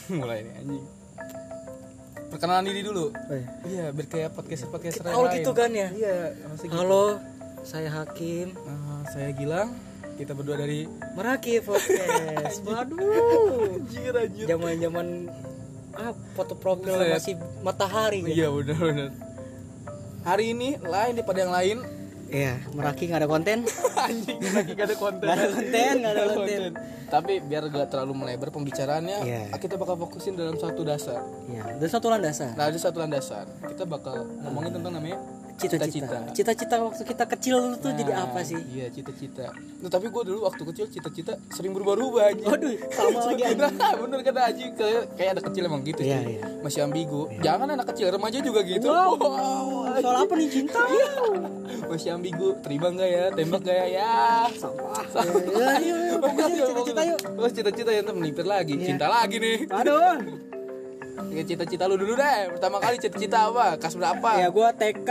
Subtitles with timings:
[0.12, 0.84] mulai nih anjing
[2.28, 3.48] perkenalan diri dulu Oh, iya.
[3.64, 5.88] iya biar kayak podcast podcast Awal gitu kan ya?
[5.92, 6.72] iya gitu.
[6.72, 7.20] Halo,
[7.62, 8.56] saya Hakim.
[8.56, 9.76] Nah, saya Gilang
[10.14, 12.64] kita berdua dari Meraki podcast.
[12.66, 13.76] Waduh.
[13.76, 15.06] anjir anjir Zaman-zaman
[15.92, 17.12] ah foto profil Buset.
[17.12, 18.32] masih matahari gitu.
[18.34, 19.08] iya benar benar
[20.24, 21.78] hari ini lain daripada yang lain
[22.32, 23.58] Iya, Meraki nggak ada konten.
[24.02, 26.70] anjing lagi gak ada konten Nggak ada konten, nggak ada konten.
[27.06, 29.42] tapi biar gak terlalu melebar pembicaraannya Iya.
[29.54, 32.56] kita bakal fokusin dalam satu dasar Iya, ada satu landasan.
[32.56, 35.20] nah ada satu landasan kita bakal ngomongin tentang namanya
[35.56, 36.16] Cita-cita.
[36.32, 38.58] Cita-cita waktu kita kecil dulu tuh jadi Nah, apa sih?
[38.72, 39.52] Iya cita-cita.
[39.54, 42.44] Nah, tapi gue dulu waktu kecil cita-cita sering berubah-ubah aja.
[42.44, 43.42] Waduh, sama lagi.
[43.56, 46.32] Nah, bener kata Aji kayak kayak anak kecil emang gitu Iya, sih.
[46.36, 46.42] iya.
[46.60, 47.22] Masih ambigu.
[47.40, 48.86] Jangan anak kecil remaja juga gitu.
[48.88, 49.12] Wow.
[49.16, 49.96] Wow.
[49.98, 50.82] Soal apa nih cinta?
[51.88, 52.48] Masih ambigu.
[52.60, 53.24] Terima nggak ya?
[53.32, 53.86] Tembak nggak ya?
[53.92, 54.14] Ya.
[54.52, 55.04] Sampah.
[55.52, 57.18] Ya, ya, ya, cita-cita yuk.
[57.22, 58.74] Terus cita-cita yang melipir lagi.
[58.76, 58.86] Iya.
[58.94, 59.58] Cinta lagi nih.
[59.70, 60.16] Aduh.
[61.28, 62.38] Ya, cita-cita lu dulu deh.
[62.50, 63.76] Pertama kali cita-cita apa?
[63.76, 64.30] Kas berapa?
[64.34, 65.08] Ya gua TK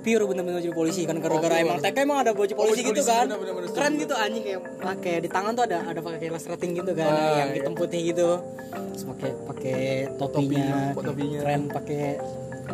[0.00, 1.86] pure bener-bener jadi polisi kan gara-gara Oh, emang pure.
[1.86, 4.42] TK emang ada baju polisi baju gitu polisi, kan bener, bener, bener, keren gitu anjing
[4.42, 7.56] kayak pakai di tangan tuh ada ada pakai resleting gitu kan Ah, yang iya.
[7.56, 8.28] hitam putih gitu
[8.66, 9.78] terus pakai pakai
[10.18, 11.38] topinya, Topinya, topinya.
[11.40, 12.02] keren pakai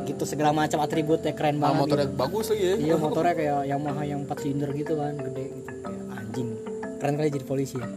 [0.07, 2.17] gitu segala macam atributnya keren Ah, banget motornya gitu.
[2.17, 2.75] bagus lagi ya.
[2.81, 6.49] iya motornya kayak Yamaha yang 4 silinder gitu kan gede gitu kayak anjing
[6.97, 7.89] keren kali jadi polisi ya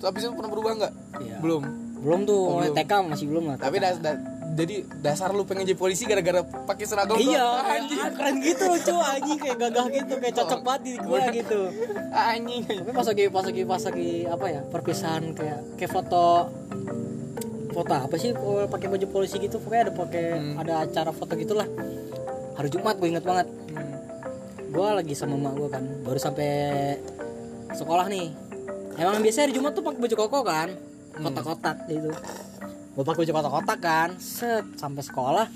[0.00, 0.92] Tapi itu pernah berubah nggak?
[1.20, 1.36] Iya.
[1.38, 1.62] Belum.
[2.04, 2.70] Belum tuh Oh, mulai.
[2.76, 4.20] TK masih belum lah Tapi das, da-
[4.54, 7.98] jadi dasar lu pengen jadi polisi gara-gara pakai seragam Iya, anjing.
[7.98, 11.60] ah, keren gitu cuy anjing kayak gagah gitu, kayak cocok banget di gua gitu.
[12.12, 12.62] Anjing.
[12.62, 16.54] Tapi pas lagi pas lagi pas lagi apa ya perpisahan kayak kayak foto
[17.68, 20.54] foto apa sih kalau pakai baju polisi gitu pokoknya ada pakai Hmm.
[20.56, 21.66] ada acara foto gitulah
[22.54, 23.94] hari Jumat gue inget banget Hmm.
[24.68, 26.50] gue lagi sama emak gue kan baru sampai
[27.72, 28.30] sekolah nih
[28.94, 30.68] emang biasanya hari Jumat tuh pakai baju koko kan
[31.16, 32.10] kotak-kotak gitu.
[32.94, 34.08] Gue pakai baju kotak-kotak kan?
[34.16, 34.64] Set.
[34.74, 35.46] Sampai sekolah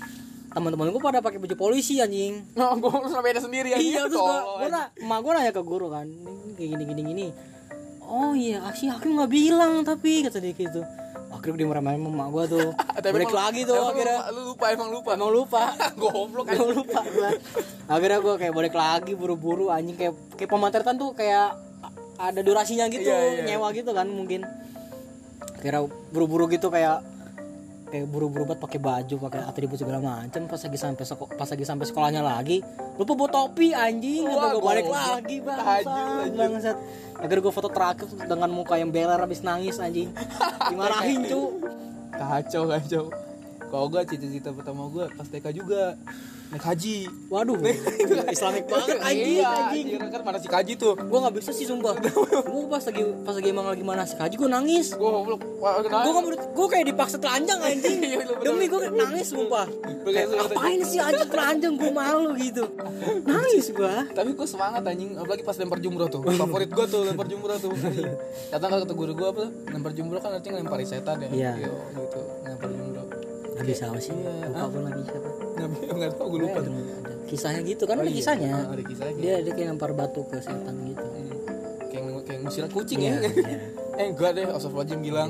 [0.49, 2.41] teman-teman gue pada pakai baju polisi anjing.
[2.81, 3.93] Gue sampai ada sendiri anjing.
[3.93, 4.17] iya terus
[4.67, 6.25] na- emak gua nanya ke guru kan "Ini
[6.57, 7.27] kayak gini gini gini.
[8.01, 10.81] Oh iya si hakim nggak bilang tapi kata dia gitu.
[11.29, 12.69] Akhirnya dia marah-marah sama emak gua tuh.
[13.13, 14.19] Balik lagi tuh akhirnya.
[14.33, 15.09] Lu lupa emang lupa.
[15.13, 15.61] emang lupa.
[16.01, 17.29] Goblok emang lupa gua.
[17.85, 19.93] Akhirnya gua kayak balik lagi buru-buru anjing.
[19.93, 21.53] Kayak kayak pemotretan tuh kayak
[22.17, 23.55] ada durasinya gitu Iya, iya.
[23.55, 24.43] nyewa gitu kan mungkin
[25.59, 27.03] akhirnya buru-buru gitu kayak
[27.89, 31.65] kayak buru-buru banget pakai baju pakai atribut segala macam pas lagi sampai seko- pas lagi
[31.65, 32.61] sampai sekolahnya lagi
[32.95, 34.23] lupa bawa topi anjing.
[34.27, 36.31] Wah, gue balik lagi bangsat.
[36.35, 36.77] bangsat.
[37.19, 40.11] Akhirnya gue foto terakhir dengan muka yang beler habis nangis anjing.
[40.71, 41.59] Dimarahin cu.
[42.15, 43.05] Kacau, kacau.
[43.69, 45.93] Kalau gue cita-cita pertama gue pas TK juga
[46.49, 47.05] naik haji.
[47.29, 47.61] waduh
[48.33, 50.97] islamik banget anjing Iya, anjing kan mana si kaji tuh.
[50.97, 54.49] gue nggak bisa sih sumpah gue pas lagi pas lagi emang lagi mana haji gue
[54.49, 55.45] nangis Gue goblok.
[55.61, 56.01] Wah, kenapa?
[56.01, 59.69] gue nggak gue kayak dipaksa telanjang anjing Iya, demi gue nangis sumpah
[60.09, 62.65] ngapain sih anjing telanjang gue malu gitu
[63.21, 66.25] nangis gue Tapi gue semangat anjing, apalagi pas lempar jumroh tuh.
[66.25, 67.71] Favorit gue tuh lempar jumroh tuh.
[68.49, 69.45] Datang kata guru gue apa?
[69.69, 71.29] Lempar jumroh kan artinya lempar setan ya.
[71.29, 71.51] Iya.
[71.61, 72.21] Gitu.
[72.43, 72.98] Lempar jumroh.
[73.59, 74.47] Gak bisa apa sih Iya.
[74.47, 76.71] lupa gue lagi siapa Nggak nggak tahu gue lupa tuh.
[76.71, 78.17] ada kisahnya gitu kan Oh, ada iya.
[78.17, 79.19] kisahnya Ah, ada kisahnya.
[79.19, 81.27] dia dia kayak lempar batu ke setan gitu Hmm.
[81.89, 83.19] Kayak kayak ngusir kucing Iya, ya.
[83.27, 83.57] iya.
[83.99, 85.29] eh enggak deh, Astagfirullahaladzim bilang.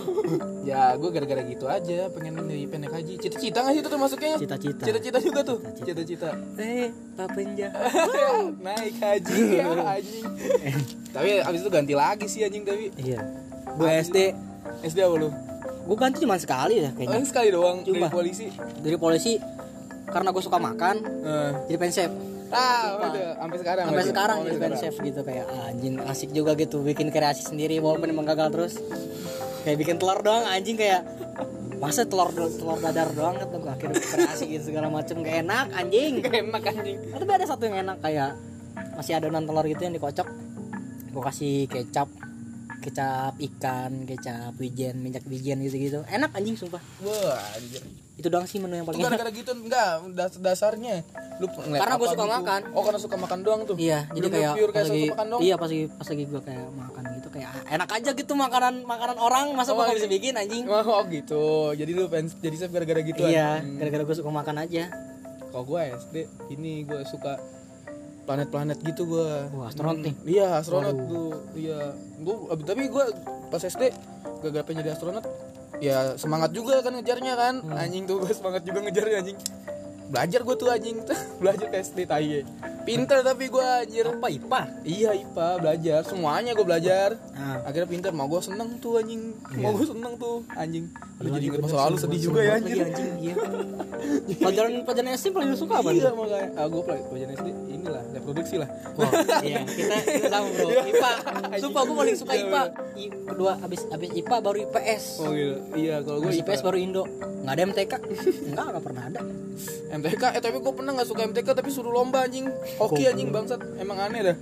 [0.70, 3.14] ya, gue gara-gara gitu aja pengen jadi pendek haji.
[3.18, 4.34] Cita-cita nggak sih itu termasuknya?
[4.38, 4.82] Cita-cita.
[4.82, 5.58] Cita-cita juga tuh.
[5.76, 6.30] Cita-cita.
[6.56, 7.68] Eh papenja
[8.64, 10.24] Naik haji ya anjing.
[11.10, 12.88] tapi abis itu ganti lagi sih anjing tapi.
[12.96, 13.20] iya
[13.68, 14.16] gue SD
[14.82, 15.28] SD apa lu?
[15.90, 18.06] Gue ganti cuma sekali ya Oh, kayaknya sekali doang dari Cuma.
[18.08, 18.46] polisi.
[18.78, 19.32] dari polisi
[20.06, 21.50] karena gue suka makan Eh.
[21.66, 22.12] jadi pengen chef
[22.50, 22.98] Ah,
[23.36, 23.84] sampai sekarang.
[23.86, 27.78] sampai sekarang Oh, jadi pengen chef gitu kayak anjing asik juga gitu bikin kreasi sendiri
[27.78, 28.74] walaupun emang gagal terus
[29.60, 31.02] kayak bikin telur doang anjing kayak
[31.76, 36.38] masa telur telur dadar doang gitu akhirnya kreasi gitu segala macem gak enak anjing Gak
[36.40, 36.96] enak anjing.
[37.08, 38.30] tapi ada satu yang enak kayak
[38.92, 40.28] masih adonan telur gitu yang dikocok
[41.10, 42.06] gue kasih kecap
[42.80, 47.84] kecap ikan kecap wijen minyak wijen gitu gitu enak anjing sumpah Wah, anjir.
[48.14, 51.00] itu doang sih menu yang paling enak gara-gara gitu enggak das- dasarnya.
[51.36, 52.60] Lu Karena apa suka makan.
[52.70, 53.76] Oh, karena suka makan doang tuh.
[53.76, 55.40] iya jadi Bener-bener kayak pure kayak pas lagi suka makan doang.
[55.40, 58.74] iya pas lagi pas lagi gue kayak makan gitu kayak ah, enak aja gitu makanan
[58.82, 59.94] makanan orang masa Oh, iya.
[59.94, 61.44] bisa bikin anjing Oh, gitu.
[61.72, 64.92] Jadi lu pengen jadi chef gara-gara gitu iya gara-gara gue suka makan aja
[65.46, 66.16] Kalau gue SD
[66.50, 67.40] ini gue suka
[68.30, 69.30] planet-planet gitu gue.
[69.58, 70.14] Wah, astronot nih.
[70.22, 71.10] Iya, astronot Waduh.
[71.10, 71.32] tuh.
[71.58, 71.98] Iya.
[72.22, 73.04] Gue tapi gue
[73.50, 73.90] pas SD
[74.46, 75.26] gak pengen jadi astronot.
[75.82, 77.54] Ya semangat juga kan ngejarnya kan.
[77.66, 77.74] Hmm.
[77.74, 79.38] Anjing tuh gue semangat juga ngejarnya anjing.
[80.10, 80.96] Belajar gue tuh anjing.
[81.06, 81.14] Tuh.
[81.40, 82.26] Belajar ke SD tai.
[82.26, 82.42] ya.
[82.80, 84.04] pinter tapi gue anjir.
[84.08, 86.00] Apa IPA iya IPA belajar.
[86.02, 87.14] Semuanya gue belajar.
[87.30, 88.10] Nah akhirnya pinter.
[88.10, 89.36] Mau gue seneng tuh anjing.
[89.56, 90.90] Mau gue seneng tuh anjing.
[91.20, 92.76] Aduh, jadi inget masa lalu sedih juga ya anjir.
[92.82, 93.10] anjing.
[93.20, 93.34] Iya.
[94.40, 96.48] Pelajaran pelajaran SD paling lu suka apa iya makanya.
[96.56, 98.68] Ah, gue pelajaran SD inilah reproduksi lah.
[98.96, 99.12] Wah,
[99.44, 99.60] iya.
[99.68, 100.68] Kita kita sama bro.
[100.90, 101.10] IPA
[101.60, 102.62] sumpah gue paling suka Iya, IPA
[102.96, 107.04] I- kedua abis abis IPA baru IPS oh gitu iya kalau gue IPS baru Indo.
[107.44, 107.92] Nggak ada MTK
[108.50, 109.20] enggak nggak pernah ada
[110.00, 112.48] MTK eh tapi gue pernah gak suka MTK tapi suruh lomba anjing.
[112.76, 113.60] Hoki anjing bangsat.
[113.76, 114.36] Emang aneh dah.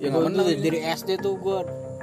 [0.00, 1.58] Ya nggak menang tuh dari SD tuh gue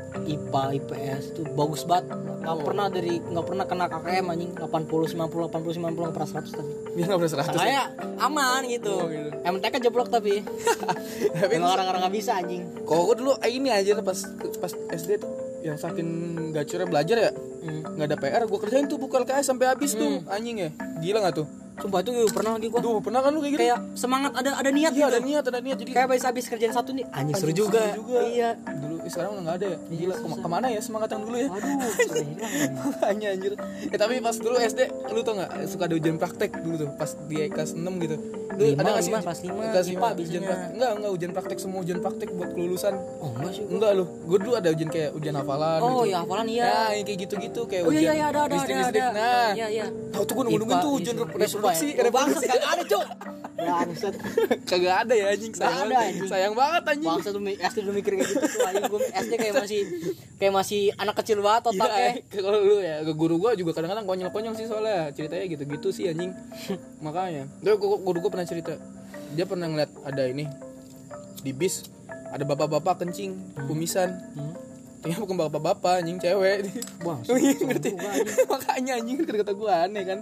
[0.10, 2.10] IPA IPS tuh bagus banget.
[2.16, 4.52] Nggak pernah dari nggak pernah kena KKM anjing.
[4.56, 6.72] 80 90 80 90 nggak pernah 100 tapi.
[6.96, 7.60] Dia nggak pernah seratus.
[7.60, 7.82] Saya
[8.18, 8.94] aman gitu.
[8.94, 9.30] Oh, gitu.
[9.44, 10.42] MTK jeblok tapi.
[11.36, 12.64] Tapi Emang orang-orang nggak bisa anjing.
[12.88, 14.20] Kalau gue dulu eh, ini aja pas
[14.62, 16.08] pas SD tuh yang saking
[16.56, 17.84] gacurnya belajar ya Hmm.
[17.84, 20.70] nggak ada PR gue kerjain tuh buku LKS sampai habis tuh anjing ya.
[21.04, 21.48] Gila nggak tuh
[21.80, 23.62] Sumpah itu pernah lagi gua Duh, pernah kan lu kayak gitu?
[23.62, 25.10] kayak semangat ada ada niat Iya, gitu.
[25.10, 25.78] ada niat, ada niat.
[25.78, 27.84] Jadi Kayak habis habis kerjaan satu nih anjing seru juga.
[27.90, 28.20] seru juga.
[28.22, 28.50] Iya.
[28.60, 29.78] dulu eh, sekarang udah nggak ada ya.
[29.90, 31.48] Gila, kema- ke mana ya semangat yang dulu ya?
[31.50, 33.32] Aduh, hilang.
[33.32, 33.54] anjir.
[33.86, 34.80] Eh tapi pas dulu SD
[35.10, 38.18] lu tau nggak suka ada ujian praktek dulu tuh pas di kelas 6 gitu.
[38.50, 40.48] Lu Lima, ada nggak sih kelas lima, kelas IPA lima, ujian biasanya.
[40.50, 40.70] praktek?
[40.70, 42.94] Enggak, enggak ujian praktek semua ujian praktek buat kelulusan.
[43.18, 43.64] Oh, enggak sih.
[43.66, 44.06] Enggak lu.
[44.22, 46.12] Gue dulu ada ujian kayak ujian hafalan Oh, gitu.
[46.12, 46.66] ya hafalan iya.
[46.66, 49.06] Nah, kayak gitu-gitu kayak Oh iya ujian iya ada ada ada.
[49.10, 49.86] Nah, Iya iya.
[50.12, 51.24] tahu tuh nunggu-nungguin IPA, tuh ujian iya,
[51.70, 52.48] reproduksi, iya, Bangsa reproduksi.
[52.50, 53.06] kagak ada, Cuk.
[53.60, 54.16] Bangsat.
[54.64, 56.08] Kagak ada ya anjing, sayang ada, banget.
[56.08, 56.30] anjing.
[56.32, 57.10] Sayang banget anjing.
[57.12, 59.82] Bangsa tuh SD udah mikir kayak gitu tuh anjing gue SD kayak masih
[60.40, 62.08] kayak masih anak kecil banget Iya, otaknya.
[62.08, 66.08] eh, kalau lu ya ke guru gua juga kadang-kadang konyol-konyol sih soalnya ceritanya gitu-gitu sih
[66.08, 66.32] anjing.
[67.00, 67.52] Makanya.
[67.60, 68.80] Gua, guru gua pernah cerita.
[69.36, 70.48] Dia pernah ngeliat ada ini
[71.40, 71.84] di bis
[72.32, 73.36] ada bapak-bapak kencing
[73.68, 74.16] kumisan.
[74.40, 74.56] Hmm.
[75.00, 76.64] Ternyata bukan bapak-bapak anjing cewek.
[76.64, 77.92] Iya, ngerti.
[78.52, 80.20] Makanya anjing kata gua aneh kan.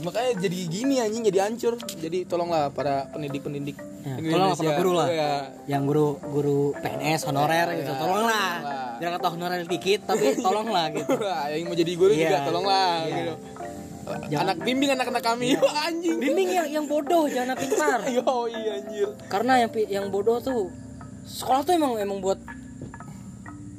[0.00, 1.74] Makanya jadi gini anjing jadi hancur.
[1.76, 4.62] Jadi tolonglah para pendidik-pendidik Ya, tolonglah Indonesia.
[4.64, 5.08] para guru lah.
[5.08, 5.30] Iya.
[5.66, 8.96] yang guru guru PNS honorer gitu Iya, tolonglah tolonglah.
[8.96, 13.14] biar kata honorer dikit tapi tolonglah gitu yang mau jadi guru juga Iya, tolonglah iya.
[13.14, 13.34] gitu.
[14.26, 15.48] Jangan- Anak bimbing anak-anak kami.
[15.54, 16.16] Wah, anjing.
[16.16, 19.08] bimbing yang yang bodoh jangan pintar Yo, iya anjir.
[19.26, 20.72] karena yang yang bodoh tuh
[21.22, 22.40] sekolah tuh emang emang buat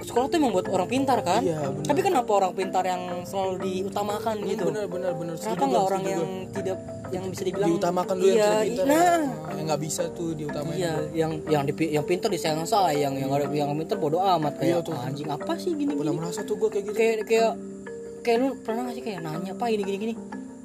[0.01, 1.85] sekolah tuh emang buat orang pintar kan Iya, benar.
[1.85, 5.33] tapi kenapa orang pintar yang selalu diutamakan gitu Bener bener bener.
[5.35, 6.77] kenapa nggak orang setuju yang tidak
[7.11, 8.87] yang bisa dibilang diutamakan dulu yang iya, tidak pintar.
[8.87, 9.19] nah
[9.51, 10.75] yang nggak bisa tuh diutamain.
[10.75, 14.79] iya yang yang di, yang pintar disayang sayang yang ada yang pintar bodoh amat Iya
[14.79, 14.95] kayak tuh.
[14.97, 16.95] anjing apa sih gini Pernah gini merasa tuh gua kayak gitu.
[16.95, 17.51] kayak kayak
[18.21, 20.13] kayak lu pernah gak sih kayak nanya pak ini gini gini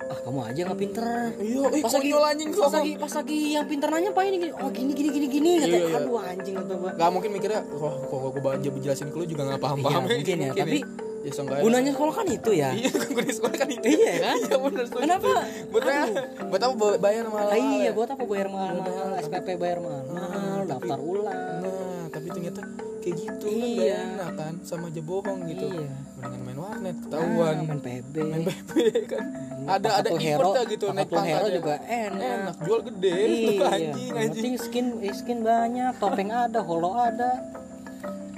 [0.07, 1.05] ah kamu aja nggak pinter
[1.37, 4.53] Iya, eh pas lagi anjing pas lagi pas lagi yang pinter nanya pak ini gini
[4.55, 5.97] oh gini gini gini gini kata Iya, iya.
[5.99, 9.43] aduh anjing kata gua Gak mungkin mikirnya, wah kok gua baca jelasin ke lu juga
[9.47, 10.79] gak paham-paham Iya, mungkin ya, tapi
[11.23, 12.91] ya, seenggaknya- gunanya sekolah kan itu ya Iya,
[13.27, 13.87] di sekolah kan itu.
[13.89, 14.37] Iya kan?
[14.39, 14.57] Iya
[14.87, 15.03] setuju.
[15.03, 15.31] Kenapa?
[15.69, 16.05] Buat apa?
[16.47, 17.49] Buat apa bayar mahal?
[17.51, 22.27] Ah, iya buat apa bayar mahal mahal SPP bayar mahal mahal daftar ulang Nah, tapi
[22.31, 22.63] ternyata
[23.07, 23.79] kayak gitu kan Iya.
[23.79, 25.67] gak enak kan sama aja bohong gitu.
[25.71, 25.91] Iya.
[26.17, 27.55] Mendingan main warnet ketahuan.
[27.55, 28.71] Ah, main PB main PP
[29.13, 29.25] kan.
[29.67, 33.67] Ada ada Pangkat lu hero gitu naik pangkat hero juga enak Enak, jual gede iya
[33.73, 34.31] anjing yang anjing.
[34.33, 37.31] penting skin eh, skin banyak topeng ada holo ada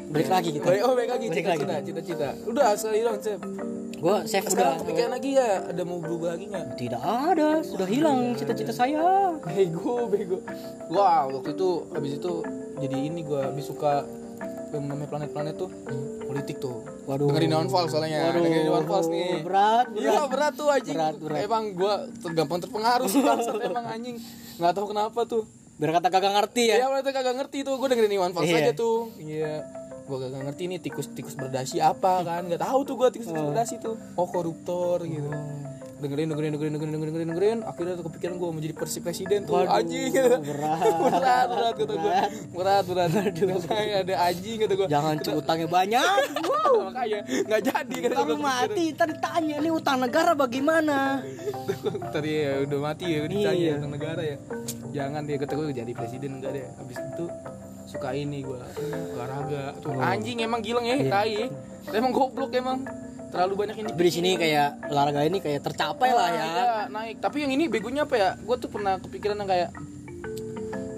[0.09, 1.27] balik lagi kita oh Balik lagi.
[1.29, 2.29] cita-cita, cita-cita.
[2.45, 3.41] Udah sekali dong, Sep.
[3.99, 6.67] gua save udah kepikiran lagi ya, ada mau berubah lagi nggak?
[6.79, 10.39] tidak ada sudah hilang cita-cita saya Bego, bego.
[10.89, 12.33] Wah, waktu itu habis itu
[12.79, 14.07] jadi ini gua habis suka
[14.71, 15.71] yang namanya planet-planet tuh
[16.23, 16.85] politik tuh.
[17.05, 17.27] Waduh.
[17.27, 18.29] Dengerin Downfall soalnya.
[18.29, 19.31] Waduh, Dengerin Downfall nih.
[19.41, 20.93] berat, Iya, berat tuh anjing.
[20.95, 21.39] Berat, berat.
[21.43, 23.21] Emang gua ter- gampang terpengaruh sih
[23.65, 24.17] emang anjing.
[24.57, 25.45] Nggak tahu kenapa tuh.
[25.79, 27.75] biar kata kagak ngerti ya Iya, mereka kagak ngerti tuh.
[27.77, 28.59] Gua dengerin Iwan Fals Iya.
[28.61, 29.09] aja tuh.
[29.17, 29.63] Iya.
[30.05, 32.45] Gua kagak ngerti nih tikus-tikus berdasi apa kan.
[32.45, 33.95] Nggak tahu tuh gua tikus-tikus berdasi tuh.
[34.15, 35.31] Oh, koruptor gitu.
[35.31, 37.59] Dengerin, dengerin, dengerin, dengerin, dengerin, dengerin, dengerin.
[37.63, 39.55] Akhirnya tuh kepikiran gua mau jadi persi presiden tuh.
[39.55, 40.35] Waduh, anjing gitu.
[40.49, 40.81] berat.
[40.99, 42.13] berat, berat kata gua.
[42.53, 43.11] Berat, berat.
[43.39, 44.87] Makanya ada anjing kata gua.
[44.87, 46.17] jangan cu utangnya banyak
[46.89, 51.21] Makanya nggak jadi kata lu mati tadi tanya ini utang negara bagaimana
[52.15, 53.73] Tadi ya udah mati ya ditanya Iya.
[53.81, 54.37] tentang negara ya.
[54.89, 56.65] Jangan dia kata gue jadi presiden enggak deh.
[56.77, 57.25] Habis itu
[57.89, 58.69] suka ini gua
[59.17, 59.73] olahraga.
[59.81, 61.49] Tuh anjing emang gileng ya tai.
[61.89, 62.85] Emang goblok emang.
[63.29, 66.49] Terlalu banyak ini di sini kayak olahraga ini kayak tercapai lah ya.
[66.89, 67.21] Naik.
[67.21, 68.31] Tapi yang ini begonya apa ya?
[68.41, 69.69] Gue tuh pernah kepikiran yang kayak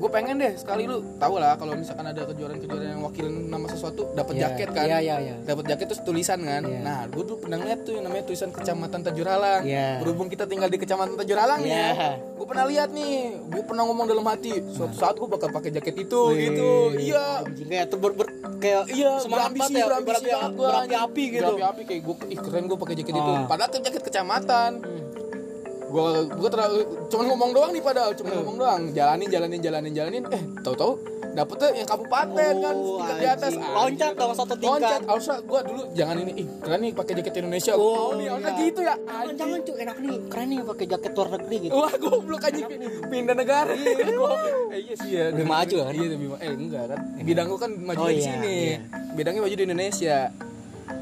[0.00, 4.08] gue pengen deh sekali lu tau lah kalau misalkan ada kejuaraan-kejuaraan yang wakilin nama sesuatu
[4.10, 5.34] dapat Iya, jaket kan iya, iya, iya.
[5.44, 6.80] dapat jaket terus tulisan kan Iya.
[6.80, 10.00] nah gue tuh pernah lihat tuh yang namanya tulisan kecamatan Tajuralang Iya.
[10.00, 12.10] berhubung kita tinggal di kecamatan Tajuralang nih Iya.
[12.16, 13.12] gue pernah lihat nih
[13.44, 17.44] gue pernah ngomong dalam hati suatu saat gue bakal pakai jaket itu Wih, gitu iya
[17.44, 21.28] kayak tuh ber, ber- kayak Iya, semangat berambisi, ya berambisi berapi, berapi-api anjing.
[21.32, 23.32] gitu Berapi-api kayak gue, ih keren gue pakai jaket itu.
[23.32, 23.44] Ah.
[23.48, 24.70] Padahal tuh jaket kecamatan.
[25.90, 30.22] Gua gua terlalu cuma ngomong doang nih padahal cuma ngomong doang jalanin jalanin jalanin jalanin
[30.28, 30.92] eh tahu-tahu
[31.30, 33.70] dapetnya yang kabupaten kan Oh, tingkat di atas anjing.
[33.70, 34.82] Loncat dong satu tingkat.
[34.82, 38.26] loncat harusnya gua dulu jangan ini ih keren nih pakai jaket Indonesia Oh, oh, nih
[38.28, 38.60] harusnya iya.
[38.60, 40.16] gitu ya Jangan jangan cuy, enak nih.
[40.26, 41.74] Keren nih pakai jaket luar negeri gitu.
[41.76, 42.64] Wah goblok aja
[43.06, 43.70] pindah negara.
[43.70, 45.24] eh, iya sih ya.
[45.30, 45.92] Lebih maju kan?
[45.92, 47.00] Iya lebih Eh enggak kan.
[47.20, 48.54] Bidang gua kan maju Oh, di iya, sini.
[48.66, 48.78] iya.
[49.14, 50.16] Bidangnya maju di Indonesia.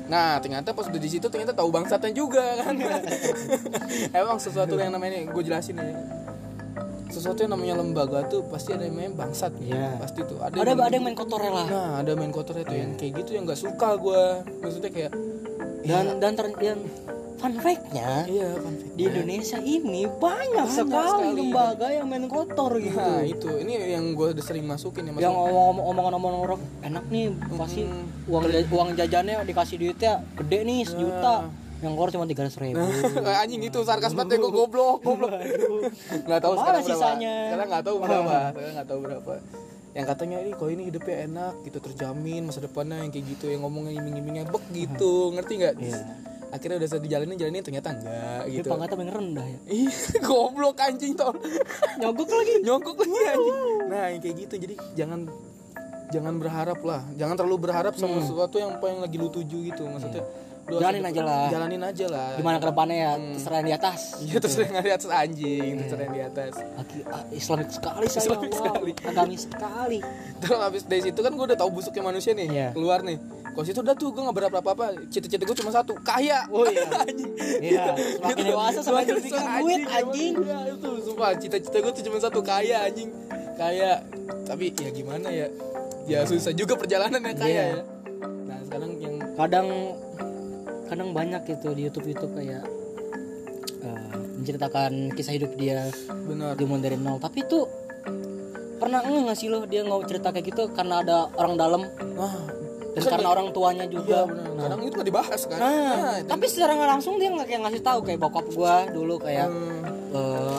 [0.09, 2.75] Nah ternyata pas udah di situ ternyata tahu bangsatnya juga kan.
[4.19, 5.93] Emang sesuatu yang namanya gue jelasin ya.
[7.09, 9.53] Sesuatu yang namanya lembaga tuh pasti ada yang main bangsat.
[9.61, 9.97] Iya.
[9.97, 10.53] Pasti tuh ada.
[10.55, 11.67] Ada yang- ada yang main kotornya lah.
[11.67, 14.25] Nah ada main kotornya tuh yang kayak gitu yang nggak suka gue.
[14.61, 15.13] Maksudnya kayak.
[15.85, 16.79] Dan dan ter, dan
[17.39, 18.75] fun fact-nya Iya kan.
[18.93, 21.39] di Indonesia ini banyak, Banyak sekali, sekali.
[21.41, 22.99] lembaga yang main kotor gitu.
[22.99, 25.13] Nah itu ini yang gue udah sering masukin ya.
[25.21, 28.27] yang ngomong omongan-omongan orang enak nih pasti Mm.
[28.27, 31.47] uang uang jajannya dikasih duitnya gede nih sejuta
[31.79, 32.83] yang keluar cuma tiga ratus ribu
[33.23, 35.31] Nah, anjing itu sarkas banget ya gue goblok goblok
[36.27, 37.35] nggak tahu sekarang berapa sisanya?
[37.47, 39.33] sekarang nggak tahu berapa sekarang nggak tahu berapa
[39.99, 43.67] yang katanya ini kok ini hidupnya enak gitu terjamin masa depannya yang kayak gitu yang
[43.67, 45.35] ngomongnya iming-imingnya bek gitu.
[45.35, 45.75] Ngerti nggak?
[45.83, 46.01] Iya.
[46.49, 48.69] akhirnya udah saya dijalanin jalanin ternyata enggak Tapi gitu.
[48.73, 49.59] paling rendah ya.
[49.85, 49.93] Ih,
[50.25, 51.35] goblok anjing tol
[52.01, 52.55] nyogok lagi.
[52.65, 53.57] Nyongkok lagi anjing.
[53.91, 55.21] Nah yang kayak gitu jadi jangan
[56.09, 57.03] jangan berharap lah.
[57.21, 59.83] Jangan terlalu berharap sama sesuatu yang apa yang lagi lu tuju gitu.
[59.85, 61.45] Maksudnya harus- Jalanin aja lah.
[61.49, 64.93] jalanin aja lah gimana ke depannya ya terserah yang di atas Iya terus yang di
[64.93, 66.53] atas anjing, terus yang di atas.
[66.61, 68.59] Lagi, ah, Islamik sekali saya Islamik wow.
[68.61, 68.93] sekali.
[69.03, 69.99] agamis sekali
[70.39, 72.69] Terus habis dari situ kan gue udah tahu busuknya manusia nih, Iya.
[72.71, 73.17] keluar nih.
[73.49, 74.87] Kalau situ udah tuh gue nggak berharap apa apa.
[75.09, 76.47] Cita-cita gue cuma satu, kaya.
[76.49, 76.87] Oh iya.
[77.03, 77.33] anjing.
[77.59, 77.85] Iya,
[78.15, 80.33] semakin dewasa semakin dewasa, duit, anjing.
[80.39, 83.11] Iya, itu sumpah cita-cita gue tuh cuma satu, kaya anjing.
[83.57, 84.05] Kaya.
[84.47, 85.49] Tapi ya gimana ya?
[86.07, 87.65] Ya susah juga perjalanan yang kaya Iya.
[87.67, 87.81] ya.
[88.47, 89.67] Nah sekarang yang kadang
[90.89, 92.65] kadang banyak gitu di YouTube YouTube kayak
[93.81, 95.89] eh, menceritakan kisah hidup dia
[96.25, 96.57] benar.
[96.57, 97.69] dia mulai dari nol tapi itu
[98.79, 101.83] pernah enggak nggak sih lo dia nggak cerita kayak gitu karena ada orang dalam
[102.15, 102.35] Wah,
[102.95, 104.47] dan karena orang tuanya iya juga benar.
[104.59, 105.59] Kadang itu nggak dibahas kan.
[105.59, 109.19] nah, Nah, tapi secara nggak langsung dia nggak kayak ngasih tahu kayak bokap gua dulu
[109.19, 109.98] kayak Hmm.
[110.11, 110.57] Eh,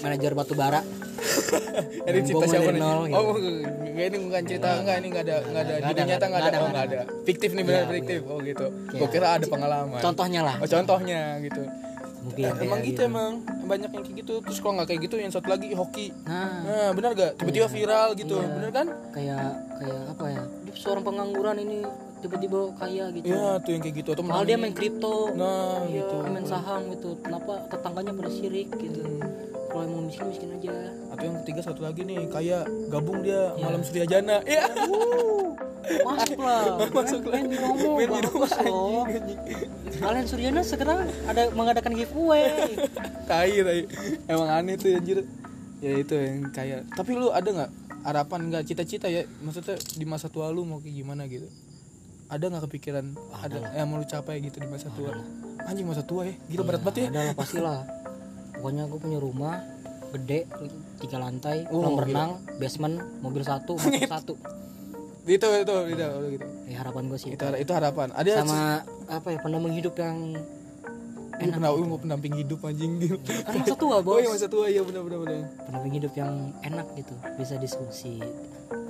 [0.00, 0.80] manajer batu bara
[2.04, 2.80] Ini cerita siapa nih?
[2.80, 3.16] nol, gitu.
[3.16, 6.28] Oh, enggak ini bukan cerita enggak ini enggak ada enggak ada dunia ada, nyata enggak
[6.28, 7.22] nggak ada, ada, oh nggak enggak ada.
[7.24, 8.20] Fiktif nih benar Iya, fiktif.
[8.28, 8.66] Oh gitu.
[8.68, 8.98] Iya.
[9.00, 10.00] Gua kira ada pengalaman.
[10.00, 11.62] contohnya lah Oh, contohnya gitu.
[12.24, 13.32] Mungkin Eh, emang kayak gitu emang
[13.64, 14.34] banyak yang kayak gitu.
[14.40, 16.06] Terus kalau nggak kayak gitu yang satu lagi hoki.
[16.24, 17.32] nah Nah, benar gak?
[17.36, 18.36] Tiba-tiba viral gitu.
[18.36, 18.48] Iya.
[18.50, 18.86] Bener kan?
[19.12, 19.44] kayak
[19.78, 20.42] kayak apa ya
[20.74, 21.78] seorang pengangguran ini
[22.18, 26.00] tiba-tiba kaya gitu Iya, tuh yang kayak gitu atau Malah dia main kripto, Nah, iya,
[26.00, 26.16] gitu.
[26.24, 27.20] main saham gitu.
[27.20, 29.02] Kenapa tetangganya pada sirik gitu?
[29.74, 30.70] Kalau emang miskin miskin aja.
[31.10, 33.58] Atau yang ketiga satu lagi nih, kayak gabung dia Iya.
[33.58, 34.38] malam Surya Jana.
[34.46, 34.70] Iya.
[35.84, 39.40] Masuk lah, Masuk main, main di Romo, Main anjing.
[39.98, 42.78] Kalian Suryana sekarang ada mengadakan giveaway.
[43.26, 43.80] tai tai
[44.24, 45.18] emang aneh tuh anjir
[45.80, 47.70] ya itu yang kayak tapi lu ada nggak
[48.04, 51.48] harapan nggak cita-cita ya maksudnya di masa tua lu mau kayak gimana gitu
[52.28, 55.12] ada nggak kepikiran ada yang mau lu capai gitu di masa tua
[55.64, 57.80] anjing masa tua ya gila berat banget ya ada lah pastilah.
[58.64, 59.60] Pokoknya gue punya rumah
[60.08, 60.48] gede
[60.96, 64.34] tiga lantai, Oh, kolam renang, basement, mobil satu, motor satu.
[65.26, 67.28] itu itu itu gitu Ya harapan gue sih.
[67.28, 68.08] itu itu harapan.
[68.10, 70.32] Ada Sama apa ya pendamping hidup yang
[71.34, 73.20] Lu pernah mau pendamping hidup anjing gitu.
[73.20, 74.16] Kan masa tua oh bos.
[74.16, 75.40] iya masa tua iya benar benar benar.
[75.60, 78.16] Pendamping hidup yang enak gitu bisa diskusi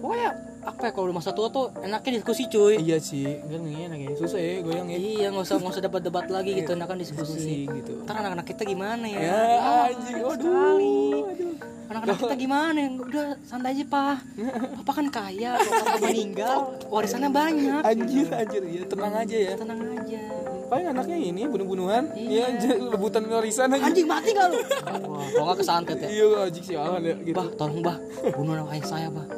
[0.04, 0.30] pokoknya
[0.64, 2.76] apa ya kalau di masa tua tuh enaknya diskusi cuy.
[2.76, 4.96] Iya sih kan nggak enak ya susah ya goyang ya.
[5.00, 7.20] Iya nggak usah nggak usah debat debat lagi gitu enakan diskusi.
[7.40, 7.92] diskusi gitu.
[8.04, 10.96] Ntar anak-anak kita gimana ya, ya Ah, anjing enak aduh sekali.
[11.24, 11.52] aduh
[11.84, 12.78] anak-anak kita gimana?
[12.80, 14.16] Ya udah santai aja pak.
[14.80, 16.58] Papa kan kaya kalau papa meninggal
[16.88, 17.80] warisannya banyak.
[17.84, 19.52] Anjir anjir ya tenang aja ya.
[19.56, 20.22] Tenang aja.
[20.64, 22.08] Paling anaknya ini bunuh-bunuhan.
[22.16, 22.24] Iya.
[22.24, 23.84] iya anjir, rebutan warisan aja.
[23.84, 24.58] Anjing mati gak lu?
[24.64, 26.08] Wah, kalau nggak kesantet ya.
[26.08, 27.36] Iya anjing sialan ya gitu.
[27.36, 27.96] Bah tolong bah.
[28.32, 29.28] Bunuh anak ayah saya bah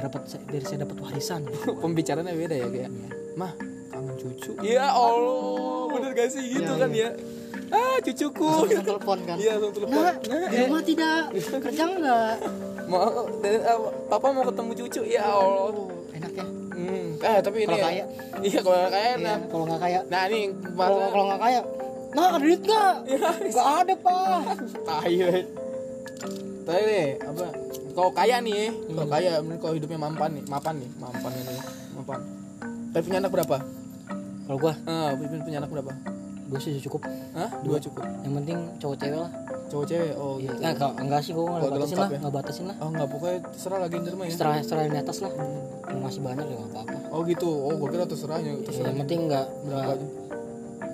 [0.00, 1.44] biar dapat biar saya dapat warisan
[1.84, 2.90] pembicaraannya beda ya kayak
[3.36, 3.52] mah
[3.92, 7.08] kangen cucu ya allah bener gak sih gitu Iya, kan ya
[7.68, 12.34] ah cucuku langsung telepon kan iya langsung telepon Nak, nah di rumah tidak kerja nggak?
[12.88, 13.06] mau
[13.38, 13.78] dan, eh,
[14.08, 15.68] papa mau ketemu cucu ya allah
[16.16, 16.44] Enak ya.
[16.48, 17.08] hmm.
[17.20, 17.84] eh tapi ini Kalau ya.
[17.84, 18.04] kaya.
[18.40, 20.00] iya kalau kaya Iya, nah kalau nggak kaya.
[20.08, 20.40] nah ini
[20.72, 21.60] Kalau kalau nggak kaya,
[22.10, 22.94] nah ada duit nggak?
[23.46, 24.40] Nggak ada pak.
[24.88, 25.28] tai ya.
[26.60, 27.46] Tapi nih, apa?
[28.00, 29.12] Kalau kaya nih, Hmm.
[29.12, 31.52] kaya, menurut kalau hidupnya mampan nih, mapan nih, mampan ini,
[31.92, 32.18] mapan.
[32.96, 33.56] Tapi punya anak berapa?
[34.48, 35.92] Kalau gua, Ah, punya punya anak berapa?
[36.48, 37.04] gua sih cukup.
[37.36, 37.52] Hah?
[37.60, 38.00] Dua cukup.
[38.24, 39.30] Yang penting cowok cewek lah.
[39.68, 40.12] Cowok cewek.
[40.16, 40.56] Oh, gitu.
[40.56, 42.18] Nah, kalau enggak sih gua nggak batasin lah, ya?
[42.18, 42.76] nggak batasin lah.
[42.80, 44.32] Oh, enggak, pokoknya terserah lagi di rumah ya.
[44.32, 45.32] Setelah yang di atas lah.
[45.92, 46.98] Mau masih banyak ya nggak apa-apa.
[47.12, 47.50] Oh, gitu.
[47.52, 48.88] Oh, gua kira terserahnya, Ya, terserah.
[48.88, 50.04] yang penting nggak nggak Berapa?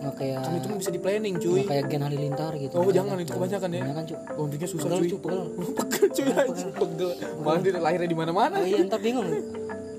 [0.06, 1.50] Nggak kayak Kan itu bisa di planning cuy.
[1.56, 3.78] nggak kayak Gen Halilintar gitu Oh jangan itu kebanyakan ya.
[3.80, 5.18] kebanyakan cuy Oh, bikinnya susah pegel cuy.
[5.18, 5.40] pegel
[5.74, 7.10] Pegel cuy anjing pegel.
[7.38, 8.54] Malah dia lahirnya di mana-mana.
[8.56, 9.28] oh iya ntar bingung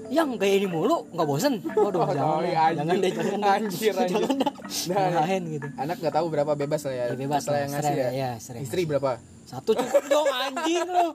[0.08, 2.80] yang gaya ini mulu nggak bosen waduh Oh, jangan iya, anjing.
[2.80, 4.08] jangan deh jangan Anjir, anjir.
[4.16, 4.52] jangan dah
[4.88, 7.06] Nah, gitu Anak nggak tahu berapa bebas lah ya.
[7.06, 8.10] ya bebas lah yang ngasih ya.
[8.10, 9.12] ya sering Istri berapa?
[9.44, 11.08] satu cukup dong anjing lu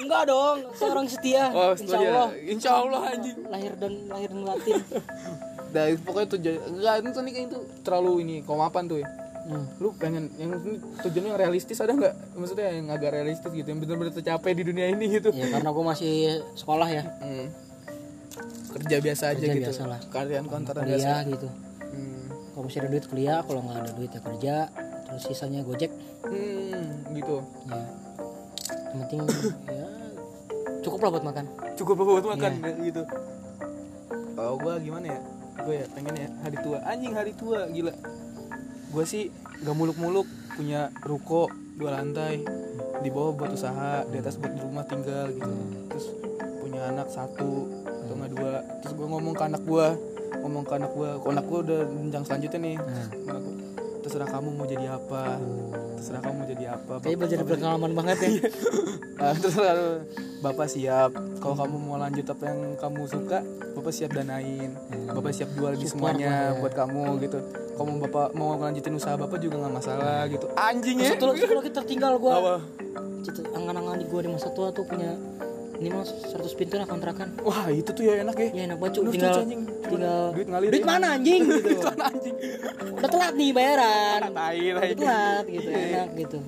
[0.00, 1.98] enggak dong seorang setia Oh, insya.
[2.00, 3.36] Allah Insya Allah anjing.
[3.46, 4.78] lahir dan lahir dan batin
[5.76, 9.08] Nah, pokoknya tuh enggak itu nikah itu terlalu ini komapan tuh ya.
[9.44, 9.64] hmm.
[9.76, 12.14] Lu pengen yang ini tujuannya yang realistis ada nggak?
[12.32, 15.28] Maksudnya yang agak realistis gitu, yang benar-benar tercapai di dunia ini gitu.
[15.30, 16.14] ya karena gue masih
[16.54, 17.46] sekolah ya Hmm.
[18.72, 19.68] Kerja biasa aja Kerja gitu.
[19.68, 20.00] biasa lah.
[20.06, 21.12] Karyan kantoran biasa.
[21.26, 21.48] gitu
[21.86, 22.24] Hmm.
[22.50, 24.54] kalau masih ada duit kuliah kalau nggak ada duit ya kerja
[25.04, 25.92] terus sisanya gojek
[26.22, 27.38] Hmm, gitu.
[27.64, 27.84] ya
[28.88, 29.20] yang penting
[29.66, 29.86] ya
[30.80, 32.72] cukup lah buat makan Cukup buat makan Iya.
[32.82, 33.02] gitu.
[34.32, 35.20] Kalau gua gimana ya?
[35.64, 36.78] Gue ya pengen ya hari tua.
[36.84, 37.94] Anjing hari tua gila.
[38.92, 39.32] Gue sih
[39.64, 42.40] gak muluk-muluk punya ruko dua lantai
[43.04, 45.52] di bawah buat usaha di atas buat di rumah tinggal gitu.
[45.92, 46.06] Terus
[46.60, 47.68] punya anak satu
[48.04, 48.52] atau nggak dua.
[48.84, 49.86] Terus gue ngomong ke anak gue
[50.36, 52.76] ngomong ke anak gue anak gue udah jenjang selanjutnya nih
[53.26, 53.56] Anak gua,
[54.06, 55.42] terserah kamu mau jadi apa.
[55.98, 58.30] Terserah kamu mau jadi apa kayaknya belajar pengalaman banget ya.
[59.16, 60.04] Ah, terserah
[60.44, 61.10] bapak siap.
[61.40, 63.40] Kalau kamu mau lanjut apa yang kamu suka
[63.74, 64.76] bapak siap danain.
[65.08, 66.60] Bapak siap jual di semuanya ya.
[66.60, 67.40] buat kamu gitu.
[67.74, 70.46] Kalau mau bapak mau lanjutin usaha bapak juga nggak masalah gitu.
[70.54, 71.16] Anjing ya.
[71.16, 72.32] satu lagi tertinggal gue
[73.56, 75.16] angan-angan di gue di masa tua tuh punya
[75.76, 77.28] minimal 100 pintu lah kontrakan.
[77.44, 78.48] Wah itu tuh ya enak ya.
[78.52, 79.02] Ya enak banget.
[79.04, 79.62] Lu tinggal anjing.
[79.84, 81.42] tinggal Duit ngalir duit mana anjing?
[81.46, 81.62] Gitu.
[81.62, 82.34] Duit mana anjing?
[82.96, 84.20] Udah telat nih bayaran.
[84.32, 85.84] Udah telat gitu Iya.
[86.02, 86.38] enak gitu.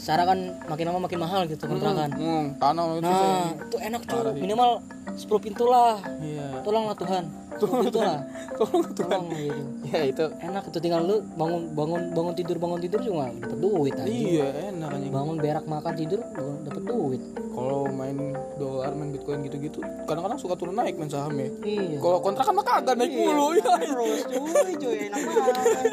[0.00, 2.08] Secara kan makin lama makin mahal gitu kontrakan.
[2.16, 4.70] hmm, tanah itu nah itu enak cuy minimal
[5.12, 6.00] 10 pintu lah.
[6.20, 6.64] Iya.
[6.64, 7.24] Tolonglah Tuhan
[7.60, 8.20] 10 pintu lah
[8.56, 9.62] tolong tuh tolong gitu.
[9.92, 10.26] Ya itu.
[10.40, 14.48] Enak itu tinggal lu bangun bangun bangun tidur bangun tidur cuma dapat duit aja iya
[14.72, 15.12] enak anjing.
[15.12, 16.20] Bangun berak makan tidur
[16.64, 17.22] dapat duit.
[17.50, 18.16] Kalau main
[18.56, 21.98] dolar main bitcoin gitu-gitu kadang-kadang suka turun naik main sahamnya iya.
[22.00, 23.54] Kalau kontrakan mah kagak naik mulu.
[23.56, 25.92] ya terus cuy cuy enak banget.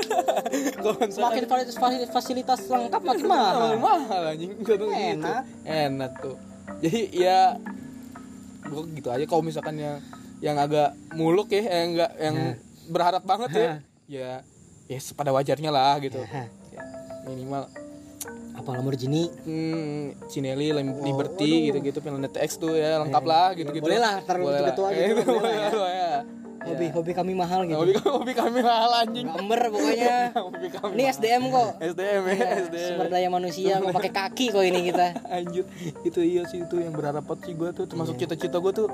[1.17, 3.97] Semakin fasilitas, fasilitas lengkap makin mahal mahal.
[4.07, 4.51] mahal anjing.
[4.61, 4.85] Gitu.
[4.87, 5.43] Enak.
[5.65, 6.37] enak tuh.
[6.83, 7.57] Jadi ya
[8.67, 9.25] gua gitu aja.
[9.25, 9.97] Kalau misalkan yang
[10.39, 12.35] yang agak muluk ya yang enggak yang
[12.87, 13.71] berharap banget ya.
[14.07, 14.31] Ya
[14.87, 16.21] ya pada wajarnya lah gitu.
[16.21, 16.47] Hah.
[16.69, 16.81] ya,
[17.25, 17.67] minimal.
[18.53, 19.29] Apa Lamborghini?
[19.43, 23.83] Hmm, Cinelli, Lem- Liberty gitu-gitu Planet X tuh ya lengkap lah gitu-gitu.
[23.83, 24.73] boleh lah, ntar Boleh lah.
[24.73, 26.11] tua-tua Eh, gitu, itu boleh boleh lah ya.
[26.57, 27.77] hobi hobi kami mahal gitu.
[27.77, 29.23] Hobi, hobi kami mahal anjing.
[29.25, 30.17] gambar pokoknya.
[30.41, 30.91] Hobi kami.
[30.91, 31.69] ini SDM kok.
[31.79, 32.87] SDM ya, Iya, SDM.
[32.89, 35.07] sumber daya manusia kok pakai kaki kok ini kita.
[35.37, 35.63] Anjir,
[36.01, 37.85] itu iya sih itu yang berharap sih gue tuh.
[37.85, 38.87] Termasuk cita-cita gue tuh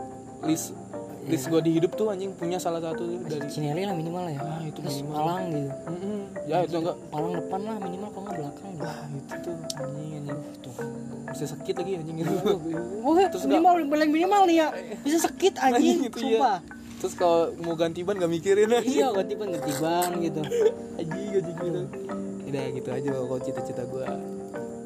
[0.44, 0.76] list
[1.24, 4.40] list gue di hidup tuh anjing punya salah satu tuh dari Cinelli lah minimal ya.
[4.44, 5.16] Ah itu terus minimal.
[5.16, 5.72] Palang gitu.
[5.88, 6.20] Mm-mm.
[6.46, 6.98] ya itu enggak.
[7.08, 8.84] Palang depan lah minimal kalau nggak belakang gitu.
[8.84, 10.40] ah itu tuh anjing anjing.
[11.34, 12.36] Bisa sakit lagi anjing itu.
[13.04, 14.68] Oh, Terus minimal paling minimal nih ya.
[15.02, 16.60] Bisa sakit anjing, itu sumpah.
[16.60, 18.72] iya terus kalau mau ganti ban gak mikirin.
[18.72, 20.42] Aja Iya, ganti ban ganti ban gitu.
[20.96, 21.82] anjing anjing gitu.
[22.48, 24.06] Udah gitu aja kalau cita-cita gue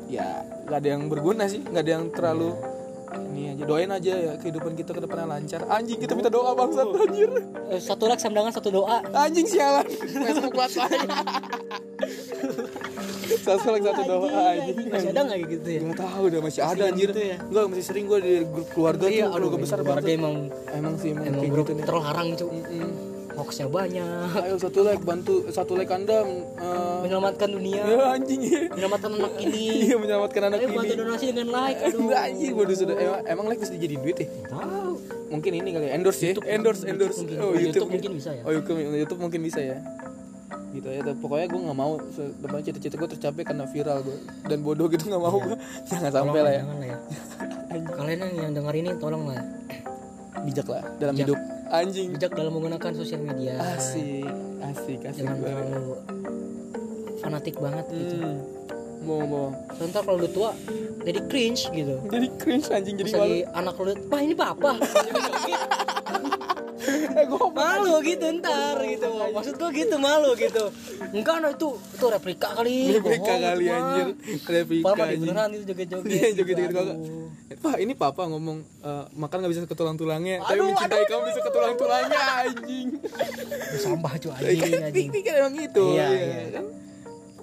[0.08, 2.56] ya nggak ada yang berguna sih nggak ada yang terlalu
[3.09, 6.87] ini aja doain aja ya kehidupan kita ke depannya lancar anjing kita minta doa bangsat
[6.89, 7.29] anjir
[7.67, 8.99] Eh, Satu like sama dengan satu doa.
[9.17, 10.99] anjing sialan Facebook buat saya
[13.37, 15.79] satu lagi satu doa anjing Masih ada nggak gitu ya?
[15.85, 17.37] Gak tahu udah masih ada anjir gitu ya?
[17.41, 20.35] Enggak masih sering gue di grup keluarga Iya, tuh keluarga besar banget emang
[20.71, 22.45] Emang sih emang, emang kayak gitu terlarang cu.
[22.47, 22.91] Mm-mm.
[23.38, 24.30] Hoaxnya banyak.
[24.41, 27.86] Ayo satu like bantu satu like anda eh, Menyelamatkan dunia.
[27.86, 29.65] Ya anjing ya Menyelamatkan anak ini.
[29.86, 31.80] Iya menyelamatkan anak Ayo bantu ini donasi dengan like.
[31.86, 32.00] Aduh.
[32.02, 34.91] Enggak anjing gue udah sudah emang, emang like bisa dijadiin duit ya Tahu.
[35.28, 37.38] Mungkin ini kali ya endorse ya Endorse endorse mungkin.
[37.38, 38.41] Oh YouTube YouTube mungkin bisa ya.
[38.41, 39.78] Oh YouTube, YouTube mungkin bisa ya
[40.67, 41.95] gitu ya pokoknya gue nggak mau
[42.38, 45.58] depan cita-cita gue tercapai karena viral gue dan bodoh gitu nggak mau gue
[45.89, 46.97] jangan sampai lah ya lah ya.
[47.89, 49.41] Kalian yang- yang dengar ini tolong lah.
[50.38, 51.34] bijak lah dalam Bijak.
[51.34, 53.56] hidup anjing Bijak dalam menggunakan sosial media.
[53.75, 54.25] asik
[54.63, 55.95] asik asik Jangan terlalu
[57.19, 58.15] fanatik banget gitu.
[58.17, 58.38] Hmm.
[59.03, 60.51] mau mau Ntar kalau udah tua
[61.03, 61.95] jadi cringe gitu.
[62.12, 64.47] jadi cringe anjing jadi malu anak lu Wah ini gue
[67.58, 70.63] Malu gitu ntar gitu Maksud gua gitu malu gitu
[71.13, 74.08] Enggak no itu Itu replika kali replika bohong kali anjir
[74.45, 76.93] replika anjing beneran itu joget-joget Iya joget-joget gitu.
[76.93, 77.27] Aduh.
[77.58, 81.51] Pak ini papa ngomong eh, makan nggak bisa ke tulang-tulangnya, tapi mencintai kamu bisa ke
[81.51, 82.88] tulang-tulangnya anjing.
[83.71, 85.86] Itu Sampah cuy anjing anjing Pikir emang gitu.
[85.95, 86.43] Iya, iya, iya.
[86.53, 86.65] kan?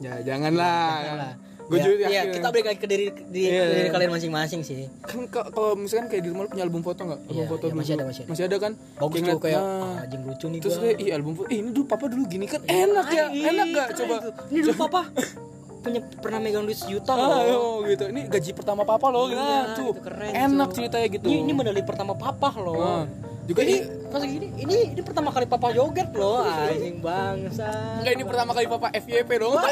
[0.05, 0.89] Ya janganlah.
[1.03, 1.35] Janganlah.
[1.65, 3.63] Gue Ya, juga iya, yakin kita balik lagi ke diri, di- Iya.
[3.63, 4.85] ke diri kalian masing-masing sih.
[5.01, 7.57] kan ka- kalau misalkan kayak di rumah lu punya album foto nggak album Iya, foto
[7.59, 7.79] iya, dulu.
[7.79, 8.29] masih ada, masih ada.
[8.29, 10.85] masih ada kan Bagus tuh kayak nah, ah, anjing lucu nih terus gua.
[10.91, 13.89] kayak album foto ih, ini dulu papa dulu gini kan enak ya Ih, enak gak
[13.95, 14.31] coba itu.
[14.47, 15.01] Ini dulu papa
[15.83, 17.81] punya pernah megang duit sejuta ah, loh.
[17.83, 20.77] gitu ini gaji pertama papa loh Iya, nah, tuh keren, enak tuh.
[20.79, 22.77] ceritanya gitu Ini, ini medali pertama papa loh.
[22.77, 23.05] Nah,
[23.45, 27.69] juga ini ini pas gini ini ini pertama kali papa joget loh anjing bangsa.
[28.01, 29.57] enggak ini pertama kali papa FYP dong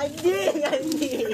[0.00, 1.26] anjing anjing.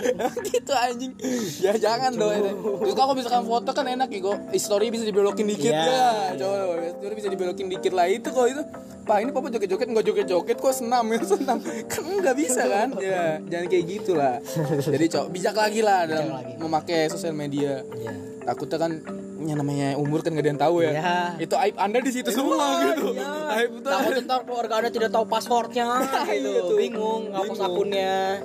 [0.48, 1.12] gitu anjing.
[1.60, 2.52] Ya jangan dong itu.
[2.96, 4.36] kalau misalkan foto kan enak ya kok.
[4.56, 6.10] Story bisa dibelokin dikit Iya, ya.
[6.40, 6.56] Coba
[6.96, 8.62] story bisa dibelokin dikit lah itu kok itu.
[9.06, 11.58] Pak ini papa joget-joget nggak joget-joget kok senam ya senam.
[11.86, 12.88] Kan nggak bisa kan?
[12.98, 14.42] Ya jangan kayak gitu lah.
[14.82, 16.54] Jadi cok bijak lagi lah dalam lagi.
[16.58, 17.84] memakai sosial media.
[17.96, 18.14] Iya.
[18.46, 18.92] takutnya kan
[19.36, 21.16] ya namanya umur kan gak ada yang tahu ya Iya.
[21.38, 23.12] itu aib anda di situ semua gitu
[23.52, 25.88] aib itu Takut ntar keluarga anda tidak tahu passwordnya
[26.32, 26.76] gitu, Iya tuh.
[26.76, 28.40] bingung ngapus akunnya.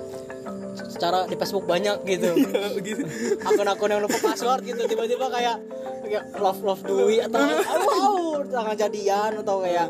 [0.72, 2.28] Secara di Facebook banyak gitu.
[2.86, 3.02] gitu
[3.40, 5.56] Akun-akun yang lupa password gitu tiba-tiba kayak
[6.02, 7.40] kayak love love Dwi atau
[7.88, 9.88] wow, tangan jadian atau kayak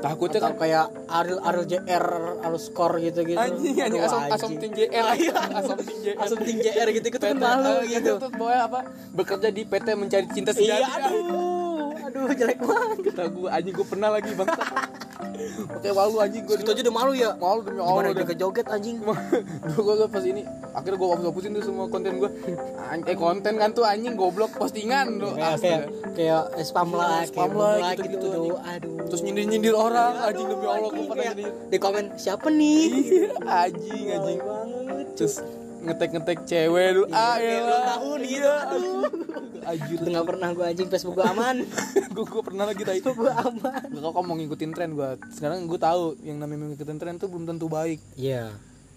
[0.00, 2.06] takutnya atau kan kayak Ariel Ariel JR
[2.40, 3.36] Ariel Score gitu gitu.
[3.36, 5.04] anjing anjing asam asam ting JR
[5.60, 8.12] asam ting JR Asam ting JR gitu itu kan malu eh, gitu.
[8.18, 8.80] Pokoknya apa?
[9.12, 11.02] Bekerja di PT mencari cinta Iya, sejati.
[11.06, 11.59] aduh,
[12.10, 12.98] aduh jelek banget.
[13.08, 14.48] Kata gue anjing gue pernah lagi bang.
[15.70, 17.30] Oke malu anjing gue Itu aja udah malu ya.
[17.34, 18.18] malu demi Gimana Allah.
[18.18, 18.96] joget-joget anjing?
[19.70, 22.30] Dulu gue pas ini akhirnya gue hapus hapusin tuh semua konten gue.
[23.04, 25.32] Eh konten kan tuh anjing goblok postingan lo.
[25.32, 25.82] kayak kayak
[26.16, 28.52] kayak spam lah, Spam lah, gitu, anjing.
[28.52, 28.94] aduh, aduh.
[29.06, 31.32] Terus nyindir nyindir orang anjing demi Allah gue pernah
[31.66, 32.82] di komen siapa nih?
[32.90, 34.38] Iya, anjing anjing.
[34.40, 35.06] banget.
[35.14, 35.34] Terus
[35.80, 37.02] ngetek-ngetek cewek lu.
[37.10, 37.78] Ah kayak ya.
[37.88, 39.02] tahun gitu, aduh.
[39.60, 39.96] Anjir.
[39.96, 41.56] Itu nggak pernah gue anjing Facebook gue aman.
[42.14, 43.82] gue gue pernah lagi tadi Facebook gue aman.
[43.86, 47.44] Gak kok mau ngikutin tren gue Sekarang gue tahu yang namanya ngikutin tren tuh belum
[47.46, 48.50] tentu baik Iya.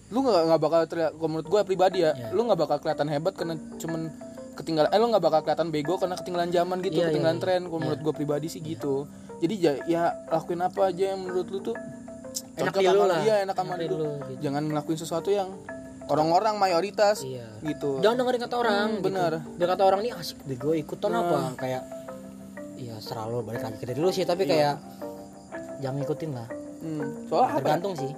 [0.09, 2.29] Lu gak, nggak bakal terlihat menurut gue pribadi ya Iya.
[2.31, 4.09] Lu gak bakal kelihatan hebat karena cuman
[4.53, 7.45] ketinggalan Eh lu gak bakal kelihatan bego karena ketinggalan zaman gitu Iya, Ketinggalan iya, iya.
[7.45, 9.05] tren Kalau menurut gue pribadi sih gitu
[9.39, 11.77] Jadi ya, ya lakuin apa aja yang menurut lu tuh
[12.53, 13.19] Enak di lu sama- lah.
[13.21, 13.95] Iya enak sama lu, gitu.
[14.41, 15.49] Jangan ngelakuin sesuatu yang
[16.05, 17.47] Orang-orang mayoritas Iya.
[17.59, 18.85] Gitu Jangan dengerin kata orang.
[18.85, 19.05] Hmm, gitu.
[19.07, 19.31] benar.
[19.55, 21.83] Biar kata orang nih asik deh gue ikutan apa kayak
[22.73, 24.75] Iya selalu balik lagi ke diri lu sih tapi kayak
[25.79, 26.47] jangan ngikutin lah.
[26.79, 27.27] hmm.
[27.27, 27.59] Soalnya apa ya?
[27.61, 28.11] Tergantung sih.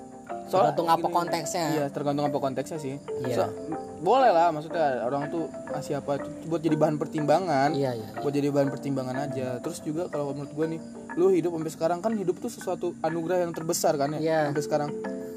[0.45, 1.65] Soalnya Tergantung apa gini, konteksnya.
[1.71, 2.95] Iya, tergantung apa konteksnya sih.
[3.21, 3.35] Iya.
[3.35, 3.53] So-
[3.95, 7.73] boleh lah, maksudnya orang tuh ngasih apa buat jadi bahan pertimbangan.
[7.73, 8.09] Iya iya.
[8.21, 9.57] Buat jadi bahan pertimbangan aja.
[9.59, 10.79] Terus juga kalau menurut gue nih,
[11.15, 14.19] lu hidup sampai sekarang kan hidup tuh sesuatu anugerah yang terbesar kan ya.
[14.19, 14.39] Iya.
[14.51, 14.89] Sampai sekarang.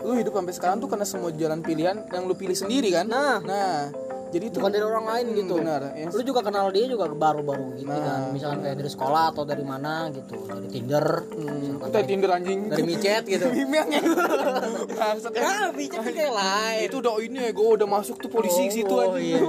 [0.02, 3.06] Lu hidup sampai sekarang tuh karena semua jalan pilihan yang lu pilih sendiri kan.
[3.06, 3.38] Nah.
[3.42, 3.90] Nah,
[4.28, 5.54] jadi itu Bukan dari orang lain Hmm, gitu.
[5.56, 5.80] Benar.
[5.90, 7.98] Ya, Lu juga kenal dia juga baru-baru gitu Nah.
[7.98, 8.20] kan.
[8.30, 12.60] Misalkan kayak dari sekolah atau dari mana gitu, dari Tinder, Hmm, kita Tinder anjing.
[12.66, 13.46] dari micet gitu.
[13.56, 14.00] Mimiangnya.
[14.88, 15.42] Bangsat, ya.
[15.42, 16.80] Ah, micet kan kayak lain.
[16.84, 19.32] itu udah ini ya, gue udah masuk tuh polisi situ Oh, anjing.
[19.34, 19.40] iya.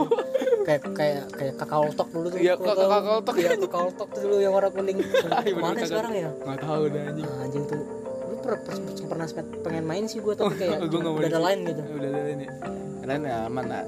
[0.62, 2.38] kayak kayak kayak kakao tok dulu tuh.
[2.38, 2.92] Iya, Lu kakak- tahu?
[2.92, 3.36] kakao tok.
[3.36, 4.98] Iya, kakao tok tuh dulu yang warna kuning.
[5.58, 5.88] Mana kakak.
[5.88, 6.30] sekarang ya?
[6.38, 7.26] Nggak tahu dah anjing.
[7.26, 7.82] Ah, anjing tuh.
[8.50, 9.28] Lu per- per- pernah
[9.62, 11.82] pengen main sih gua tapi kayak Gua udah ada lain gitu.
[11.86, 12.52] udah ada lain ya.
[13.00, 13.84] Kalian ya aman lah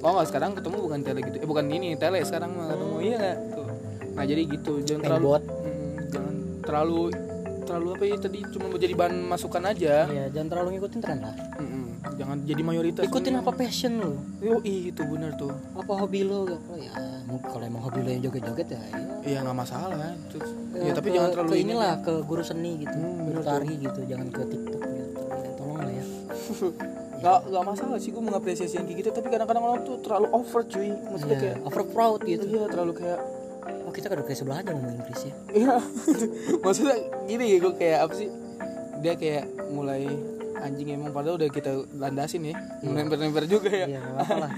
[0.00, 1.36] oh nggak sekarang ketemu bukan tele gitu.
[1.40, 2.96] Eh bukan ini tele sekarang mah ketemu.
[3.00, 3.36] Iya nggak?
[3.56, 3.66] Tuh.
[4.12, 4.72] Nah jadi gitu.
[4.84, 5.28] Jangan terlalu.
[5.32, 7.02] Mm, jangan terlalu
[7.62, 9.94] terlalu apa ya tadi cuma mau jadi bahan masukan aja.
[10.04, 11.34] Iya, jangan terlalu ngikutin tren lah.
[11.56, 11.81] Mm-mm.
[12.14, 14.12] Jangan jadi mayoritas Ikutin apa passion lu?
[14.38, 16.44] yo itu benar tuh Apa hobi lu?
[16.46, 16.92] Oh ya,
[17.42, 18.80] kalau emang hobi lu yang joget-joget ya.
[18.82, 19.00] iya.
[19.22, 22.42] iya nggak masalah Terus, ya, Ya, tapi ke- jangan terlalu ke ini inilah ke guru
[22.42, 25.20] seni gitu, Hmm, bener tari gitu, jangan ke TikTok gitu.
[25.22, 26.04] Ya, tolong lah ya.
[27.22, 30.62] nggak nggak masalah sih gue mengapresiasi yang kayak gitu tapi kadang-kadang orang tuh terlalu over
[30.64, 32.44] cuy maksudnya Iya, kayak over proud gitu.
[32.44, 33.20] iya terlalu kayak
[33.62, 35.34] Oh kita udah kayak sebelah aja ngomong Inggris ya.
[35.54, 35.74] Iya,
[36.64, 38.28] maksudnya gini ya gue kayak apa sih?
[38.98, 40.02] Dia kayak mulai
[40.62, 42.54] anjing emang padahal udah kita landasin ya,
[43.44, 43.86] juga ya.
[43.86, 44.50] Iya, nggak apa-apa lah.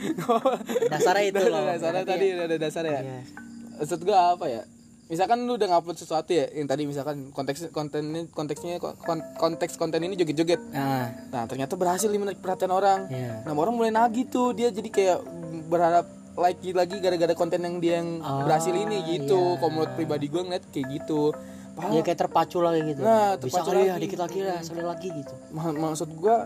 [0.92, 1.62] Dasarnya itu loh.
[1.64, 3.02] dasarnya Tapi tadi ya- ada dasarnya ya.
[3.02, 3.18] Iya.
[3.74, 4.62] Maksud gue apa ya?
[5.04, 8.96] Misalkan lu udah ngupload sesuatu ya, yang tadi misalkan konteks kontennya konteksnya kon-
[9.34, 10.60] konteks konten ini joget-joget.
[10.70, 13.08] Nah, Nah ternyata berhasil menarik perhatian orang.
[13.08, 13.42] Iya.
[13.42, 15.18] Nah orang mulai nagih tuh dia jadi kayak
[15.66, 19.36] berharap like lagi gara-gara konten yang dia yang Ah, berhasil ini gitu.
[19.36, 19.56] iya.
[19.56, 21.30] Kalau menurut pribadi gue ngeliat kayak gitu.
[21.74, 23.00] Padahal ya kayak terpacu lagi gitu.
[23.00, 24.02] Nah, Bisa terpacu kali ya, lagi.
[24.02, 25.34] dikit lagi lah, sekali lagi gitu.
[25.50, 26.36] Ma- maksud gua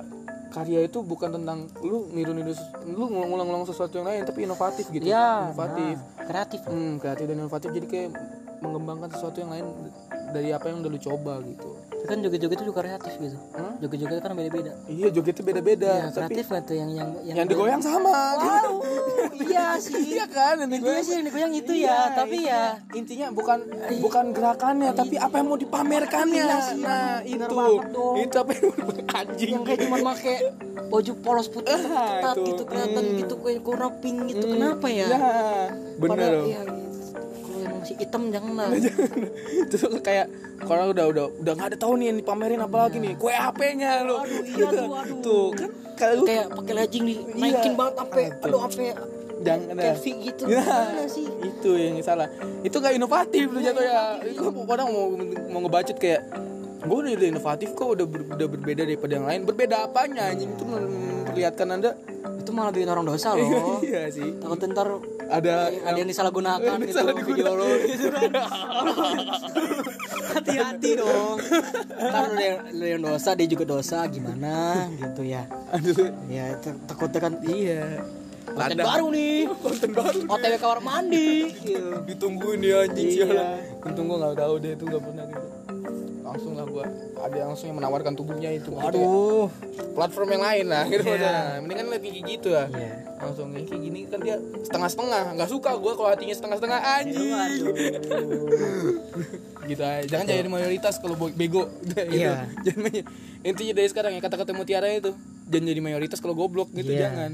[0.48, 2.56] karya itu bukan tentang lu niru-niru
[2.88, 6.60] lu ngulang-ngulang sesuatu yang lain tapi inovatif gitu Iya, inovatif nah, kreatif.
[6.64, 8.10] hmm kreatif dan inovatif jadi kayak
[8.58, 9.66] mengembangkan sesuatu yang lain
[10.32, 11.68] dari apa yang udah lu coba gitu
[12.08, 13.36] kan joget-joget itu juga kreatif gitu.
[13.52, 13.72] Hah?
[13.78, 14.72] joget-joget kan beda-beda.
[14.88, 18.16] Iya jogetnya beda-beda ya, kreatif tuh yang yang yang digoyang sama.
[18.34, 18.80] Wow
[19.38, 20.00] iya sih.
[20.18, 23.58] Iya kan yang Iya digoyang sih yang digoyang itu Iya, ya tapi ya intinya bukan
[24.00, 26.42] bukan gerakannya tapi apa yang mau dipamerkannya.
[26.42, 27.54] Iya sih, nah itu.
[28.18, 28.66] itu apa yang
[29.20, 29.50] anjing.
[29.52, 30.34] Yang kayak cuma make
[30.88, 32.46] baju polos putih Ah, ketat itu.
[32.48, 33.18] gitu kelihatan Hmm.
[33.18, 35.06] gitu kayak kurang pink gitu kenapa ya?
[35.08, 35.18] Ya
[35.98, 36.87] bener Padahal,
[37.88, 38.04] iya, gitu.
[38.04, 38.68] masih hitam jangan lah.
[39.70, 40.26] Terus kayak
[40.64, 43.12] kalau udah udah udah nggak ada tahu nih yang dipamerin apa lagi nih.
[43.16, 45.20] Kue HP-nya lo Aduh, iya tuh, aduh.
[45.24, 48.60] tuh kan kalau kayak pakai legging nih naikin banget sampai aduh.
[48.68, 48.86] Sampai
[49.38, 50.42] jangan ada gitu.
[50.50, 50.66] Ya,
[51.06, 51.26] sih?
[51.46, 52.28] Itu yang salah.
[52.66, 55.06] Itu gak inovatif lu jatuh ya itu kadang mau
[55.48, 56.22] mau ngebacot kayak
[56.78, 59.40] gue udah udah inovatif kok udah ber- udah berbeda daripada yang lain.
[59.46, 60.50] Berbeda apanya anjing?
[60.54, 61.90] Itu memperlihatkan anda
[62.48, 63.84] itu malah bikin orang dosa loh.
[63.84, 64.40] Iya sih.
[64.40, 64.88] Takut ntar
[65.28, 67.68] ada ada yang disalahgunakan gitu salah video lo.
[67.84, 68.30] Gitu kan
[70.32, 71.36] hati-hati dong.
[71.92, 72.58] Ntar lu yang,
[72.96, 74.88] yang dosa dia juga dosa gimana?
[74.96, 75.44] Gitu ya.
[75.76, 76.08] Aduh.
[76.32, 76.56] Ya
[76.88, 78.00] takutnya kan iya.
[78.48, 79.36] konten baru nih.
[79.60, 82.00] Konten baru OTW kamar mandi gitu.
[82.08, 83.24] ditungguin ya anjing Iya.
[83.28, 83.60] sialan.
[83.84, 85.47] Untung gue nggak tahu deh itu nggak pernah gitu
[86.28, 86.84] langsung lah gua
[87.18, 88.68] ada yang langsung yang menawarkan tubuhnya itu.
[88.70, 89.48] Waduh.
[89.90, 91.10] platform yang lain lah gitu Iya.
[91.10, 91.36] maksudnya.
[91.58, 92.92] mendingan lihat kayak gitu lah Iya.
[93.18, 97.28] langsung kayak gini kan dia setengah setengah nggak suka gua kalau hatinya setengah setengah anjing
[97.28, 97.74] Waduh.
[99.64, 102.22] gitu aja jangan jadi mayoritas kalau bego Udah, gitu.
[102.22, 102.46] Iya.
[102.62, 102.92] jangan
[103.40, 105.12] intinya dari sekarang ya kata-kata mutiara itu
[105.46, 107.08] jangan jadi mayoritas kalau goblok gitu Iya.
[107.08, 107.32] jangan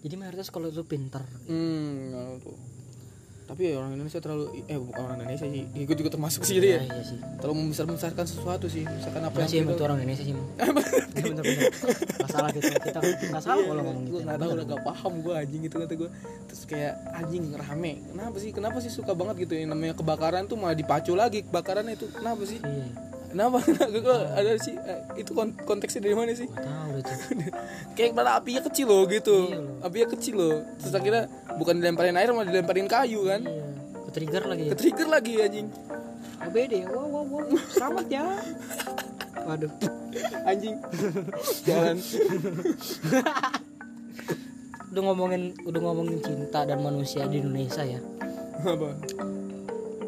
[0.00, 1.22] Jadi mayoritas kalau lu pinter.
[1.46, 2.58] hmm tuh.
[3.42, 6.68] Tapi ya orang Indonesia terlalu eh bukan orang Indonesia sih ikut juga termasuk sih jadi
[6.68, 7.18] ya Iya, iya sih.
[7.36, 10.34] terlalu membesar besarkan sesuatu sih misalkan apa Apa sih yang emang itu orang Indonesia sih.
[11.12, 11.68] Iya bener-bener.
[12.18, 12.64] Masalah gitu.
[12.72, 14.16] Kita nggak salah kalau ngomong gitu.
[14.22, 16.10] nggak tahu udah gak paham gue anjing gitu kata gue
[16.42, 20.56] terus kayak anjing rame kenapa sih kenapa sih suka banget gitu yang namanya kebakaran tuh
[20.56, 22.86] malah dipacu lagi kebakaran itu kenapa sih Iya.
[23.32, 23.56] Kenapa
[24.04, 27.00] gue ada sih eh, itu kon- konteksnya dari mana sih tahu
[27.96, 29.80] kayak pada apinya kecil loh gitu Iya loh.
[29.82, 33.64] apinya kecil loh terus akhirnya bukan dilemparin air malah dilemparin kayu kan Iya.
[34.04, 34.64] Ke-trigger lagi.
[34.68, 35.68] ke trigger lagi anjing
[36.42, 36.84] OBD.
[36.84, 37.44] Wow, wow, wow.
[37.66, 38.24] Selamat ya.
[39.48, 39.72] Waduh.
[40.44, 40.76] anjing
[41.64, 41.96] jalan
[44.92, 47.96] Udah ngomongin udah ngomongin cinta dan manusia di Indonesia ya.
[48.60, 48.92] apa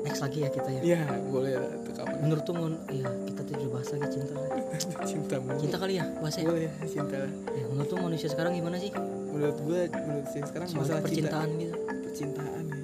[0.04, 0.80] Next lagi ya kita ya.
[0.86, 4.34] ya boleh lah itu kapan Menurut tuh mon- ya kita tuh udah bahas lagi cinta.
[5.10, 5.58] cinta mulu.
[5.58, 6.44] Cinta kali ya bahasnya.
[6.46, 7.16] boleh cinta
[7.50, 8.92] Ya, menurut tuh manusia sekarang gimana sih?
[9.26, 11.74] menurut gue menurut saya sekarang Soal masalah cinta percintaan gitu.
[12.04, 12.82] percintaan ya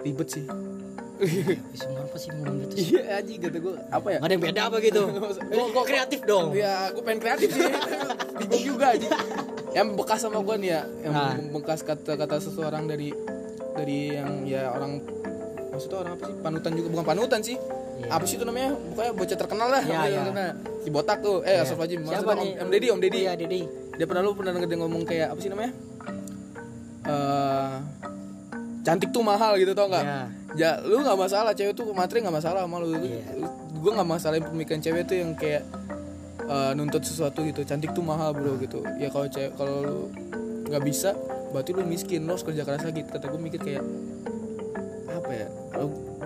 [0.00, 0.44] ribet sih
[1.18, 1.42] Ya,
[1.76, 2.86] semua apa sih ngomong gitu sih?
[2.94, 5.02] iya aja kata gue apa ya Gak ada yang beda apa gitu?
[5.50, 6.46] Kok kok kreatif dong?
[6.52, 7.62] ya gue pengen kreatif sih
[8.40, 9.08] bingung juga aja
[9.72, 11.34] yang bekas sama gue nih ya yang Nah.
[11.52, 13.10] bekas kata-kata seseorang dari
[13.72, 15.02] dari yang ya orang
[15.78, 17.56] maksudnya orang apa sih panutan juga bukan panutan sih
[17.98, 18.14] Iya.
[18.14, 20.18] apa sih itu namanya pokoknya bocah terkenal lah Iya, Bocah iya.
[20.20, 20.50] terkenal.
[20.78, 22.50] si botak tuh eh Asaf Haji Siapa maksudnya nih?
[22.52, 23.60] om, om Deddy om Deddy Iya, Deddy.
[23.92, 25.72] dia pernah lu pernah denger dia ngomong kayak apa sih namanya
[27.04, 27.74] eh
[28.80, 30.20] cantik tuh mahal gitu tau nggak Iya.
[30.54, 33.22] ya lu nggak masalah cewek tuh materi nggak masalah sama lu Iya.
[33.74, 35.62] gue nggak masalahin pemikiran cewek tuh yang kayak
[36.40, 39.98] eh, nuntut sesuatu gitu cantik tuh mahal bro gitu ya kalau cewek kalau lu
[40.64, 41.12] nggak bisa
[41.50, 43.84] berarti lu miskin lu harus kerja keras lagi kata gue mikir kayak
[45.28, 45.48] apa ya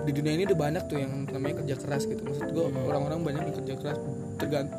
[0.00, 2.86] di dunia ini udah banyak tuh yang namanya kerja keras gitu maksud gue Hmm.
[2.86, 3.98] orang-orang banyak yang kerja keras
[4.38, 4.70] tergant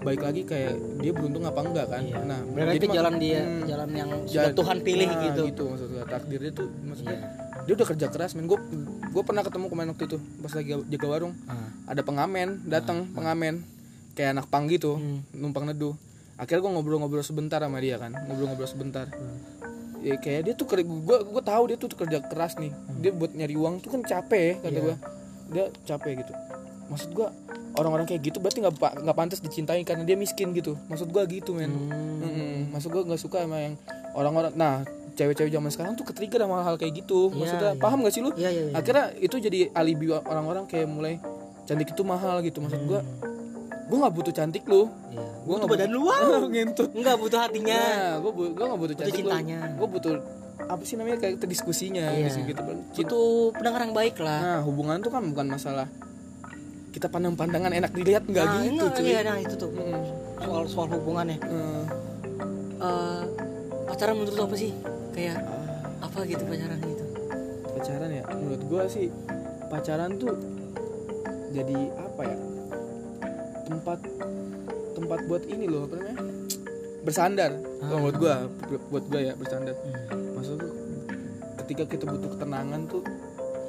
[0.00, 2.18] baik lagi kayak dia beruntung apa enggak kan Iya.
[2.22, 5.42] nah Berarti mak- jalan dia, hmm, jalan yang sudah jalan- Tuhan pilih nah, gitu.
[5.48, 7.28] gitu maksud gue takdirnya tuh maksudnya Iya.
[7.60, 8.58] dia udah kerja keras men gue
[9.08, 11.70] gue pernah ketemu kemarin waktu itu pas lagi jaga warung Ah.
[11.88, 13.66] ada pengamen datang pengamen
[14.12, 15.26] kayak anak pang gitu Hmm.
[15.32, 15.94] numpang neduh
[16.36, 19.06] akhirnya gue ngobrol-ngobrol sebentar sama dia kan ngobrol-ngobrol sebentar
[20.02, 20.82] ya kayak dia tuh gue
[21.22, 24.68] gue tahu dia tuh kerja keras nih dia buat nyari uang tuh kan capek kata
[24.68, 24.80] Iya.
[24.82, 24.96] gue
[25.48, 26.32] dia capek gitu
[26.84, 27.28] maksud gue
[27.72, 31.52] orang-orang kayak gitu berarti nggak nggak pantas dicintai karena dia miskin gitu maksud gue gitu
[31.52, 32.20] men Hmm.
[32.20, 32.56] Mm-mm.
[32.70, 33.74] maksud gue nggak suka sama yang
[34.12, 37.80] orang-orang nah cewek-cewek zaman sekarang tuh ketrigger sama hal kayak gitu Iya, maksudnya iya.
[37.80, 38.74] paham gak sih lu Iya, iya, iya.
[38.74, 41.16] akhirnya itu jadi alibi orang-orang kayak mulai
[41.62, 43.00] cantik itu mahal gitu maksud gue
[43.92, 45.20] gue nggak butuh cantik lu Iya.
[45.44, 46.40] gue Butuh badan lu, wow.
[46.52, 47.76] ngentut Enggak butuh hatinya.
[47.76, 49.58] nah gue bu gue nggak butuh Butuh cantik cintanya.
[49.70, 50.14] gue butuh
[50.62, 52.32] apa sih namanya kayak diskusinya Iya.
[52.32, 52.62] gitu gitu.
[52.96, 54.40] Butuh pendengar yang baik lah.
[54.40, 55.86] nah hubungan tuh kan bukan masalah
[56.88, 59.68] kita pandang pandangan enak dilihat nggak nah, gitu enggak, cuy iya, nah itu tuh.
[59.70, 60.04] Mm.
[60.38, 61.36] Soal soal hubungannya.
[61.38, 61.84] Eh,
[62.78, 63.22] Eh,
[63.86, 64.74] pacaran menurut apa sih?
[65.12, 67.04] Kayak ah, apa gitu pacaran gitu?
[67.72, 69.06] pacaran ya menurut gue sih
[69.66, 70.34] pacaran tuh
[71.50, 72.36] jadi apa ya
[73.72, 73.98] tempat
[74.92, 76.18] tempat buat ini loh apa namanya?
[77.02, 77.50] Bersandar.
[77.58, 78.34] Kalau buat gue
[78.92, 79.74] buat gue ya bersandar.
[79.74, 80.36] Hmm.
[80.36, 80.72] maksud gua,
[81.64, 83.02] ketika kita butuh ketenangan tuh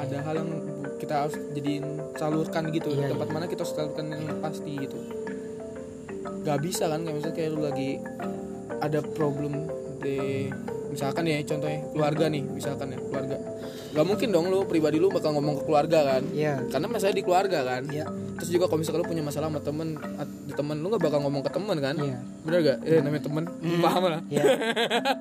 [0.02, 0.52] ada hal yang
[1.00, 1.86] kita harus jadiin
[2.20, 2.92] salurkan gitu.
[2.92, 3.34] Iya, tempat iya.
[3.34, 4.98] mana kita harus salurkan yang pasti gitu.
[6.44, 7.90] Nggak bisa kan kayak misalnya kayak lu lagi
[8.84, 9.72] ada problem
[10.04, 10.52] di
[10.94, 13.38] misalkan ya contohnya keluarga nih misalkan ya keluarga.
[13.94, 16.24] Nggak mungkin dong lu pribadi lu bakal ngomong ke keluarga kan?
[16.34, 16.66] Iya.
[16.70, 17.82] Karena masalah di keluarga kan?
[17.90, 18.06] Iya.
[18.42, 19.88] Terus juga kalau misalkan lu punya masalah sama temen
[20.50, 21.96] di temen lu nggak bakal ngomong ke temen kan?
[21.98, 22.18] Iya.
[22.42, 23.44] Bener gak eh namanya temen.
[23.86, 24.22] Paham lah.
[24.30, 24.44] Iya.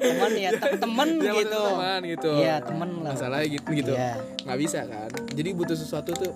[0.00, 1.60] Teman ya te- temen maksudnya gitu.
[1.60, 2.32] teman gitu.
[2.40, 3.12] Iya temen lah.
[3.12, 3.92] Masalahnya gitu gitu.
[3.92, 4.12] Iya.
[4.48, 5.10] Nggak bisa kan?
[5.32, 6.32] Jadi butuh sesuatu tuh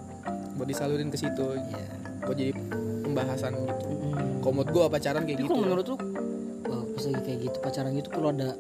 [0.61, 1.56] buat disalurin ke situ.
[1.56, 1.88] Iya.
[2.24, 2.52] Buat jadi
[3.04, 3.85] pembahasan gitu.
[4.44, 5.96] Kalau menurut gua pacaran kayak Tapi gitu kalau menurut lu
[6.96, 8.56] pas lagi kayak gitu pacaran gitu perlu ada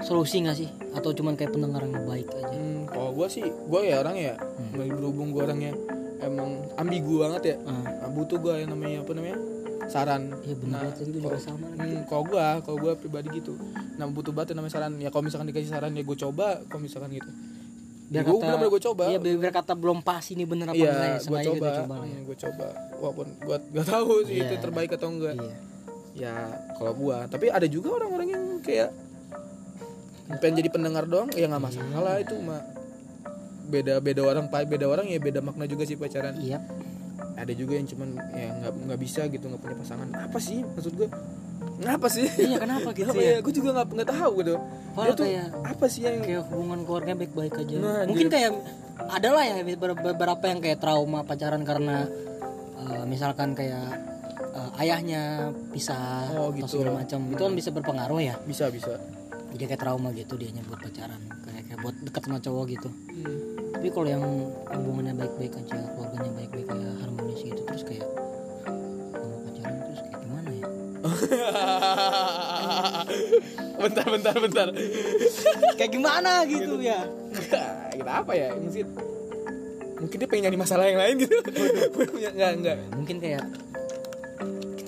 [0.00, 3.80] solusi nggak sih atau cuman kayak pendengar yang baik aja hmm, kalau gua sih gua
[3.80, 4.90] ya orang ya Hmm.
[4.90, 5.70] berhubung gua orangnya
[6.18, 9.38] emang ambigu banget ya Nah, butuh gua yang namanya apa namanya
[9.84, 13.54] saran iya bener Nah, banget gue juga sama Hmm, kalau gua, kalau gua pribadi gitu.
[13.94, 14.92] Nah, butuh banget yang namanya saran.
[14.96, 17.28] Ya kalau misalkan dikasih saran ya gue coba, kalau misalkan gitu.
[18.06, 19.04] biar Gua kata bener-bener gua coba.
[19.06, 21.78] iya biar, biar kata belum pas ini bener apa Iya, enggak ya gue coba, gitu
[21.78, 22.18] coba ya.
[22.20, 22.66] gue coba.
[22.96, 24.44] Walaupun gua gak tahu sih Iya.
[24.46, 25.34] itu terbaik atau enggak.
[25.36, 25.52] iya
[26.14, 26.34] Ya
[26.72, 28.90] kalau gua, tapi ada juga orang-orang yang kayak
[30.38, 32.62] pengen jadi pendengar doang, ya nggak masalah itu mah.
[33.64, 36.36] Beda beda orang pa- beda orang ya beda makna juga sih pacaran.
[36.38, 36.60] iya
[37.34, 40.08] Ada juga yang cuman ya nggak nggak bisa gitu nggak punya pasangan.
[40.14, 41.08] Apa sih maksud gue?
[41.74, 42.28] Ngapa sih?
[42.40, 43.38] iya kenapa gitu Kenapa ya ya?
[43.42, 44.54] Gue juga nggak nggak tahu gitu.
[44.94, 48.34] Padahal Dia tuh kayak apa sih yang kayak hubungan keluarga baik-baik aja Nah, mungkin dia-
[48.38, 48.50] kayak
[49.10, 52.06] ada lah ya beber- beberapa yang kayak trauma pacaran karena
[52.78, 54.13] eh, misalkan kayak
[54.54, 56.66] eh, ayahnya pisah Oh, atau gitu.
[56.72, 58.96] segala macam itu kan bisa berpengaruh ya bisa bisa?
[59.50, 63.38] jadi kayak trauma gitu dianya buat pacaran kayak kayak buat dekat sama cowok gitu Hmm.
[63.72, 64.22] tapi kalau yang
[64.68, 68.04] hubungannya baik-baik aja keluarganya baik-baik kayak harmonis gitu terus kayak
[69.14, 70.66] mau pacaran terus kayak gimana ya
[73.76, 74.66] bentar bentar bentar.
[75.76, 77.00] kayak gimana gitu ya
[77.94, 78.48] Kita apa ya?
[78.54, 78.84] Mungkin
[79.96, 81.36] mungkin dia pengen nyari masalah yang lain gitu.
[82.26, 82.76] Enggak enggak.
[82.90, 83.42] mungkin kayak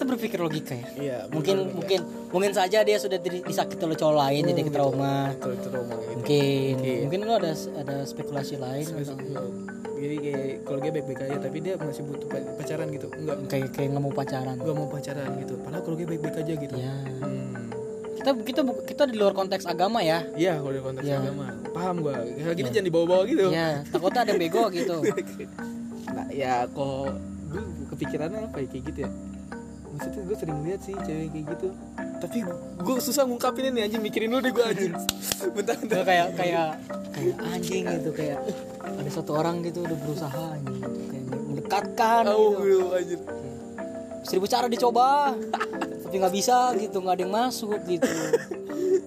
[0.09, 1.19] berpikir logika ya Iya.
[1.29, 5.49] mungkin mungkin mungkin saja dia sudah di- disakiti oleh cowok lain jadi ke trauma itu
[5.65, 6.13] trauma gitu.
[6.15, 6.99] mungkin Mungkin.
[7.05, 9.17] mungkin lo ada ada spekulasi lain atau
[9.97, 13.09] Jadi kayak kalau dia baik-baik aja tapi dia masih butuh pa- pacaran gitu.
[13.11, 15.57] Enggak kayak kayak nggak mau pacaran gua mau pacaran gitu.
[15.59, 16.75] Padahal kalau dia baik-baik aja gitu.
[16.77, 17.73] ya Hmm.
[18.15, 21.17] kita kita kita di luar konteks agama ya Iya, kalau di konteks Iya.
[21.19, 21.47] agama.
[21.71, 22.13] Paham gua.
[22.21, 23.47] Kayak gini jangan dibawa-bawa gitu.
[23.51, 24.97] ya takutnya ada bego gitu
[26.17, 27.09] nah ya kok
[27.47, 29.11] gue kepikirannya apa ya kayak gitu ya
[29.97, 31.69] maksudnya gue sering lihat sih cewek kayak gitu.
[32.21, 32.39] Tapi
[32.85, 34.03] gue susah ngungkapinnya nih anjing.
[34.05, 34.93] Mikirin lu deh gue anjing.
[35.57, 35.97] Bentar bentar.
[35.97, 36.69] Gua kayak kayak
[37.17, 38.39] kayak anjing gitu kayak
[38.85, 40.81] ada satu orang gitu udah berusaha anjing.
[40.85, 42.87] Kayak mendekatkan oh gitu gitu.
[42.93, 43.23] anjing
[44.27, 45.33] seribu cara dicoba.
[46.07, 48.07] Tapi nggak bisa gitu nggak ada yang masuk gitu.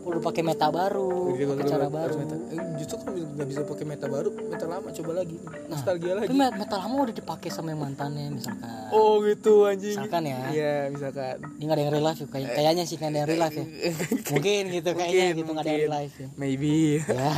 [0.03, 2.13] Udah pakai meta baru Jadi pakai cara baru.
[2.17, 5.37] meta, eh, justru kalau nggak bisa pakai meta baru meta lama coba lagi.
[5.37, 6.27] Nah, nostalgia lagi.
[6.29, 8.67] met- meta lama udah dipakai sama yang mantannya misalkan.
[8.89, 9.95] Oh gitu anjing.
[9.95, 10.39] Misalkan ya.
[10.49, 11.35] Iya misalkan.
[11.39, 12.27] Ini nggak ada yang real life ya.
[12.27, 13.65] kayak kayaknya sih nggak ada yang real life ya.
[14.33, 16.27] Mungkin gitu kayaknya Mungkin, gitu nggak ada yang real life ya.
[16.35, 16.75] Maybe.
[16.99, 17.31] Ya.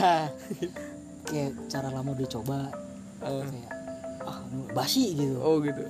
[1.30, 2.58] Kayak cara lama udah coba
[3.22, 3.46] Oh.
[3.46, 3.70] kayak
[4.22, 4.41] ah
[4.74, 5.38] basi gitu.
[5.38, 5.86] Oh gitu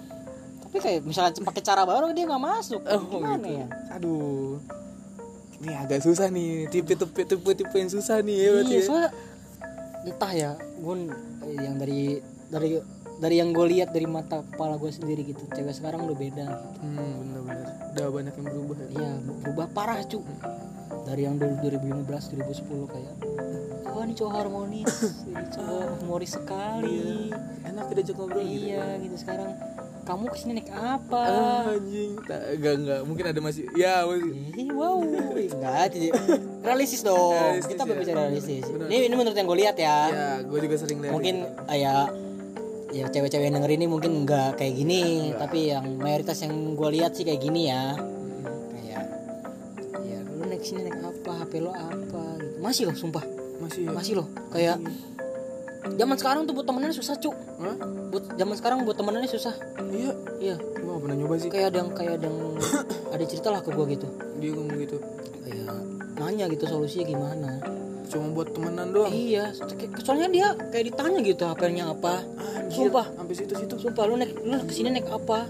[0.71, 2.79] tapi kayak misalnya pakai cara baru dia nggak masuk.
[2.88, 3.60] Oh gimana gitu.
[3.60, 3.65] ya?
[3.99, 4.55] Aduh.
[5.60, 6.71] Ini agak susah nih.
[6.71, 8.88] Tipe tipe tipe tipe yang susah nih ya berarti iya ya.
[8.88, 9.12] soalnya
[10.07, 10.95] entah ya gue
[11.60, 12.79] yang dari dari
[13.19, 16.67] dari yang gue lihat dari mata kepala gue sendiri gitu cewek sekarang udah beda gitu.
[16.88, 17.67] Hmm, bener-bener.
[17.91, 18.88] Udah banyak yang berubah ya.
[18.95, 19.12] iya
[19.43, 20.23] berubah parah cu.
[21.03, 23.15] Dari yang dulu 2015 2010 kayak
[23.91, 24.88] oh ini cowok harmonis.
[25.27, 27.27] Ini cowok humoris sekali.
[27.67, 28.71] Enak diajak ngobrol gitu.
[28.71, 29.19] iya gitu.
[29.19, 29.51] Sekarang
[30.02, 32.18] kamu ke sini naik apa Ah, anjing.
[32.22, 33.00] Tak, enggak enggak.
[33.04, 34.34] Mungkin ada masih ya masih.
[34.56, 36.08] Ih, wow enggak jadi
[36.60, 37.88] realistis dong Realistis kita ya.
[37.88, 38.88] berbicara realistis Benar.
[38.88, 41.12] ini ini menurut yang gue lihat ya Ya, gue juga sering lihat.
[41.12, 41.66] mungkin gitu.
[41.66, 41.94] ah, ya
[42.92, 45.02] ya cewek-cewek yang denger ini mungkin nggak kayak gini
[45.34, 49.04] tapi yang mayoritas yang gue lihat sih kayak gini ya Hmm, kayak
[50.02, 53.24] ya lu naik sini naik apa hp lo apa gitu masih loh sumpah
[53.60, 53.92] masih ya.
[53.92, 54.76] masih loh kayak
[55.91, 57.76] zaman sekarang tuh buat temenannya susah cuk Hah?
[58.08, 59.54] buat zaman sekarang buat temenannya susah
[59.88, 60.13] Iya.
[60.39, 61.50] iya Gue gak pernah nyoba sih.
[61.50, 62.39] kayak ada yang kayak ada yang
[63.13, 64.98] ada cerita lah ke gue gitu Dia ngomong gitu.
[65.41, 65.67] kayak
[66.15, 67.52] nanya gitu solusinya gimana
[68.06, 69.10] Cuma buat temenan doang.
[69.10, 69.56] iya
[69.98, 73.06] soalnya dia kayak ditanya gitu HP-nya apa Anjir, Sumpah.
[73.10, 73.76] Sampai situ-situ.
[73.80, 75.48] sumpah lu naik lu ke sini naik apa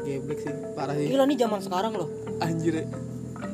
[0.00, 0.52] Geblek sih.
[0.72, 1.06] Parah sih.
[1.06, 2.74] gila nih zaman sekarang loh Anjir.
[2.74, 2.84] ya.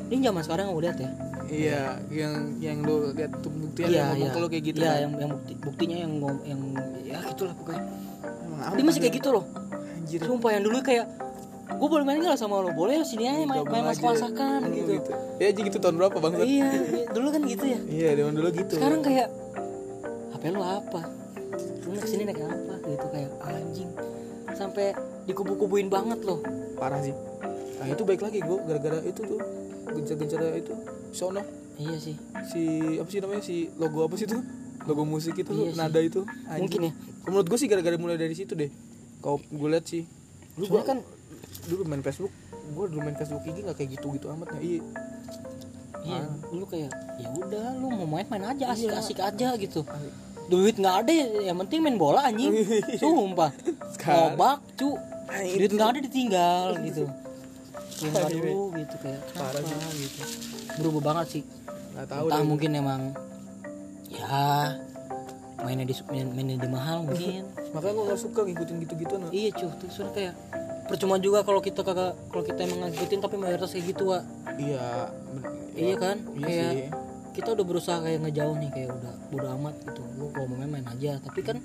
[0.07, 1.09] ini zaman sekarang lihat ya
[1.45, 4.33] Iya, yang yang lu lihat tuh buktian iya yang ngomong iya.
[4.33, 4.77] ke lu kayak gitu.
[4.81, 4.97] iya kan?
[4.97, 6.61] yang yang bukti, buktinya yang ngom- yang
[7.05, 7.83] ya gitulah pokoknya.
[8.25, 9.45] Emang dia masih kayak gitu loh.
[9.95, 10.19] Anjir.
[10.21, 11.05] sumpah yang dulu kayak
[11.65, 12.69] gue boleh main nggak sama lo?
[12.73, 15.11] Boleh sini aja main, main masak masakan Oh, gitu.
[15.37, 16.33] Ya aja gitu tahun berapa bang?
[16.45, 17.79] iya iya, dulu kan gitu ya.
[17.85, 18.73] Iya, zaman dulu gitu.
[18.77, 19.27] sekarang kayak
[20.33, 21.01] HP lu apa?
[21.85, 22.73] Lu naik sini naik apa?
[22.85, 23.89] Gitu kayak anjing.
[24.53, 24.93] Sampai
[25.25, 26.39] dikubu-kubuin banget loh.
[26.77, 27.13] Parah sih.
[27.81, 29.39] Nah itu baik lagi gue gara-gara itu tuh
[29.87, 30.73] gencar-gencar itu
[31.11, 31.41] sono
[31.75, 32.15] iya sih.
[32.47, 32.61] Si
[32.95, 34.41] apa sih namanya si logo apa sih tuh
[34.83, 35.77] logo musik itu Iya sih.
[35.77, 36.21] nada itu.
[36.47, 36.91] Mungkin ya.
[37.25, 38.69] Menurut gue sih gara-gara mulai dari situ deh.
[39.17, 40.05] Kalau gue lihat sih.
[40.55, 41.01] Lu gua kan
[41.65, 42.31] dulu main Facebook
[42.65, 44.81] gue dulu main Facebook IG nggak kayak gitu gitu amat ya iya.
[46.01, 46.29] Iya Ah.
[46.51, 48.99] lu kayak ya udah lu mau main main aja asik Iya.
[48.99, 49.81] asik aja gitu.
[50.45, 52.53] Duit nggak ada ya yang penting main bola anjing.
[53.01, 53.49] Sumpah.
[53.97, 54.93] Ngobak cu.
[55.25, 55.75] Nah, duit itu.
[55.75, 57.03] nggak ada ditinggal gitu
[58.03, 59.59] yang Parah, dulu gitu kayak kenapa
[59.95, 60.21] gitu.
[60.83, 61.43] Berubah banget sih.
[61.95, 62.47] Nggak tahu entah deh.
[62.47, 63.01] mungkin emang
[64.11, 64.75] ya
[65.63, 67.43] mainnya di main- mainnya di mahal mungkin.
[67.75, 69.29] Makanya gue nggak suka ngikutin gitu-gitu nah.
[69.31, 69.71] iya cuy.
[69.79, 70.33] Tuh soalnya kayak
[70.85, 74.19] percuma juga kalau kita kagak kalau kita emang ngikutin tapi mayoritas kayak gitu wa
[74.59, 75.09] iya
[75.73, 76.17] iya kan?
[76.35, 76.87] Iya kayak sih.
[77.41, 80.01] kita udah berusaha kayak ngejauh nih kayak udah udah amat gitu.
[80.19, 81.17] Lu kalau mau main main aja.
[81.23, 81.57] Tapi kan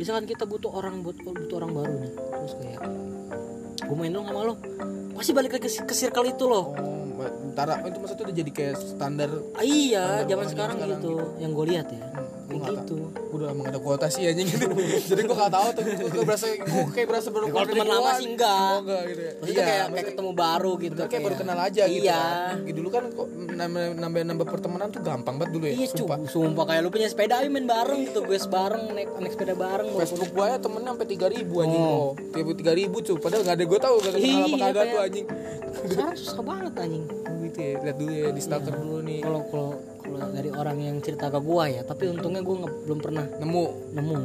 [0.00, 2.80] misalkan kita butuh orang buat butuh orang baru nih terus kayak
[3.84, 4.54] gue main dong sama lo
[5.20, 6.72] pasti balik lagi ke, ke circle itu loh.
[6.72, 10.96] Oh ma- ntar itu maksudnya udah jadi kayak standar Ah, iya Standar zaman sekarang, sekarang
[10.96, 11.12] gitu.
[11.36, 12.00] yang gue lihat ya.
[12.00, 12.96] Hmm, gitu
[13.30, 14.48] udah emang ada kuota sih anjing.
[14.50, 14.66] Gitu
[15.14, 15.84] jadi gue gak tahu tuh.
[15.86, 18.50] Gue berasa gue kayak berasa baru kalau teman lama sih enggak.
[18.50, 19.32] oh enggak gitu ya.
[19.38, 22.22] Maksudnya kayak, kayak ketemu baru gitu kayak baru kenal aja gitu iya.
[22.58, 22.74] kan.
[22.80, 26.18] dulu kan kok nambah nambah nambah pertemanan tuh gampang banget dulu ya iya sumpah.
[26.26, 26.64] sumpah.
[26.70, 30.30] Kayak lu punya sepeda ayo main bareng gitu gue bareng naik naik sepeda bareng Facebook
[30.34, 31.82] gue ya temennya sampai tiga ribu anjing.
[31.82, 31.94] Oh.
[31.94, 32.10] oh.
[32.34, 35.00] tiga tiga ribu cuy padahal nggak ada gue tahu gak kenal apa Iya, kagak tuh
[35.00, 35.26] anjing.
[35.86, 37.04] sekarang susah banget anjing.
[37.08, 39.20] Oh, gitu ya lihat dulu ya di stalker dulu nih.
[39.22, 39.70] Kalau kalau
[40.28, 41.82] dari orang yang cerita ke gua ya.
[41.82, 43.64] Tapi untungnya gua belum pernah nemu.
[43.96, 44.18] nemu.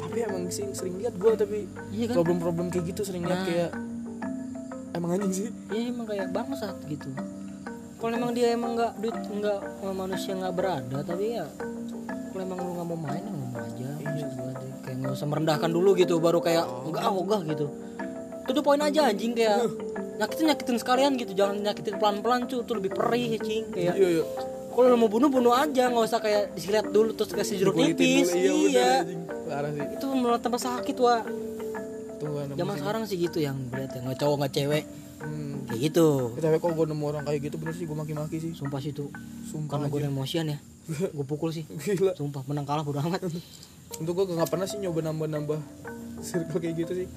[0.00, 2.16] Tapi emang sih sering lihat gue tapi iya kan?
[2.16, 3.46] problem-problem kayak gitu sering lihat Nah.
[3.46, 3.70] kayak
[4.96, 5.48] emang anjing sih.
[5.68, 7.12] Iya emang kayak bangsat gitu.
[8.00, 9.60] Kalau emang dia emang nggak duit nggak
[9.92, 11.44] manusia nggak berada tapi ya
[12.32, 13.88] kalau emang lu nggak mau main ya ngomong aja.
[14.00, 14.72] Maksud gua deh.
[14.88, 17.66] kayak nggak usah merendahkan dulu gitu baru kayak enggak ah ogah gitu.
[18.46, 19.68] Itu tuh poin aja anjing kayak
[20.16, 24.08] nyakitin nyakitin sekalian gitu jangan nyakitin pelan pelan cu itu lebih perih cing kayak iya
[24.20, 24.24] iya
[24.76, 28.28] kalau lu mau bunuh bunuh aja nggak usah kayak disilet dulu terus kasih jeruk nipis.
[28.36, 29.84] iya, bener, iya sih.
[29.96, 34.54] Itu malah tambah sakit tunggu zaman sekarang sih gitu yang berat ya nggak cowok nggak
[34.56, 34.84] cewek.
[35.16, 35.64] Hmm.
[35.66, 36.36] kayak gitu.
[36.36, 38.52] Ya, tapi kok gue nemu orang kayak gitu bener sih gue maki-maki sih.
[38.52, 39.08] Sumpah sih tuh
[39.48, 40.58] sumpah karena gue emosian ya.
[41.16, 41.66] Gue pukul sih.
[41.66, 42.14] Gila.
[42.14, 43.26] Sumpah menang kalah bodo amat.
[44.00, 45.58] Untuk gue gak pernah sih nyoba nambah-nambah
[46.26, 47.08] circle kayak gitu sih.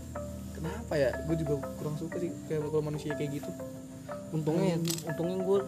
[0.58, 1.14] Kenapa ya?
[1.30, 3.52] Gue juga kurang suka sih kayak kalau manusia kayak gitu.
[4.34, 5.60] Untungnya untungnya gue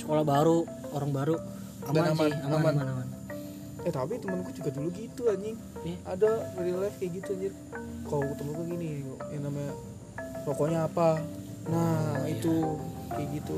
[0.00, 1.36] sekolah baru orang baru.
[1.82, 2.72] Aman, Dan aman, sih aman aman.
[2.72, 3.08] aman aman,
[3.80, 5.56] eh tapi temanku juga dulu gitu anjing.
[5.80, 5.96] Iya.
[6.06, 7.52] ada real life kayak gitu anjir.
[8.02, 8.88] Kalau ketemu gue gini
[9.30, 9.72] yang namanya
[10.42, 11.08] rokoknya apa?
[11.66, 12.34] Nah iya.
[12.34, 12.54] itu
[13.08, 13.56] kayak gitu.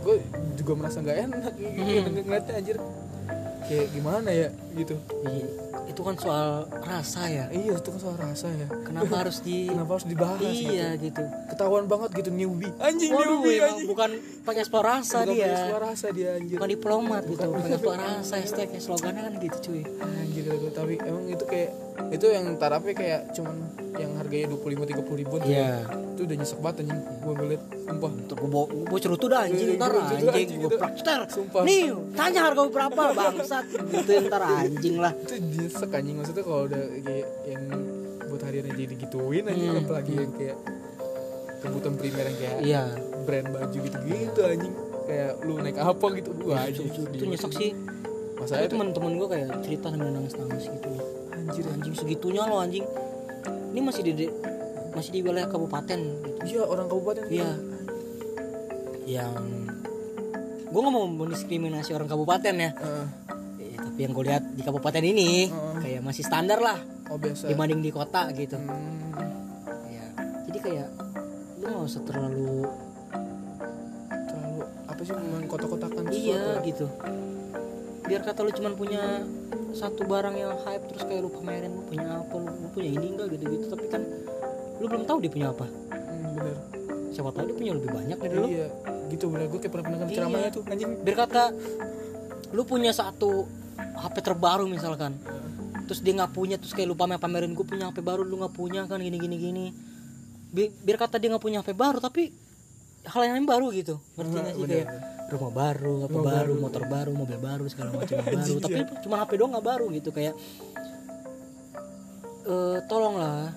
[0.00, 0.16] Gue
[0.54, 2.12] juga merasa nggak enak gitu Hmm.
[2.18, 2.76] ngeliatnya anjir.
[3.64, 4.94] Kayak gimana ya gitu.
[5.24, 5.48] Iya,
[5.86, 6.48] itu kan soal
[6.80, 7.44] rasa ya.
[7.48, 8.68] Iya itu kan soal rasa ya.
[8.80, 11.20] Kenapa harus di kenapa harus dibahas iya gitu?
[11.20, 11.22] gitu.
[11.48, 12.72] Ketahuan banget gitu newbie.
[12.76, 13.88] Anjing Waduh, newbie anjing.
[13.88, 14.10] bukan
[14.44, 15.56] pakai rasa Bukan dia.
[15.56, 16.56] suara rasa dia anjir.
[16.60, 19.82] Bukan diplomat gitu pakai eksplor rasa hashtagnya slogannya kan gitu cuy.
[19.98, 21.70] Anjir aku tapi emang itu kayak
[22.12, 23.56] itu yang tarafnya kayak cuman
[23.96, 25.48] yang harganya dua puluh lima tiga puluh ribu tuh.
[25.48, 25.88] Iya.
[26.14, 27.00] itu udah nyesek banget anjing.
[27.26, 28.10] Gue ngeliat sumpah.
[28.14, 30.76] Untuk gue bawa, gue cerutu dah anjing Iya, ntar gua anjing gue itu.
[30.78, 31.18] prakter.
[31.26, 31.62] Sumpah.
[31.66, 31.82] nih
[32.14, 33.64] tanya harga berapa bangsat.
[33.66, 35.10] Gitu ntar anjing lah.
[35.10, 36.14] Itu nyesek anjing.
[36.20, 37.62] Maksudnya kalau udah kayak yang
[38.30, 39.70] buat harian aja digituin anjing.
[39.74, 39.82] Hmm.
[39.82, 40.56] apalagi yang kayak
[41.64, 42.82] kebutuhan primer yang kayak iya
[43.24, 44.74] brand baju gitu gitu anjing.
[45.04, 46.86] Kayak lu naik apa gitu wah anjing.
[46.88, 47.70] itu, itu nyesek sih.
[48.38, 50.88] Masalahnya teman-teman gue kayak cerita sambil nangis-nangis gitu.
[51.32, 51.94] Anjir anjing.
[51.96, 52.84] Segitunya loh anjing.
[53.74, 54.28] Ini masih di
[54.94, 56.38] masih di wilayah kabupaten gitu.
[56.44, 57.50] Iya orang kabupaten iya.
[59.04, 59.34] yang
[60.70, 62.70] gue nggak mau mendiskriminasi orang kabupaten ya.
[62.74, 63.06] Heeh.
[63.62, 65.74] Eh, tapi yang gue lihat di kabupaten ini Heeh.
[65.82, 66.78] kayak masih standar lah
[67.10, 67.46] oh biasa.
[67.50, 68.58] dibanding di kota gitu.
[68.58, 69.14] Hmm.
[69.90, 70.06] ya
[70.50, 70.88] jadi kayak
[71.62, 72.66] lu nggak usah terlalu
[75.04, 76.66] sih mengkotak-kotakan iya sesuatu ya?
[76.66, 76.86] gitu.
[78.04, 79.02] Biar kata lu cuman punya
[79.72, 83.06] satu barang yang hype terus kayak lu pamerin lu punya apa lu, lu punya ini
[83.10, 84.02] enggak gitu gitu tapi kan
[84.76, 85.66] lu belum tahu dia punya apa.
[85.66, 86.56] Hmm, bener.
[87.10, 88.46] Siapa tahu dia punya lebih banyak dari lu.
[88.46, 88.68] Iya
[89.06, 89.46] gitu bener.
[89.46, 90.16] Gue kayak pernah pernah Iya.
[90.16, 90.90] ceramahnya tuh anjing.
[91.00, 91.42] biar kata
[92.50, 95.18] lu punya satu HP terbaru misalkan
[95.84, 98.52] terus dia nggak punya terus kayak lu pamer pamerin gue punya HP baru lu nggak
[98.52, 99.66] punya kan gini gini gini
[100.48, 102.30] Bi- biar kata dia nggak punya HP baru tapi
[103.04, 104.00] hal yang lain baru gitu.
[104.16, 104.88] Ngerti nggak sih kayak
[105.24, 106.62] rumah baru apa Rumah baru baru.
[106.62, 108.54] motor baru mobil baru segala macam baru.
[108.60, 108.84] Tapi iya.
[109.00, 110.34] cuma HP doang nggak baru gitu kayak
[112.44, 113.56] eh tolonglah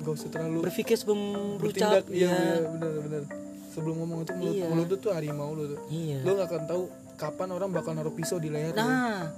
[0.00, 1.20] gak usah terlalu berpikir sebelum
[1.60, 2.66] berucap iya iya.
[2.66, 3.22] bener bener.
[3.70, 4.66] Sebelum ngomong itu mulut, Iya.
[4.66, 5.78] mulut lu tuh harimau lu tuh.
[5.86, 6.26] Iya.
[6.26, 6.82] Lu gak akan tahu
[7.14, 9.28] kapan orang bakal naruh pisau di leher nah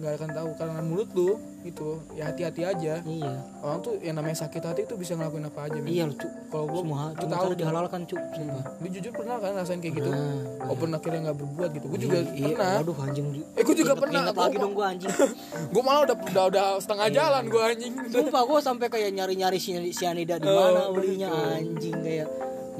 [0.00, 0.48] nggak akan tahu.
[0.56, 2.94] Karena mulut lu itu ya hati-hati aja.
[3.04, 3.34] Iya.
[3.60, 5.92] Orang tuh yang namanya sakit hati itu bisa ngelakuin apa aja men.
[5.92, 6.32] iya lu cuk.
[6.48, 8.64] Kalau gua semua gua cuma tahu dihalalkan cuk sumpah.
[8.80, 10.08] Lu jujur pernah kan rasain kayak gitu?
[10.08, 10.34] Nah,
[10.64, 11.86] walaupun akhirnya nggak berbuat gitu.
[11.92, 12.72] Gue juga iya, pernah.
[12.80, 14.20] Aduh anjing eh gue juga pernah.
[14.24, 15.12] Ingat lagi dong gua anjing.
[15.74, 17.16] Gue malah udah udah, udah setengah Iya.
[17.20, 17.92] jalan gue anjing.
[18.08, 22.28] Sumpah gue sampai kayak nyari-nyari si- sianida di mana belinya anjing kayak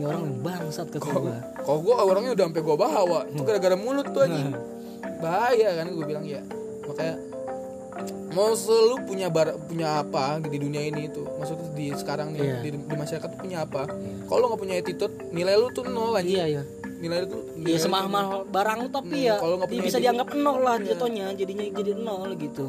[0.01, 1.37] ini orang yang bangsat kata gue.
[1.61, 3.21] kalau gue orangnya udah sampai gue bawa.
[3.29, 3.33] Hmm.
[3.37, 4.51] itu gara-gara mulut tuh anjing.
[5.21, 6.41] Bahaya kan gue bilang ya
[6.91, 7.17] makanya
[8.31, 12.57] mau selalu punya bar, punya apa di dunia ini itu maksudnya di sekarang nih Iya.
[12.61, 13.91] di, di masyarakat tuh punya apa?
[14.25, 16.37] Kalau lo nggak punya attitude nilai lu tuh nol anjing.
[16.37, 16.63] Iya iya.
[16.97, 18.07] nilai lu tuh Iya nilai lu semahal
[18.47, 21.93] barang lu tapi ya kalau nggak punya bisa ide- dianggap nol lah jatuhnya jadinya jadi
[21.97, 22.65] nol gitu.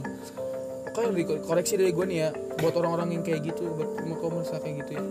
[0.84, 4.76] Makanya di koreksi dari gue nih ya buat orang-orang yang kayak gitu buat komersa kayak
[4.84, 5.04] gitu ya.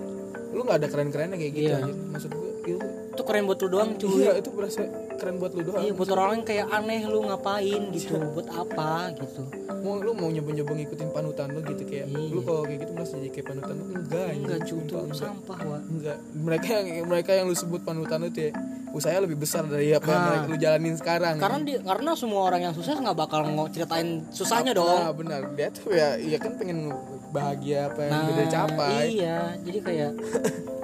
[0.51, 1.79] Lu nggak ada keren-kerennya kayak gitu Iya.
[1.81, 2.79] aja maksud gue itu
[3.21, 4.17] Itu keren buat lu doang cuy.
[4.19, 4.81] iya itu berasa
[5.15, 9.13] keren buat lu doang Iya buat orang yang kayak aneh lu ngapain gitu buat apa
[9.15, 9.45] gitu.
[9.81, 12.33] mau lu mau nyoba-nyoba ngikutin panutan lu gitu kayak Iya.
[12.33, 14.27] lu kalau kayak gitu merasa jadi kayak panutan lu enggak.
[14.35, 15.81] Enggak cuy itu sampah wah.
[15.83, 18.53] enggak mereka yang mereka yang lu sebut panutan lu tuh ya
[18.91, 20.29] usahanya lebih besar dari apa yang Nah.
[20.31, 24.73] mereka lu jalanin sekarang Karena di, karena semua orang yang sukses nggak bakal ceritain susahnya
[24.73, 24.89] dong.
[24.99, 26.89] nah benar dia tuh ya iya kan pengen
[27.29, 30.11] bahagia apa yang udah capai Iya, jadi kayak.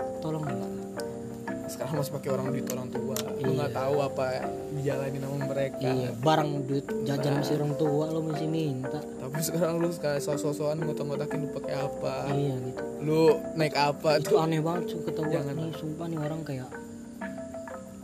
[1.67, 3.57] sekarang masih pakai orang duit orang tua lu Iya.
[3.57, 4.25] nggak tahu apa
[4.73, 9.01] dijalanin sama mereka Iya, barang duit jajan masih orang tua lo masih minta.
[9.17, 12.83] tapi sekarang lu kayak sos-sosokan ngotak-ngotakin lu pakai apa Iya gitu.
[13.03, 13.21] lu
[13.53, 15.55] naik apa Itu tuh aneh banget kata gua Jangan.
[15.57, 16.69] nih, sumpah nih orang kayak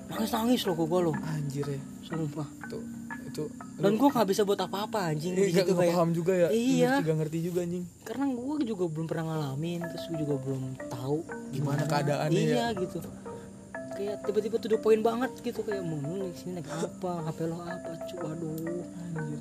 [0.08, 2.48] nangis nangis loh ke gua lo, anjir ya sumpah.
[2.60, 2.78] itu
[3.24, 3.44] itu
[3.74, 5.88] Dan gua nggak bisa buat apa-apa anjing Eh, gitu kayak.
[5.88, 7.00] paham juga ya Iya.
[7.00, 11.18] gak ngerti juga anjing Karena gua juga belum pernah ngalamin, terus gua juga belum tahu
[11.50, 12.66] Gimana keadaannya Iya ya.
[12.76, 12.98] gitu.
[13.92, 17.90] Kayak tiba-tiba tuh poin banget gitu kayak mau naik sini naik apa, HP lo apa,
[18.02, 18.84] cuy, aduh.
[18.98, 19.40] anjir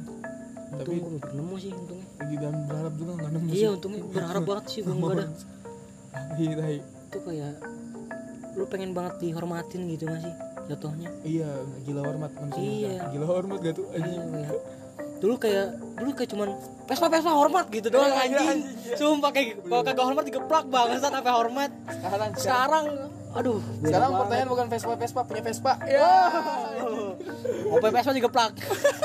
[0.72, 2.08] Untung gua nggak nemu sih untungnya.
[2.18, 5.26] lagi dan berharap juga nggak nemu Iya untungnya berharap banget sih gua nggak ada.
[6.38, 6.84] iya.
[7.06, 7.54] Itu kayak
[8.52, 10.34] lu pengen banget dihormatin gitu gak sih
[10.64, 11.08] jatuhnya?
[11.24, 11.48] iya
[11.82, 13.00] gila hormat manusia Iya.
[13.10, 14.50] gila hormat gak tuh anjing Iya.
[15.18, 16.50] Dulu kayak dulu kayak cuman
[16.84, 18.48] Vespa Vespa hormat gitu doang Iya, iya, anjing.
[18.52, 21.72] anjing, Sumpah kayak kalau kagak hormat digeplak banget sampai hormat.
[21.88, 22.86] sekarang Sekarang
[23.32, 25.74] aduh sekarang pertanyaan bukan Vespa Vespa punya Vespa.
[25.88, 26.12] Ya.
[27.72, 28.52] OP Vespa digeplak.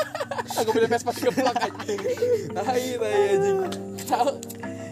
[0.61, 2.01] aku punya Vespa keplak anjing.
[2.51, 3.59] Tai tai anjing.
[4.07, 4.31] Tahu?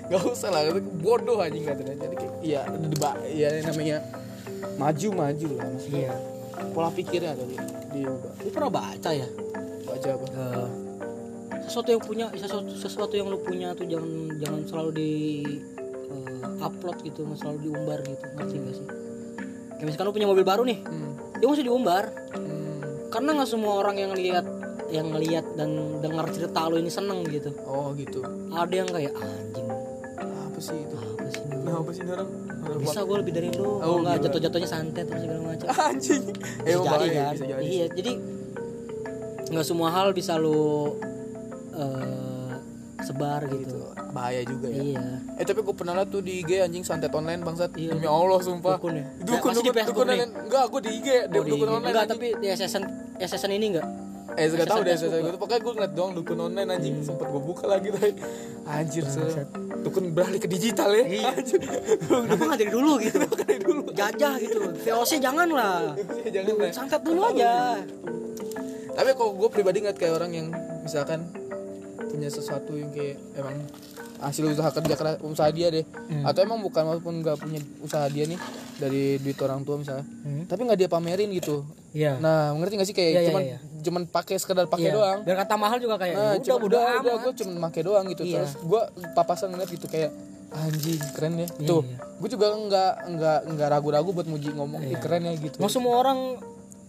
[0.05, 1.97] Gak usah lah, itu bodoh anjing katanya.
[1.97, 3.99] Jadi kayak, iya, deba, iya namanya
[4.76, 6.01] maju maju lah maksudnya.
[6.11, 6.14] Iya.
[6.70, 7.59] pola pikirnya tadi
[7.91, 9.26] diubah Lu pernah baca ya?
[9.85, 10.26] baca apa?
[10.26, 10.68] Eh,
[11.66, 15.12] sesuatu yang punya sesuatu, sesuatu yang lu punya tuh jangan jangan selalu di
[16.14, 18.87] eh, upload gitu, selalu diumbar gitu, ngerti gak sih?
[19.78, 21.38] Kayak misalkan lu punya mobil baru nih, hmm.
[21.38, 22.04] dia mesti diumbar.
[22.34, 22.52] Hmm.
[23.14, 24.42] karena nggak semua orang yang lihat
[24.90, 27.50] yang ngelihat dan dengar cerita lo ini seneng gitu.
[27.66, 28.22] Oh gitu.
[28.50, 29.68] Ada yang kayak anjing.
[30.18, 30.96] Apa sih itu?
[30.98, 31.56] Apa sih ini?
[31.62, 32.28] Nah apa sih ini orang?
[32.78, 33.80] Bisa gue lebih dari lu.
[33.82, 34.24] Oh, nggak gila.
[34.28, 35.66] jatuh jatuhnya santet terus segala macam.
[35.90, 36.22] Anjing.
[36.30, 37.32] Bisa emang jadi kan?
[37.34, 37.62] bisa jadi.
[37.62, 38.12] Iya jadi
[39.54, 40.94] nggak semua hal bisa lu
[41.74, 42.23] eh,
[43.03, 43.78] sebar gitu, gitu
[44.14, 44.82] bahaya juga ya.
[44.95, 45.07] Iya.
[45.40, 47.74] Eh tapi gue pernah liat tuh di IG anjing santet online bangsat.
[47.74, 47.99] Iya.
[47.99, 48.78] demi Allah sumpah.
[48.78, 49.05] Dukun ya?
[49.26, 50.32] dukun di dukun dukun online.
[50.47, 51.74] Enggak gue di IG Oh, dukun di dukun IG.
[51.74, 52.20] online enggak anjing.
[52.20, 52.84] tapi di SSN
[53.18, 53.88] SSN ini enggak
[54.34, 56.95] eh gak tau deh SSN gitu pokoknya gue ngeliat doang dukun online anjing.
[57.03, 58.12] Sempet gue buka lagi tadi
[58.66, 59.22] anjir se
[59.84, 61.05] dukun beralih ke digital ya.
[61.07, 61.28] Iya.
[61.34, 61.61] anjir.
[62.07, 63.18] Kenapa dari dulu gitu?
[63.95, 64.59] Jajah gitu.
[64.74, 65.95] VOC jangan lah
[66.34, 67.78] jangan lah santet dulu aja.
[68.95, 70.47] Tapi kok gue pribadi ngeliat kayak orang yang
[70.82, 71.26] misalkan
[72.14, 73.58] punya sesuatu yang kayak emang
[74.16, 76.22] hasil usaha kerja keras usaha dia deh Hmm.
[76.22, 78.38] atau emang bukan walaupun nggak punya usaha dia nih
[78.74, 80.46] dari duit orang tua misalnya Hmm.
[80.46, 83.58] tapi nggak dia pamerin gitu iya nah ngerti gak sih kayak Iya, iya, cuman iya.
[83.82, 84.94] cuman pakai sekedar pakai Iya.
[84.94, 87.82] doang biar kata mahal juga kayak nah ya udah cuma udah udah gue cuma pakai
[87.82, 88.34] doang gitu Iya.
[88.40, 88.80] terus gue
[89.12, 90.10] papasan ngeliat gitu kayak
[90.54, 91.98] anjing keren ya tuh iya.
[91.98, 94.90] gue juga nggak nggak nggak ragu-ragu buat muji ngomong Iya.
[94.90, 96.38] "Ih, keren ya gitu Mau semua orang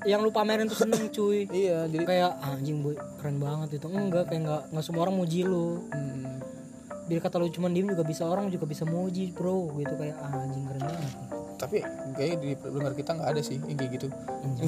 [0.05, 1.49] yang lu pamerin tuh seneng cuy.
[1.49, 3.87] Iya jadi kayak "Ah, anjing boy keren banget itu.
[3.89, 5.81] Enggak kayak enggak nggak semua orang muji lu.
[5.89, 6.39] Hmm,
[7.09, 9.93] biar kata lu cuman diem juga bisa orang juga bisa muji bro gitu.
[9.97, 11.13] Kayak "Ah, anjing keren banget.
[11.55, 11.77] Tapi
[12.13, 14.07] kayaknya di pendengar kita nggak ada sih yang kayak gitu.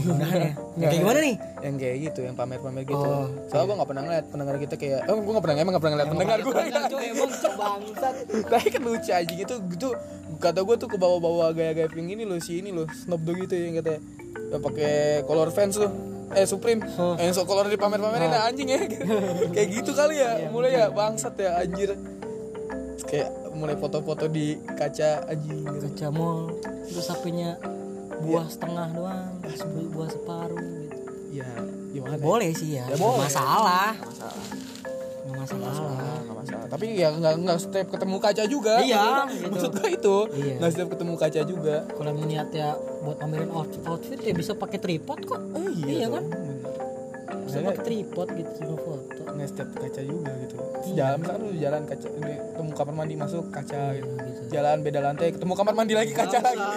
[0.07, 0.51] Mudahan ya?
[0.55, 1.35] Yang kayak gimana nih?
[1.61, 2.97] Yang kayak gitu yang pamer-pamer gitu.
[2.97, 5.83] Oh, soalnya gue nggak pernah ngeliat pendengar kita kayak oh gue nggak pernah emang nggak
[5.83, 8.15] pernah ngeliat pendengar gue emang bangsat.
[8.55, 9.89] Tapi kan lucu aja gitu gitu
[10.37, 13.57] kata gue tuh ke bawah-bawah gaya-gaya yang ini loh si ini loh Snoop Dogg gitu
[13.57, 13.99] yang katanya
[14.47, 15.91] yang pakai color fans tuh.
[16.27, 16.83] Eh Supreme.
[16.99, 17.15] Oh.
[17.15, 18.79] yang so color di pamer-pamerin nah, anjing ya.
[19.55, 21.95] Kayak gitu kali ya mulai ya bangsat ya anjir.
[23.07, 25.63] Kayak mulai foto-foto di kaca anjing.
[25.63, 25.87] Gitu.
[25.87, 26.51] kaca mall
[26.87, 27.55] terus HP-nya
[28.17, 30.97] buah setengah doang bu- buah separuh gitu.
[31.31, 31.47] Ya
[31.95, 32.15] gimana?
[32.15, 32.23] Ya?
[32.23, 33.23] boleh sih ya, Ya, boleh.
[33.23, 33.95] masalah.
[33.99, 34.66] Masalah
[35.27, 35.67] nggak masalah.
[35.67, 36.65] Ah, nggak masalah.
[36.67, 38.73] Tapi ya nggak nggak setiap ketemu kaca juga.
[38.79, 39.49] Iya, gitu.
[39.51, 40.55] maksud gua itu Iya.
[40.57, 41.75] nggak setiap ketemu kaca juga.
[41.87, 42.67] Kalau emang niatnya
[43.03, 45.41] buat pamerin outfit outfit ya bisa pakai tripod kok.
[45.53, 46.23] Oh, Iya kan?
[46.23, 46.55] dong, bener.
[47.43, 49.21] bisa pakai tripod gitu juga foto.
[49.27, 50.55] nggak setiap kaca juga gitu.
[50.87, 50.95] Iya.
[50.97, 54.11] jalan misalkan lu jalan kaca ini, ketemu kamar mandi masuk kaca gitu.
[54.15, 56.67] gitu jalan beda lantai ketemu kamar mandi lagi kaca lagi.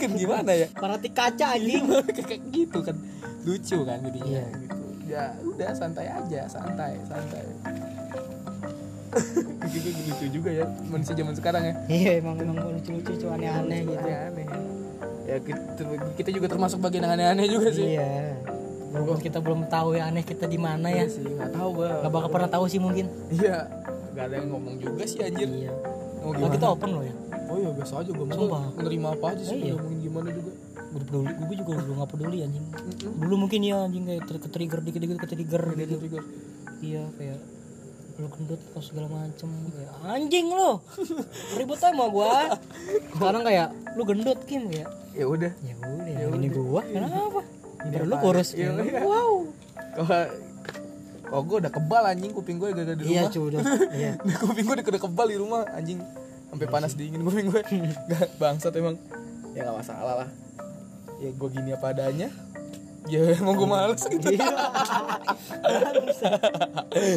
[0.00, 0.66] kan gimana ya?
[0.72, 1.84] Parati kaca anjing.
[2.28, 2.96] Kayak gitu kan.
[3.44, 4.26] Lucu kan jadinya.
[4.26, 4.44] Iya.
[4.56, 4.85] gitu
[5.16, 7.42] ya udah santai aja santai santai.
[10.06, 11.74] Lucu juga ya manusia zaman sekarang ya.
[11.88, 13.96] Iya emang emang lucu-lucu cuy aneh-aneh gitu.
[13.96, 14.46] aneh-aneh.
[15.26, 15.82] Ya kita,
[16.14, 17.96] kita juga termasuk bagian yang aneh-aneh juga sih.
[17.96, 18.36] Iya.
[18.92, 21.04] Walaupun kita belum tahu ya aneh kita di mana ya.
[21.04, 21.90] Iya sih nggak tahu gua.
[22.04, 23.08] Nggak bakal pernah tahu sih mungkin.
[23.32, 23.56] Iya
[24.12, 25.48] nggak ada yang ngomong juga sih anjir.
[25.48, 25.72] Iya.
[26.20, 27.14] Kalau kita open loh ya?
[27.46, 28.62] Oh iya biasa aja gue Sumpah.
[28.74, 29.74] mau nerima apa aja sih Oh, iya.
[29.78, 30.50] ngomongin gimana juga
[30.86, 32.64] gue peduli gue juga belum nggak peduli anjing.
[33.16, 35.94] Dulu mungkin ya anjing kayak ter- ke trigger dikit dikit ke trigger gitu.
[36.00, 36.24] Trigger.
[36.84, 37.40] iya kayak
[38.16, 40.80] lu gendut atau segala macem kayak anjing lo
[41.60, 42.56] ribut aja sama gua.
[43.12, 45.52] Sekarang kayak lu gendut kim kayak ya udah.
[45.60, 46.80] Ya udah ya ini gua.
[46.84, 47.40] Kenapa?
[47.86, 48.48] Ini Ntar lu kurus.
[48.56, 49.00] Iya, Kayak, iya.
[49.04, 49.32] wow.
[49.96, 50.24] Kalau
[51.34, 53.32] oh gue udah kebal anjing kuping gue gak ada di iya rumah.
[53.34, 53.62] cuy udah.
[53.98, 54.12] Iya.
[54.38, 55.98] Kuping gue udah kebal di rumah anjing.
[56.48, 57.62] Sampai panas dingin kuping gue
[58.10, 58.94] Gak, bangsat emang.
[59.52, 60.28] Ya gak masalah lah
[61.20, 62.28] ya gue gini apa adanya.
[63.06, 64.28] Ya emang gue males gitu.
[64.34, 64.50] Iya.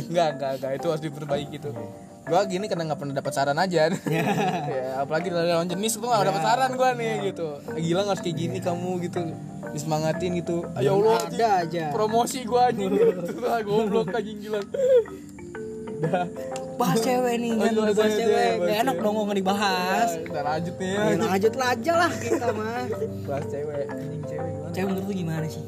[0.05, 0.71] Enggak, enggak, enggak.
[0.77, 1.73] Itu harus diperbaiki tuh.
[2.29, 3.89] Gue gini karena nggak pernah dapat saran aja.
[4.69, 7.47] Ya apalagi dari lawan jenis tuh nggak dapat saran gue nih gitu.
[7.73, 9.19] Gila harus kayak gini kamu gitu.
[9.73, 10.57] Disemangatin gitu.
[10.77, 11.85] Ya Allah ada aja.
[11.89, 13.33] promosi gue anjing gitu.
[13.41, 14.61] Lah goblok anjing gila
[15.99, 16.23] udah
[16.75, 19.03] bahas cewek nih kan bahas bahas cewek, cewek bahas Gak enak cewek.
[19.05, 20.99] dong nggak dibahas Kita lanjut nih ya.
[21.03, 22.83] Ya, lanjut lah aja lah kita mah
[23.25, 24.71] Bahas cewek, anjing cewek gimana?
[24.71, 25.63] cewek menurut lu gimana sih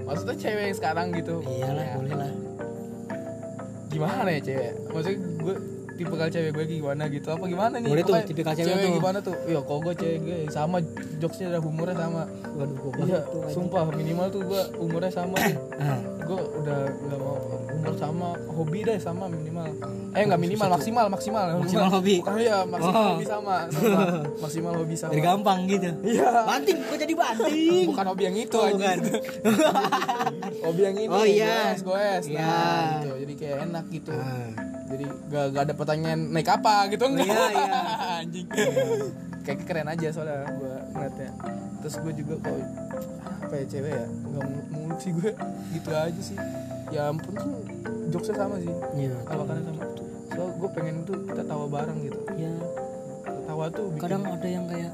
[0.00, 1.34] Maksudnya cewek yang sekarang gitu.
[1.44, 2.32] iyalah Ya, boleh lah
[3.88, 4.72] Gimana ya cewek?
[4.86, 5.54] Maksudnya gue
[5.94, 7.90] tipe kali cewek gue gimana gitu apa gimana nih?
[7.90, 8.92] Boleh tuh, tipikal cewek tuh.
[8.94, 9.34] gimana tuh?
[9.44, 10.76] Iya, kok gue cewek gue sama
[11.18, 12.22] jokesnya ada humornya sama.
[12.50, 15.36] waduh Iya, banget tuh sumpah minimal tuh gue umurnya sama
[15.76, 17.36] ah gue udah gak mau
[17.94, 19.64] sama hobi deh sama minimal.
[20.10, 21.46] Eh nggak minimal maksimal maksimal.
[21.56, 22.16] Maksimal hobi.
[22.18, 23.08] bukan ya maksimal Oh.
[23.14, 24.00] hobi sama, sama.
[24.42, 25.12] maksimal hobi sama.
[25.12, 25.88] Biar gampang gitu.
[26.02, 26.30] Iya.
[26.44, 27.84] Banting gua jadi banting?
[27.86, 28.98] Bukan hobi yang itu Oh, bukan.
[30.64, 31.72] hobi yang ini Oh, iya.
[31.72, 32.24] goes goes.
[32.26, 32.42] Iya.
[32.42, 33.10] nah gitu.
[33.22, 34.12] Jadi kayak enak gitu.
[34.12, 34.50] Ah.
[34.88, 37.80] jadi gak, gak ada pertanyaan naik apa gitu enggak Iya, iya.
[38.18, 38.46] anjing.
[39.44, 41.30] Kayak keren aja soalnya gue ngeliatnya.
[41.78, 42.56] Terus gue juga kok
[43.38, 44.06] apa ya cewek ya?
[44.08, 45.30] Nggak muluk sih gue
[45.70, 46.36] gitu aja sih
[46.88, 47.54] ya ampun tuh
[48.08, 48.72] jokesnya sama sih.
[48.96, 49.16] Iya.
[49.28, 49.82] Tawakannya sama?
[50.32, 52.18] So gue pengen tuh kita tawa bareng gitu.
[52.36, 52.52] Ya
[53.48, 54.92] tawa tuh bikin kadang ada yang kayak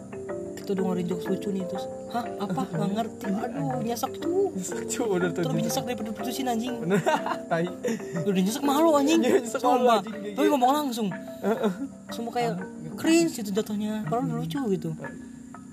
[0.54, 1.84] kita dengerin jokes lucu nih terus
[2.14, 2.62] hah apa?
[2.72, 3.26] Nggak ngerti.
[3.28, 3.70] Aduh.
[3.84, 4.48] Nyesek tuh.
[4.96, 6.74] Coba udah tuh terus nyesek daripada putusin anjing.
[6.80, 7.00] Bener.
[7.50, 7.66] Tai.
[8.24, 9.20] Udah nyesek malu anjing.
[9.20, 11.08] Iya, nyesek malu, anjing, tapi ngomong langsung.
[12.08, 12.52] Semua kayak
[12.96, 14.08] cringe itu jatuhnya.
[14.08, 14.90] Padahal udah lucu gitu.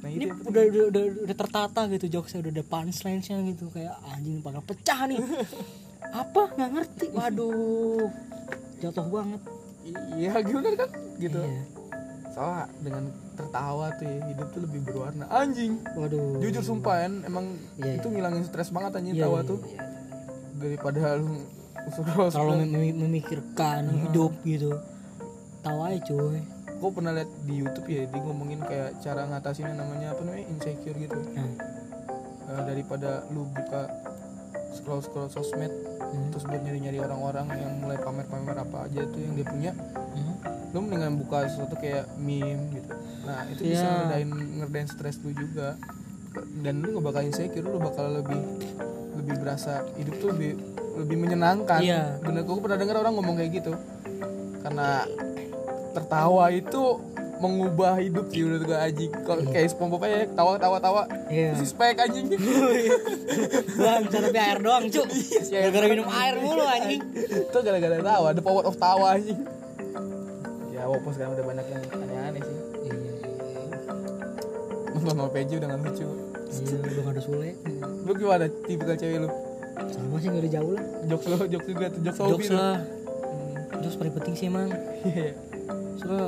[0.01, 3.65] Nah ini itu udah, udah, udah, udah tertata gitu jokesnya udah ada punchline-nya gitu.
[3.69, 5.21] Kayak anjing bakal pecah nih
[6.03, 6.41] apa?
[6.51, 7.05] Nggak ngerti.
[7.11, 8.09] Waduh.
[8.79, 9.41] Jatuh banget.
[10.11, 10.89] Iya gimana kan?
[11.17, 11.37] Gitu.
[11.37, 11.63] Iya.
[12.31, 13.03] soalnya dengan
[13.35, 15.27] tertawa tuh ya hidup tuh lebih berwarna.
[15.27, 15.83] Anjing.
[15.93, 16.39] Waduh.
[16.39, 19.59] Jujur sumpah kan emang Iya, itu ngilangin stres banget anjing Iya, tawa iya, tuh.
[19.67, 19.83] iya.
[20.55, 21.41] daripada lu
[22.31, 24.71] terlalu mem- memikirkan hidup gitu.
[25.59, 26.39] Tawa aja cuy.
[26.71, 30.45] Gue pernah liat di YouTube ya dia ngomongin kayak cara ngatasin yang namanya apa namanya
[30.47, 31.19] insecure gitu.
[31.35, 31.51] Nah,
[32.47, 33.87] Eh, daripada lu buka
[34.71, 35.71] scroll scroll sosmed
[36.11, 36.27] Hmm.
[36.27, 39.71] terus buat nyari nyari orang-orang yang mulai pamer pamer apa aja tuh yang dia punya
[39.71, 40.33] hmm.
[40.75, 42.91] lu mendingan buka sesuatu kayak meme gitu
[43.23, 43.95] nah itu bisa Iya.
[43.95, 45.79] ngerdain ngerdain stres lu juga
[46.59, 48.43] dan lu gak bakal insecure lu bakal lebih
[49.15, 50.51] lebih berasa hidup tuh lebih
[50.99, 52.19] lebih menyenangkan Iya.
[52.19, 53.73] bener gue pernah dengar orang ngomong kayak gitu
[54.59, 55.07] karena
[55.91, 56.99] tertawa itu
[57.41, 61.57] mengubah hidup sih menurut gue anjing kalau kayak SpongeBob aja tawa tawa tawa Iya.
[61.57, 62.29] terus spek anjing
[63.73, 65.07] Bang, bisa tapi air doang, cuk.
[65.47, 67.01] Gara-gara minum air mulu anjing.
[67.17, 69.41] itu gara-gara tawa the power of tawa anjing
[70.71, 72.57] ya walaupun sekarang udah banyak yang aneh-aneh sih
[75.01, 76.07] nonton PJ udah gak lucu
[76.51, 77.49] Iya, udah gak ada Sule.
[78.03, 79.29] lu gimana tipikal cewek lu
[79.87, 80.83] Sama sih gak ada jauh lah.
[81.07, 82.77] jokes lu jokes juga tuh jokes hobi Jokes lah.
[83.81, 84.69] Jokes paling penting sih emang.
[85.01, 85.33] Iya.
[85.97, 86.27] Soalnya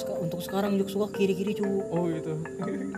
[0.00, 1.64] seka- untuk sekarang jokes suka kiri-kiri cu.
[1.84, 2.32] oh gitu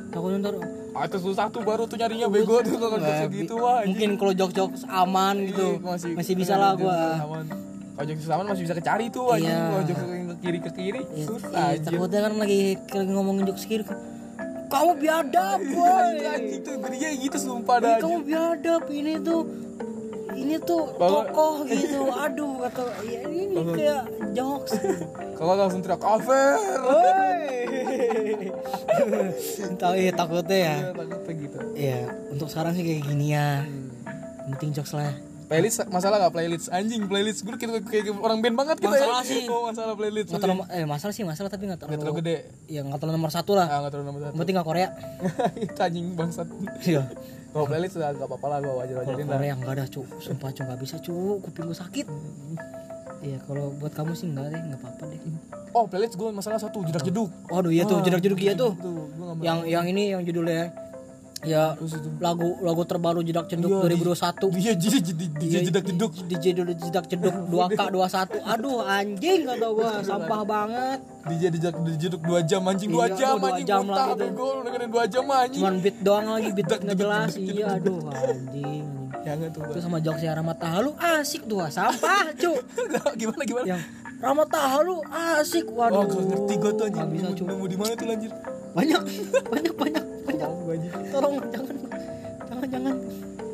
[0.08, 0.54] Takutnya ntar
[0.96, 4.10] ah itu susah tuh baru tuh nyarinya bego tuh kalau jokes Nggak, gitu wah mungkin
[4.14, 7.18] kalau jokes-jokes aman gitu Iya, masih, bisa lah gua.
[7.92, 9.94] kalau jokes aman masih bisa kecari tuh anjing Iya.
[9.94, 13.64] kalau yang ke kiri ke kiri Iya, susah iya, takutnya kan lagi lagi ngomongin jokes
[13.64, 13.84] kiri.
[14.68, 16.12] Kamu biadab, boy.
[16.14, 19.40] Iya, anjing tuh dia gitu sumpah dah Ih, kamu biadab ini tuh
[20.34, 24.02] ini tuh tokoh gitu aduh atau ya ini kayak
[24.32, 24.72] jokes
[25.34, 26.56] Kalau langsung teriak Aver.
[29.74, 31.58] tahu ya takutnya ya Ya, takutnya gitu.
[31.74, 31.98] ya
[32.30, 33.66] untuk sekarang sih kayak gini ya
[34.42, 35.12] Yang penting jokes lah
[35.44, 39.28] Playlist masalah gak playlist anjing playlist gue kita kayak orang band banget kita Masalah ya.
[39.28, 39.44] sih.
[39.46, 40.32] Oh masalah playlist.
[40.32, 42.36] nggak terlalu eh masalah sih masalah tapi Gak terlalu terlalu gede.
[42.68, 44.34] ya nggak terlalu nomor satu lah Ah gak terlalu nomor satu.
[44.34, 44.88] penting nggak Korea
[45.66, 46.48] Itu anjing bangsat.
[46.82, 47.04] iya
[47.52, 49.36] Kalau playlist udah gak apa-apa lah gue wajar wajarin lah.
[49.36, 52.06] Korea nggak ada cu sumpah cu nggak bisa cu kuping gue sakit
[53.22, 55.20] Iya kalau buat kamu sih enggak deh nggak apa-apa deh
[55.70, 57.28] Oh playlist gue masalah satu jedak jeduk.
[57.46, 60.72] waduh iya tuh jedak jeduk iya tuh gak yang yang ini yang judulnya
[61.42, 61.98] ya itu.
[62.16, 66.10] lagu lagu terbaru jedak Iya, 2021 Dia jadi jadi jedak jeduk.
[66.22, 72.42] DJ jedak jeduk 2K 21 aduh anjing kata gua sampah banget Dia jedak jeduk 2
[72.44, 73.66] jam anjing 2 Iya, jam anjing.
[73.66, 75.58] jam Muntah lagi bego lu dengerin 2 jam anjing.
[75.58, 78.84] cuman beat doang lagi beat nggak jelas iya aduh anjing
[79.22, 79.62] Jangan tuh.
[79.68, 82.52] terus sama jokes ya Rahmat Tahalu asik tuh sampah cu
[83.14, 83.66] gimana gimana?
[83.68, 83.82] yang
[84.18, 84.96] Rahmat Tahalu
[85.34, 87.06] asik Oh, waduh gak ngerti gue tuh anjing.
[87.08, 88.30] Bisa, nemu di mana tuh anjir?
[88.72, 89.02] banyak
[89.46, 90.04] banyak banyak
[90.42, 90.92] Tahu gue anjing.
[91.08, 91.76] tolong jangan
[92.42, 92.94] jangan jangan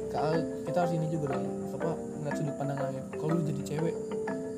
[0.09, 0.33] Kalau
[0.65, 1.45] kita harus ini juga dong.
[1.71, 3.03] Apa ngeliat sudut pandang lain.
[3.13, 3.95] Kalau lu jadi cewek,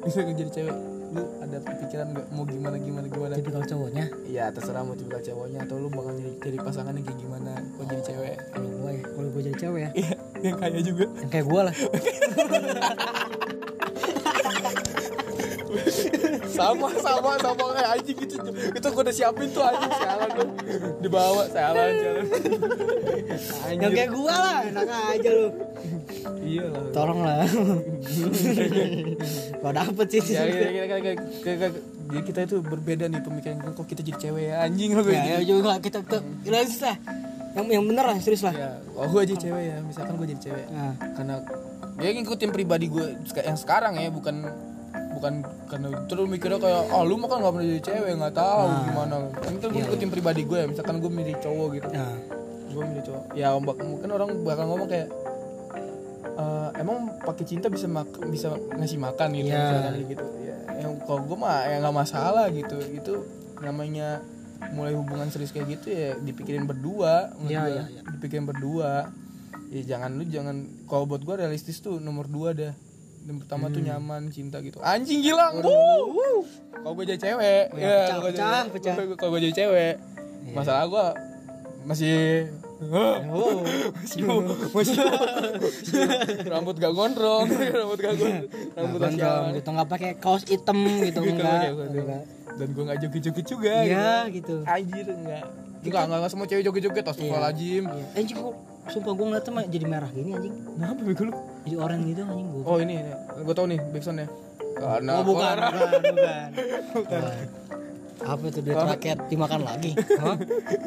[0.01, 0.75] bisa jadi cewek,
[1.11, 3.33] lu ada pikiran nggak mau gimana gimana gimana?
[3.35, 7.19] tipikal cowoknya Iya terserah mau tipikal cowoknya atau lu bakal jadi, jadi pasangan yang kayak
[7.19, 8.35] gimana kalau jadi cewek.
[8.49, 11.05] kalau gua ya kalau gua jadi cewek ya Iya, yang kaya juga.
[11.13, 11.75] yang kayak gua lah
[16.61, 18.37] sama sama sama kayak anjing gitu
[18.77, 19.93] itu gue udah siapin tuh anjing.
[19.97, 20.45] Sialan lu.
[21.01, 22.27] Dibawa sialan sialan
[23.81, 24.87] yang kayak gua lah enak
[25.17, 25.49] aja lu.
[26.45, 26.85] Iya lah.
[26.93, 27.47] Tolong lah
[29.61, 30.21] gak dapet sih.
[30.37, 31.69] Ya kita kita kita, kita, kita,
[32.11, 34.57] jadi kita itu berbeda nih pemikiran kok kita jadi cewek ya?
[34.67, 36.97] Anjing lo ya, ya juga kita ke realistis lah.
[37.57, 38.55] Yang yang bener lah serius lah.
[38.55, 39.77] Ya oh gue jadi cewek ya.
[39.81, 40.67] Misalkan gue jadi cewek.
[40.75, 41.35] Nah, karena
[42.01, 43.07] ya ngikutin pribadi gue
[43.45, 44.49] yang sekarang ya bukan
[45.21, 45.35] bukan
[45.69, 48.83] karena terus mikirnya kayak oh lu mah kan gak pernah jadi cewek nggak tahu Nah.
[48.83, 49.15] gimana.
[49.37, 51.89] Kan gue ngikutin pribadi gue ya misalkan gue milih cowok gitu.
[51.93, 52.17] Nah.
[52.67, 53.25] Gue milih cowok.
[53.37, 55.09] Ya mungkin orang bakal ngomong kayak
[56.33, 59.61] "Eh, emang pakai cinta bisa mak bisa ngasih makan gitu Iya.
[59.61, 60.25] misalkan gitu.
[60.41, 62.77] Ya yang kalau gue mah ya nggak masalah gitu.
[62.81, 63.13] Itu
[63.61, 64.25] namanya
[64.73, 67.49] mulai hubungan serius kayak gitu ya dipikirin berdua gua.
[67.49, 67.83] iya, iya.
[68.09, 69.13] dipikirin berdua.
[69.69, 72.73] Ya jangan lu jangan kalau buat gue realistis tuh nomor dua dah
[73.23, 73.89] yang pertama tuh Hmm.
[73.91, 74.81] nyaman cinta gitu.
[74.81, 75.53] Anjing gila.
[75.57, 76.43] Wuh.
[76.73, 78.95] kalau gue jadi cewek Ya, ya pecah, pecah, pecah.
[79.15, 79.95] kalau gue jadi cewek
[80.43, 80.55] Iya.
[80.55, 81.07] masalah gue
[81.83, 82.49] masih
[82.81, 83.61] oh
[83.95, 84.25] masih
[84.75, 84.97] masih
[86.47, 87.45] rambut gak gondrong.
[87.77, 88.45] Rambut gak gondrong.
[88.73, 91.61] Rambut asian gondrong gitu nggak pakai kaos hitam gitu Gitu, enggak.
[91.67, 91.99] gitu, gitu.
[92.01, 92.23] enggak.
[92.51, 94.55] Dan gue gak joget-joget juga iya gitu.
[94.55, 94.55] gitu.
[94.67, 95.45] anjir enggak.
[95.81, 96.31] Enggak enggak, enggak.
[96.31, 98.05] Semua cewek joget-joget astagfirullahaladzim Iya.
[98.17, 98.53] anjing gua
[98.89, 100.55] sumpah gua ngeliatnya jadi merah gini anjing.
[100.75, 101.33] Kenapa bego lu
[101.63, 102.95] jadi oranye gitu anjing gua oh ini
[103.41, 104.29] gue tau nih backsoundnya
[104.71, 106.49] karena oh bukan orang- bukan bukan.
[106.95, 107.23] Bukan.
[108.21, 109.97] Apa itu duit rakyat dimakan lagi?
[109.97, 110.37] Hah?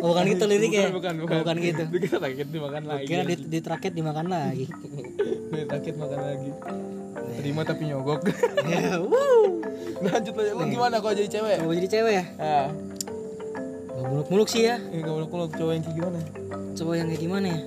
[0.02, 1.38] oh, bukan gitu liriknya bukan Oh, bukan.
[1.42, 1.84] Bukan gitu.
[1.90, 3.06] Duit rakyat dimakan lagi.
[3.06, 4.66] Kira duit, duit rakyat dimakan lagi.
[5.50, 6.50] Duit rakyat makan lagi.
[7.34, 8.22] Terima tapi nyogok.
[8.64, 9.50] Ya wuh.
[10.00, 11.58] Lanjut aja lu gimana kalau jadi cewek?
[11.60, 12.26] Kalau jadi cewek ya?
[12.38, 12.68] Ah
[13.94, 14.78] nggak muluk-muluk sih ya.
[14.78, 16.20] Ini kalau kalau cowok yang kayak gimana?
[16.74, 17.60] Cowok yang kayak gimana ya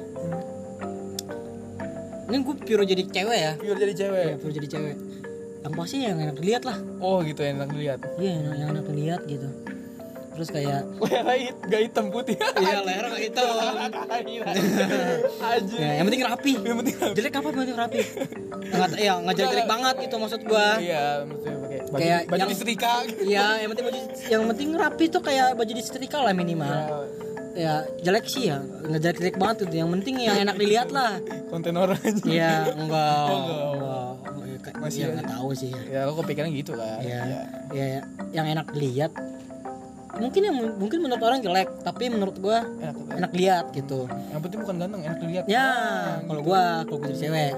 [2.27, 3.53] ini gue pure jadi cewek ya?
[3.55, 4.25] Biar jadi cewek.
[4.27, 4.97] Ya pure jadi cewek.
[5.63, 6.79] Yang pasti yang enak dilihat lah.
[6.99, 8.01] Oh gitu enak dilihat.
[8.17, 9.49] Iya yang, yang enak dilihat gitu.
[10.37, 12.37] Terus kayak Merah hit, gak hitam putih.
[12.37, 13.41] iya leher kayak itu
[15.41, 15.77] Aja.
[15.81, 16.53] ya, yang penting rapi.
[16.61, 17.15] Yang penting apa?
[17.17, 18.01] jelek apa yang penting rapi?
[18.67, 20.69] Nggak ya nggak jelek jelek banget gitu maksud gua.
[20.77, 22.93] Iya, maksudnya pakai baju, Kayak baju yang- disetrika.
[23.25, 26.69] Iya, yang penting baju yang penting rapi tuh kayak baju disetrika lah minimal.
[26.69, 26.87] Ya
[28.03, 29.69] jelek sih ya, nggak jelek jelek banget tuh.
[29.73, 31.17] Yang penting yang enak dilihat lah.
[31.49, 31.97] Konten orang.
[32.23, 33.27] Iya, enggak.
[33.27, 33.61] Oh, enggak.
[33.73, 34.75] enggak.
[34.77, 35.81] Masih ya, nggak tahu sih ya.
[35.89, 36.99] Ya, lo kepikiran gitu kan.
[37.01, 37.41] Iya, Iya.
[37.73, 38.01] ya, ya,
[38.35, 39.13] yang enak dilihat.
[40.17, 43.17] Mungkin yang mungkin menurut orang jelek, tapi menurut gua Enak, enak.
[43.21, 44.09] enak lihat gitu.
[44.33, 45.45] Yang penting bukan ganteng, enak dilihat.
[45.45, 45.69] Ya,
[46.25, 47.53] kalau gua kalau gua jadi cewek,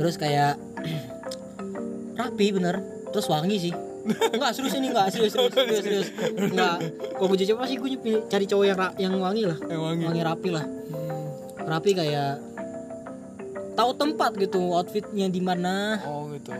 [0.00, 0.56] terus kayak
[2.20, 2.80] rapi bener,
[3.12, 3.74] terus wangi sih.
[4.04, 6.08] Enggak serius ini enggak serius serius serius, serius.
[6.44, 6.76] enggak
[7.12, 7.90] kalau gue cewek pasti gue
[8.24, 10.04] cari cowok yang yang wangi lah Yang wangi.
[10.04, 11.28] wangi rapi lah Hmm.
[11.64, 12.32] rapi kayak
[13.72, 16.52] tahu tempat gitu outfitnya di mana Oh, gitu.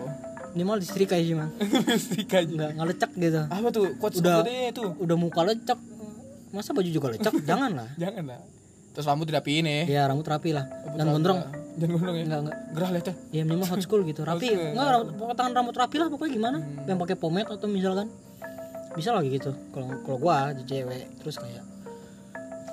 [0.53, 1.51] minimal disetrika sih mah
[2.03, 2.49] Setrika aja.
[2.49, 3.87] enggak nggak lecek gitu Apa tuh?
[3.97, 4.45] Quotes Udah.
[4.45, 4.95] Itu.
[4.97, 5.79] udah muka lecek
[6.51, 8.41] masa baju juga lecek jangan lah Jangan lah.
[8.93, 9.83] Terus rambut dirapiin ya.
[9.87, 11.41] ya rambut rapi lah Rambut dan gondrong.
[11.79, 12.25] Jangan gondrong ya.
[12.29, 12.59] enggak enggak.
[12.77, 13.15] Gerah leceh.
[13.33, 13.43] ya?
[13.49, 14.21] Minimal hot school gitu.
[14.25, 14.49] Rapi.
[14.49, 16.59] School, enggak rambut potongan rambut rapi lah pokoknya gimana?
[16.61, 16.89] Hmm.
[16.89, 18.09] yang pakai pomade atau misalkan.
[18.93, 19.57] Bisa lagi gitu.
[19.73, 21.65] Kalau kalau gua jadi cewek terus kayak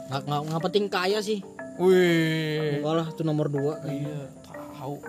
[0.09, 1.39] nggak nggak nggak penting kaya sih.
[1.79, 2.83] Wih.
[2.83, 3.79] enggak lah itu nomor dua.
[3.87, 4.27] Iya,
[4.75, 4.99] tahu.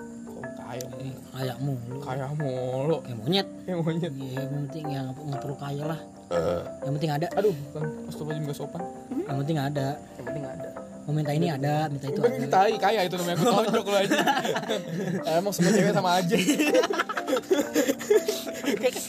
[0.70, 1.18] Kaya mulu.
[1.34, 1.96] Kayak mulu.
[1.98, 2.96] Kaya mulu.
[3.02, 3.46] Kayak monyet.
[3.66, 4.12] Yang monyet.
[4.14, 6.00] Ya, yang penting yang nggak perlu kaya lah.
[6.86, 7.26] Yang penting ada.
[7.34, 8.82] Aduh kan astagfirullahaladzim gak sopan.
[9.26, 9.86] Yang penting ada.
[10.14, 10.70] Yang penting ada
[11.10, 12.46] mau minta ini ada minta itu ada.
[12.46, 13.34] tai kaya itu namanya.
[13.36, 14.18] Gue tonjok lu aja.
[15.34, 16.36] Emang semua cewek sama aja.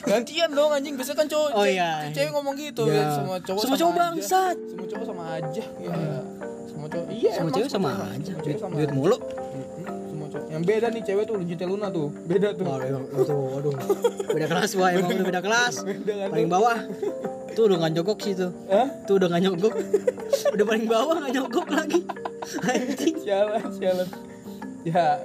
[0.02, 0.98] Gantian dong anjing.
[0.98, 2.10] Biasanya kan cowok Oh, iya.
[2.10, 2.98] cewek ngomong gitu Iya.
[2.98, 3.06] ya.
[3.14, 4.02] Semua cowok Semua sama cowok aja.
[4.02, 4.58] bangsat.
[4.66, 5.94] semua cowok sama aja ya.
[6.66, 8.34] Semua cowok iya semua cewek sama aja.
[8.42, 9.18] duit, mulu
[10.52, 13.74] yang beda nih cewek tuh Legit Luna tuh beda tuh Waduh, itu, waduh,
[14.36, 15.76] beda kelas wah emang udah beda kelas.
[15.88, 16.78] beda kan Paling bawah,
[17.56, 18.52] tuh udah nggak nyogok sih tuh.
[18.68, 18.88] Hah?
[19.08, 19.74] Tuh udah nggak nyogok,
[20.52, 22.00] udah paling bawah nggak nyogok lagi.
[22.68, 23.16] Anjing.
[23.22, 24.08] sialan sialan
[24.82, 25.22] ya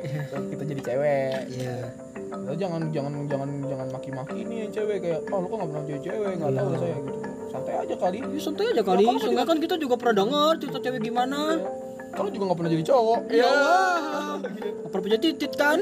[0.53, 1.77] kita jadi cewek Iya.
[2.45, 5.85] Lo jangan jangan jangan jangan maki-maki nih yang cewek kayak oh lu kok nggak pernah
[5.89, 9.05] jadi cewek nggak tahu lah saya gitu santai aja kali Ya, santai aja kali.
[9.17, 11.41] Soalnya kan kita juga pernah denger cerita cewek gimana.
[12.17, 13.87] Kalau juga nggak pernah jadi cowok Ya Allah.
[14.41, 15.79] Nggak pernah punya titit kan?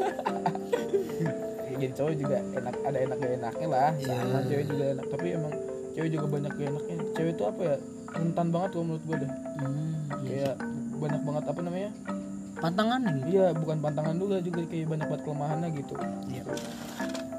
[1.65, 4.15] Ya, jadi cowok juga enak ada enak gak enaknya lah Iya.
[4.17, 5.53] sama cewek juga enak tapi emang
[5.93, 7.77] cewek juga banyak gak enaknya cewek tuh apa ya
[8.13, 10.51] rentan banget kalau menurut gue deh Hmm, iya.
[10.51, 10.55] kayak
[10.97, 11.91] banyak banget apa namanya
[12.55, 13.27] Pantangan gitu.
[13.29, 15.95] iya bukan pantangan juga juga kayak banyak banget kelemahannya gitu
[16.27, 16.43] Iya.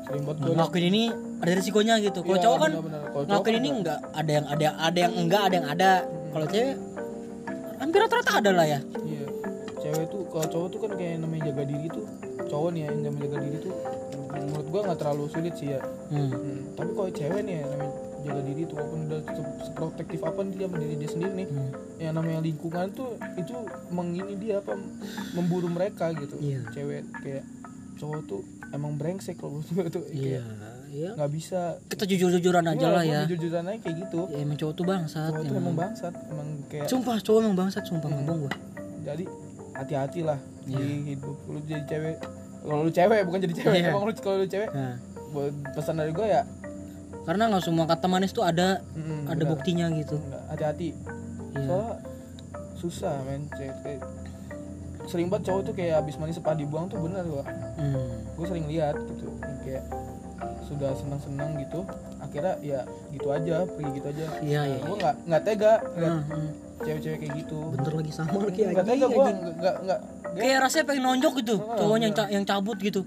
[0.06, 1.04] sering banget gue Ngelakuin ini
[1.36, 2.20] ada risikonya gitu.
[2.22, 5.42] Kalau Iya, cowok kan cowok ngelakuin kan ini enggak ada yang ada ada yang enggak
[5.42, 5.92] ada yang ada.
[6.30, 6.74] Kalau cewek
[7.78, 8.80] hampir rata-rata ada lah ya.
[9.02, 9.26] Iya.
[9.78, 12.06] Cewek tuh kalau cowok tuh kan kayak namanya jaga diri tuh.
[12.46, 13.74] Cowok nih ya, yang namanya jaga diri tuh
[14.36, 15.82] menurut gua nggak terlalu sulit sih ya.
[16.10, 16.30] Hmm.
[16.30, 17.92] Hmm, Tapi kalau cewek nih ya, namanya
[18.26, 21.48] jaga diri tuh walaupun udah se- seprotektif apa dia sama diri dia sendiri nih.
[21.48, 21.70] Hmm.
[21.98, 23.54] Yang namanya lingkungan tuh itu
[23.90, 24.74] mengini dia apa
[25.32, 26.36] memburu mereka gitu.
[26.38, 26.62] Iya.
[26.72, 27.44] Cewek kayak
[27.96, 31.12] cowok tuh emang brengsek kalau menurut gua tuh Iya, kayak iya.
[31.14, 33.20] nggak bisa Kita jujur-jujuran aja lah ya.
[33.24, 35.30] jujur-jujuran aja kayak gitu Ya, emang cowok tuh bangsat.
[35.30, 35.76] cowok tuh emang.
[35.76, 38.18] bangsat emang kayak Sumpah cowok emang bangsat, sumpah Hmm.
[38.22, 38.52] ngomong gua.
[39.04, 39.24] jadi
[39.74, 40.80] hati-hati lah Iya.
[40.80, 42.16] di hidup lu jadi cewek
[42.64, 43.90] kalau lu cewek bukan jadi cewek Iya.
[43.90, 44.96] emang lu kalau lu cewek Nah,
[45.72, 46.42] pesan dari gue ya
[47.22, 49.50] karena nggak semua kata manis tuh ada mm, ada benar.
[49.52, 50.16] buktinya gitu.
[50.48, 50.94] Hati-hati
[51.52, 51.66] Iya.
[51.66, 51.94] soalnya
[52.76, 54.00] susah men cewek
[55.06, 58.10] sering banget cowok tuh kayak abis mandi sepah dibuang tuh bener gua Hmm.
[58.32, 59.28] gue sering lihat gitu
[59.62, 59.84] kayak
[60.66, 61.86] sudah senang-senang gitu
[62.18, 64.26] akhirnya ya gitu aja pergi gitu aja.
[64.40, 64.78] Iya, iya.
[64.82, 66.50] gue nggak nggak tega lihat Nah, hmm.
[66.82, 67.58] cewek-cewek kayak gitu.
[67.72, 70.00] Bentar lagi sama lagi nggak tega gue nggak nggak
[70.36, 72.20] Kayak rasanya pengen nonjok gitu, Ah, cowoknya yang, iya.
[72.20, 73.02] ca- yang cabut gitu.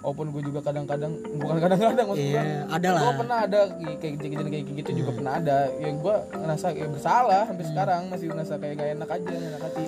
[0.00, 3.02] walaupun gue juga kadang-kadang bukan kadang-kadang maksud gue Iya, ada lah.
[3.02, 3.60] gue pernah ada
[3.94, 5.58] kayak kejadian kayak gitu juga pernah ada.
[5.74, 9.62] Ya gue ngerasa kayak bersalah sampai sekarang masih ngerasa kayak gak enak aja gak enak
[9.62, 9.84] hati.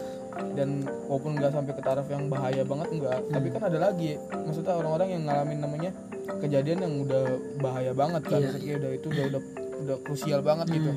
[0.52, 0.68] Dan
[1.06, 5.08] walaupun nggak sampai ke taraf yang bahaya banget enggak tapi kan ada lagi maksudnya orang-orang
[5.10, 5.90] yang ngalamin namanya
[6.38, 7.24] kejadian yang udah
[7.58, 8.38] bahaya banget kan.
[8.38, 8.48] Iya.
[8.48, 9.42] maksudnya udah itu udah udah
[9.82, 10.92] udah krusial banget gitu.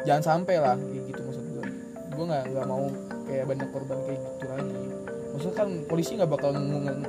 [0.00, 1.64] Jangan sampai lah kayak gitu maksud gue
[2.08, 2.84] gue nggak nggak mau
[3.24, 4.80] kayak banyak korban kayak gitu lagi.
[5.28, 7.06] Maksudnya kan polisi nggak bakal ngu- ngu-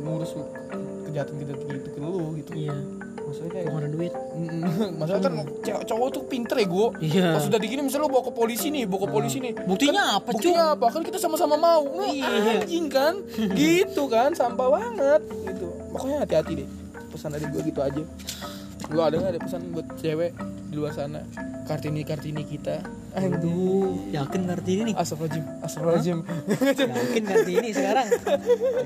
[0.00, 0.30] ngurus
[1.04, 2.50] kejahatan kejahatan gitu ke lu gitu.
[2.54, 2.74] Iya,
[3.18, 4.12] maksudnya kayak ada duit.
[4.98, 7.26] Maksudnya kan cewek cowok tuh pinter ya gue Iya.
[7.34, 9.52] pas sudah digini misalnya lu bawa ke polisi nih bawa ke polisi nih.
[9.60, 10.34] Buktinya apa, Cuk?
[10.38, 10.86] buktinya apa?
[10.88, 11.82] Kan kita sama-sama mau.
[11.92, 12.62] Nah, Iya.
[12.62, 13.14] anjing kan.
[13.58, 15.68] Gitu kan sampah banget gitu.
[15.90, 16.68] Makanya hati-hati deh
[17.18, 18.02] pesan dari gue gitu aja.
[18.94, 20.32] Lu ada nggak ada pesan buat cewek
[20.70, 21.20] di luar sana?
[21.66, 22.80] Kartini kartini kita.
[23.18, 24.14] Aduh.
[24.14, 24.94] Yakin ngerti ini nih?
[24.94, 25.44] Astagfirullahaladzim.
[25.66, 26.18] Astagfirullahaladzim.
[26.94, 28.06] Yakin ngerti ini sekarang?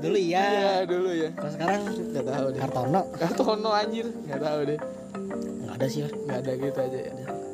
[0.01, 0.43] Dulu iya.
[0.43, 2.59] Ya dulu ya Kalau sekarang Gak tahu deh.
[2.59, 3.01] Kartono.
[3.15, 4.07] Kartono anjir.
[4.27, 4.79] Gak tahu deh.
[5.63, 6.11] Nggak ada sih lah.
[6.25, 7.13] Gak ada gitu aja ya.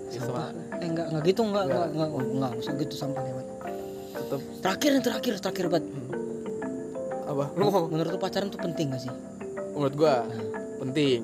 [0.09, 0.41] Ya, sama.
[0.79, 3.45] Eh enggak enggak gitu enggak enggak enggak enggak, enggak, usah gitu sampah lewat.
[4.09, 4.41] Tetep.
[4.63, 5.85] Terakhir nih terakhir terakhir banget.
[7.29, 7.45] Apa?
[7.53, 9.13] Lu mau Menurut lu pacaran tuh penting gak sih?
[9.77, 10.25] Menurut gua
[10.79, 11.19] Penting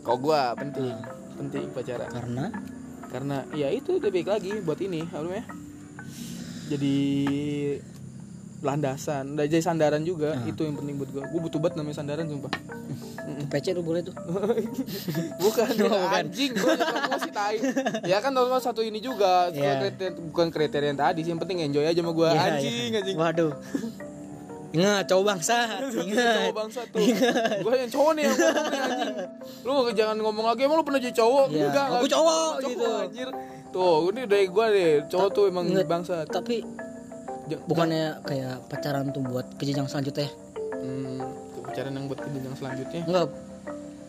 [0.00, 1.08] Kalau gua penting Nah.
[1.34, 2.44] Penting pacaran Karena
[3.08, 5.44] Karena ya itu udah baik lagi Buat ini namanya
[6.66, 6.96] Jadi
[8.60, 10.48] landasan udah jadi sandaran juga Nah.
[10.48, 12.64] itu yang penting buat gua gua butuh banget namanya sandaran sumpah tuh
[13.46, 14.12] PC lu boleh tuh.
[15.42, 16.08] bukan, ya, bukan.
[16.16, 17.60] anjing gua gua sih tai
[18.02, 19.84] ya kan normal satu ini juga Iya.
[19.84, 23.00] kriteria, bukan kriteria yang tadi sih yang penting enjoy aja sama gua Iya, anjing iya.
[23.00, 23.52] anjing Waduh.
[24.74, 25.56] Ingat cowok bangsa,
[25.86, 26.34] ingat.
[26.42, 26.98] cowok bangsa tuh
[27.62, 29.14] gua yang cowok nih yang ngomong nih anjing
[29.62, 32.10] lu jangan ngomong lagi emang lu pernah jadi cowok Iya, enggak aku enggak.
[32.10, 32.90] cowok, gitu.
[33.00, 33.28] anjir
[33.70, 35.86] tuh ini dari gua deh cowok tuh emang Ingat.
[35.86, 36.56] bangsa Tapi
[37.64, 40.26] bukannya kayak pacaran tuh buat ke jenjang selanjutnya?
[40.26, 40.30] ya?
[40.74, 41.20] hmm,
[41.62, 43.28] pacaran yang buat ke jenjang selanjutnya Enggak.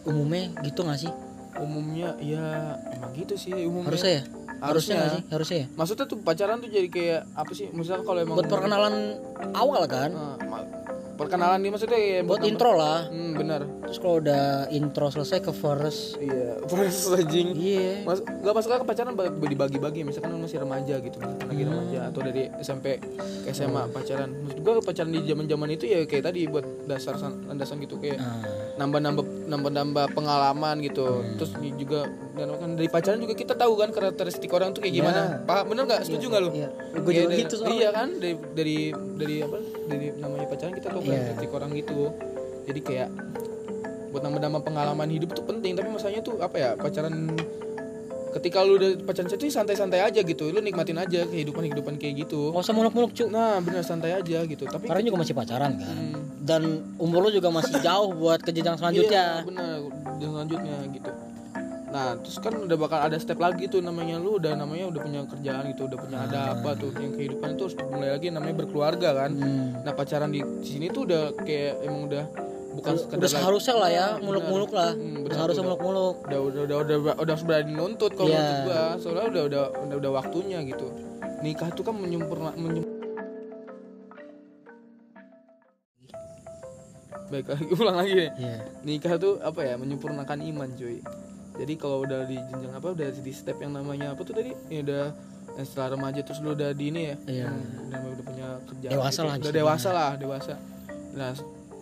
[0.04, 1.12] Umumnya gitu gak sih?
[1.56, 2.46] umumnya ya
[2.92, 4.24] emang gitu sih umumnya Harusnya ya?
[4.66, 4.98] Harusnya.
[4.98, 5.14] Harusnya.
[5.16, 5.22] sih?
[5.30, 5.68] Harusnya ya?
[5.74, 7.68] maksudnya tuh pacaran tuh jadi kayak apa sih?
[7.70, 8.94] Misalnya kalau emang Buat perkenalan
[9.54, 10.12] awal kan?
[10.12, 10.68] Ma-
[11.16, 13.08] perkenalan nih maksudnya ya buat intro lah.
[13.08, 13.64] Hmm, benar.
[13.88, 16.20] Terus kalau udah intro selesai ke verse.
[16.20, 17.56] Iya proses anjing.
[17.56, 18.04] Iya.
[18.04, 20.04] Mas, gak masuk ke pacaran ba- dibagi-bagi.
[20.04, 23.00] Misalkan masih remaja gitu misalkan lagi remaja atau dari SMP
[23.42, 24.28] ke SMA pacaran.
[24.28, 28.20] Menurut gua pacaran di zaman-zaman itu ya kayak tadi buat dasar san- landasan gitu kayak
[28.20, 28.44] nah,
[28.76, 31.06] nambah-nambah nambah-nambah pengalaman gitu.
[31.36, 34.96] Terus di- juga dan kan dari pacaran juga kita tahu kan karakteristik orang tuh kayak
[34.96, 35.22] gimana.
[35.22, 35.38] Iya.
[35.44, 36.02] pak bener nggak?
[36.04, 36.50] Setuju nggak lu?
[36.52, 36.70] iya.
[36.70, 37.76] Gua Kayak juga dari- gitu soalnya.
[37.76, 38.10] iya kan?
[38.16, 38.78] Dari dari
[39.16, 39.58] dari apa?
[39.86, 41.10] Dari namanya pacaran kita tahu Iya.
[41.10, 42.00] karakteristik orang gitu.
[42.66, 43.10] Jadi kayak
[44.10, 45.72] buat nambah-nambah pengalaman hidup itu penting.
[45.74, 46.70] Tapi masalahnya tuh apa ya?
[46.74, 47.14] Pacaran
[48.34, 50.50] ketika lu udah pacaran itu santai-santai aja gitu.
[50.50, 52.52] Lu nikmatin aja kehidupan kehidupan kayak gitu.
[52.52, 54.66] Nggak usah muluk-muluk cu nah bener santai aja gitu.
[54.66, 55.96] Tapi karena juga masih pacaran kan.
[55.96, 56.25] Hmm.
[56.46, 56.62] Dan
[56.96, 59.78] umur lu juga masih jauh buat ke jenjang selanjutnya Iya, benar.
[60.16, 61.12] Dan selanjutnya gitu.
[61.86, 65.20] Nah, terus kan udah bakal ada step lagi tuh namanya lu udah namanya udah punya
[65.26, 69.10] kerjaan gitu, udah punya ada apa tuh yang kehidupan itu harus mulai lagi namanya berkeluarga
[69.16, 69.32] kan.
[69.32, 69.80] Hmm.
[69.80, 72.24] Nah, pacaran di sini tuh udah kayak emang udah
[72.76, 76.78] bukan sekedar udah seharusnya lah ya muluk-muluk lah Hmm, udah seharusnya muluk-muluk udah udah udah
[76.84, 78.36] udah udah, udah berani nuntut kalau Iya.
[78.38, 78.84] menurut gua.
[79.00, 80.88] Soalnya udah udah udah udah waktunya gitu.
[81.40, 82.95] Nikah tuh kan menyempurna menyem-
[87.28, 88.14] Baik lagi ulang lagi.
[88.14, 88.58] Ya Iya.
[88.82, 89.76] nikah tuh apa ya?
[89.76, 91.02] Menyempurnakan iman cuy.
[91.56, 94.52] Jadi kalau udah di jenjang apa udah di step yang namanya apa tuh tadi?
[94.68, 95.04] Ya udah
[95.56, 97.16] yang setelah remaja terus lu udah di ini ya?
[97.26, 97.48] Iya.
[97.48, 99.28] hmm, udah, udah punya kerjaan Dewasa gitu.
[99.28, 100.54] lah udah dewasa lah dewasa.
[101.16, 101.32] Nah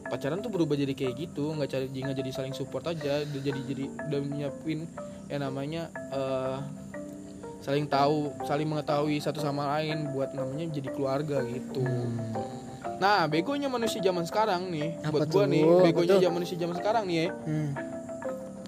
[0.04, 1.52] pacaran tuh berubah jadi kayak gitu.
[1.52, 3.26] Nggak cari nggak jadi saling support aja.
[3.26, 4.86] Udah jadi jadi udah nyiapin
[5.28, 6.58] yang namanya eh,
[7.60, 11.82] saling tahu saling mengetahui satu sama lain buat namanya jadi keluarga gitu
[12.96, 15.50] nah begonya manusia zaman sekarang nih Apa buat gua tuh?
[15.50, 17.70] nih begonya zaman manusia zaman sekarang nih ya Hmm.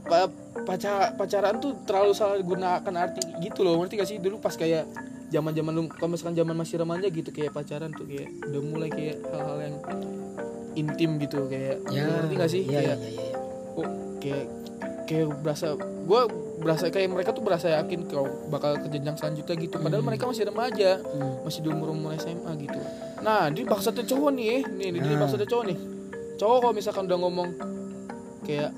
[0.03, 4.53] pa- pacar pacaran tuh terlalu salah gunakan arti gitu loh ngerti gak sih dulu pas
[4.53, 4.85] kayak
[5.27, 8.89] zaman zaman lu kalau misalkan zaman masih remaja gitu kayak pacaran tuh kayak udah mulai
[8.89, 9.75] kayak hal-hal yang
[10.73, 13.37] intim gitu kayak ya ngerti gak sih iya, kayak iya, iya, iya.
[13.73, 13.87] oh,
[14.19, 14.45] kayak
[15.05, 16.21] kayak berasa gue
[16.55, 19.75] berasa kayak mereka tuh berasa yakin kalau bakal ke jenjang selanjutnya gitu.
[19.75, 21.43] Padahal mereka masih remaja Hmm.
[21.43, 22.79] masih di umur umur SMA gitu.
[23.19, 25.19] Nah di maksudnya cowok nih nih Nah.
[25.19, 25.77] maksudnya cowok nih.
[26.35, 27.49] Cowok kalau misalkan udah ngomong
[28.41, 28.71] kayak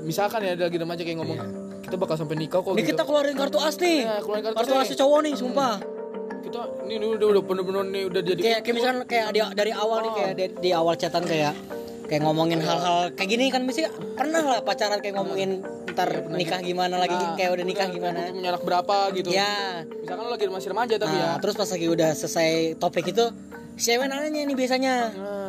[0.00, 1.48] misalkan ya ada lagi remaja kayak ngomong Iya.
[1.82, 2.90] kita bakal sampai nikah kok ini gitu.
[2.90, 3.98] kita keluarin kartu as nih.
[4.02, 5.74] Nah, keluarin kartu kartu as cowok nih sumpah.
[6.40, 9.72] Kita ini udah udah udah bener-bener nih udah jadi kayak kayak misalkan kayak di, dari
[9.72, 11.52] awal nih kayak di, di awal chatan kayak
[12.10, 13.86] kayak ngomongin hal-hal kayak gini kan mesti
[14.18, 15.62] pernah lah pacaran kayak ngomongin
[15.94, 18.34] ntar nikah gimana lagi Nah, kayak udah nikah gimana.
[18.34, 19.30] punya anak berapa gitu.
[19.30, 19.86] Ya.
[19.86, 21.22] Misalkan lu lagi masih remaja tapi ya.
[21.22, 22.50] nah, terus pas lagi udah selesai
[22.82, 23.24] topik itu
[23.78, 24.94] cewek nanya nih biasanya?
[25.14, 25.39] Nah,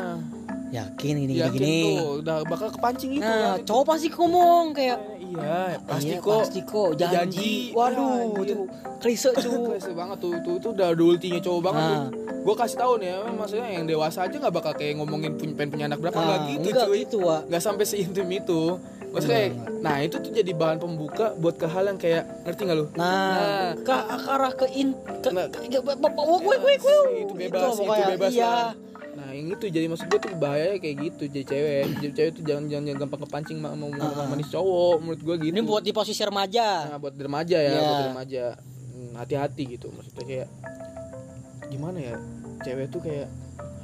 [0.71, 3.57] yakin gini gini yakin gini tuh udah bakal kepancing gitu nah kan.
[3.61, 7.51] cowok pasti ngomong kayak iya pasti "Iya, kok pasti kok janji, Janji.
[7.71, 8.65] waduh Ya, tuh
[8.97, 11.91] klise cu Klise banget tuh, tuh itu udah ada ultinya cowok banget Nah.
[11.91, 12.07] tuh.
[12.41, 15.69] Gue kasih tahu nih ya, maksudnya yang dewasa aja nggak bakal kayak ngomongin punya pengen
[15.69, 16.97] punya anak berapa Nah, nggak gitu enggak cuy.
[16.99, 17.41] gitu, Wak.
[17.47, 18.61] Nggak sampai seintim itu.
[19.07, 19.43] Maksudnya,
[19.79, 22.85] nah itu tuh jadi bahan pembuka buat ke hal yang kayak ngerti nggak lu?
[22.93, 23.93] nah, ke ke
[24.25, 25.45] arah ke in ke, Nah.
[25.47, 28.05] ke, ke- bapak wah gue gue gue itu bebas, itu, pokoknya.
[28.09, 28.71] bebas iya lah.
[29.31, 32.43] Nah yang itu jadi maksud gue tuh bahaya kayak gitu jadi cewek, jadi cewek tuh
[32.43, 35.51] jangan jangan, jangan gampang kepancing sama mau ngomong manis cowok menurut gue gitu.
[35.55, 37.79] ini buat di posisi remaja Nah, buat remaja ya, Iya.
[37.79, 38.43] buat remaja.
[38.91, 40.47] Hmm, hati-hati gitu maksudnya kayak
[41.71, 42.15] gimana ya?
[42.59, 43.27] Cewek tuh kayak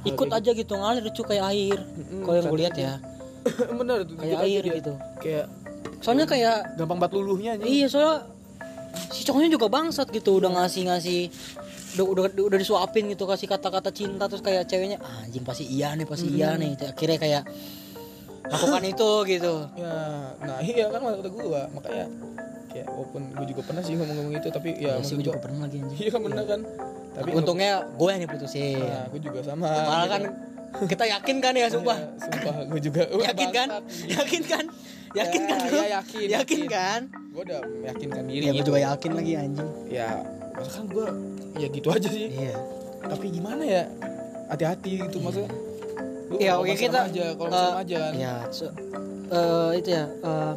[0.04, 2.92] ikut kayak aja gitu ngalir lucu kayak air Mm-mm, kalau yang gue lihat ya
[3.80, 4.74] bener tuh kayak air dia.
[4.76, 5.46] gitu kayak
[5.98, 8.28] soalnya kayak gampang bat luluhnya aja iya soalnya
[9.10, 11.20] si cowoknya juga bangsat gitu udah ngasih ngasih
[12.04, 15.94] udah udah udah disuapin gitu kasih kata-kata cinta terus kayak ceweknya "Ah, anjing pasti iya
[15.94, 16.76] nih pasti iya nih.
[16.76, 17.42] Akhirnya kayak
[18.46, 19.54] lakukan itu gitu.
[19.74, 19.94] Ya
[20.38, 22.06] nah iya kan kata gua makanya
[22.68, 25.40] kayak walaupun gue juga pernah sih ngomong-ngomong itu tapi ya, ya sih maksud gue juga
[25.40, 25.98] pernah lagi anjing.
[26.04, 26.60] Iya bener kan?
[27.16, 28.78] Tapi untungnya gue yang diputusin.
[28.78, 29.68] Nah, gue juga sama.
[29.72, 30.22] Malah kan
[30.84, 31.96] kita yakin kan ya sumpah.
[31.96, 33.68] Ya, sumpah gue juga Wah, yakin kan?
[34.06, 34.64] yakin kan?
[35.08, 36.60] Yakin Ya, kan ya, yakin, yakin yakin.
[36.68, 37.00] kan?
[37.32, 39.68] Gue udah meyakinkan diri ya gue juga yakin lagi anjing.
[39.88, 40.10] Ya
[40.58, 41.06] masa kan gue
[41.56, 42.26] ya gitu aja sih.
[42.28, 42.56] Iya.
[42.98, 43.84] Tapi gimana ya?
[44.50, 45.50] Hati-hati gitu maksudnya.
[46.28, 48.12] Lu Ya, oke, kita, remaja, kalau masih remaja kan.
[48.12, 48.74] Ya so-
[49.28, 50.52] eh, itu ya eh,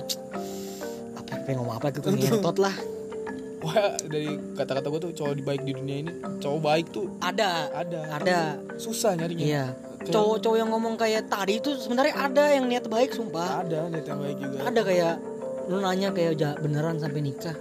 [1.15, 2.07] apa pengen ngomong apa gitu?
[2.11, 2.75] Ngentot lah.
[3.61, 7.69] Wah dari kata-kata gue tuh cowok baik di dunia ini cowok baik tuh ada.
[7.71, 7.99] Ada.
[8.17, 8.39] Ada.
[8.81, 9.45] Susah nyarinya.
[9.45, 9.65] Iya.
[10.01, 13.61] Cowok-cowok yang ngomong kayak tadi itu sebenarnya ada yang niat baik sumpah.
[13.61, 14.57] Ada niat yang baik juga.
[14.65, 15.13] Ada kayak
[15.69, 17.53] lu nanya kayak "Ja, beneran sampai nikah?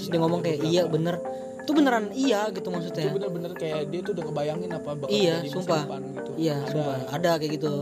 [0.00, 1.20] Terus dia ngomong kayak iya bener
[1.66, 5.34] itu beneran iya gitu itu maksudnya bener-bener kayak dia tuh udah ngebayangin apa bakal Iya,
[5.36, 5.82] masa sumpah.
[5.82, 6.30] depan gitu.
[6.36, 6.70] Iya ada.
[6.70, 6.96] sumpah.
[7.10, 7.74] Ada kayak gitu.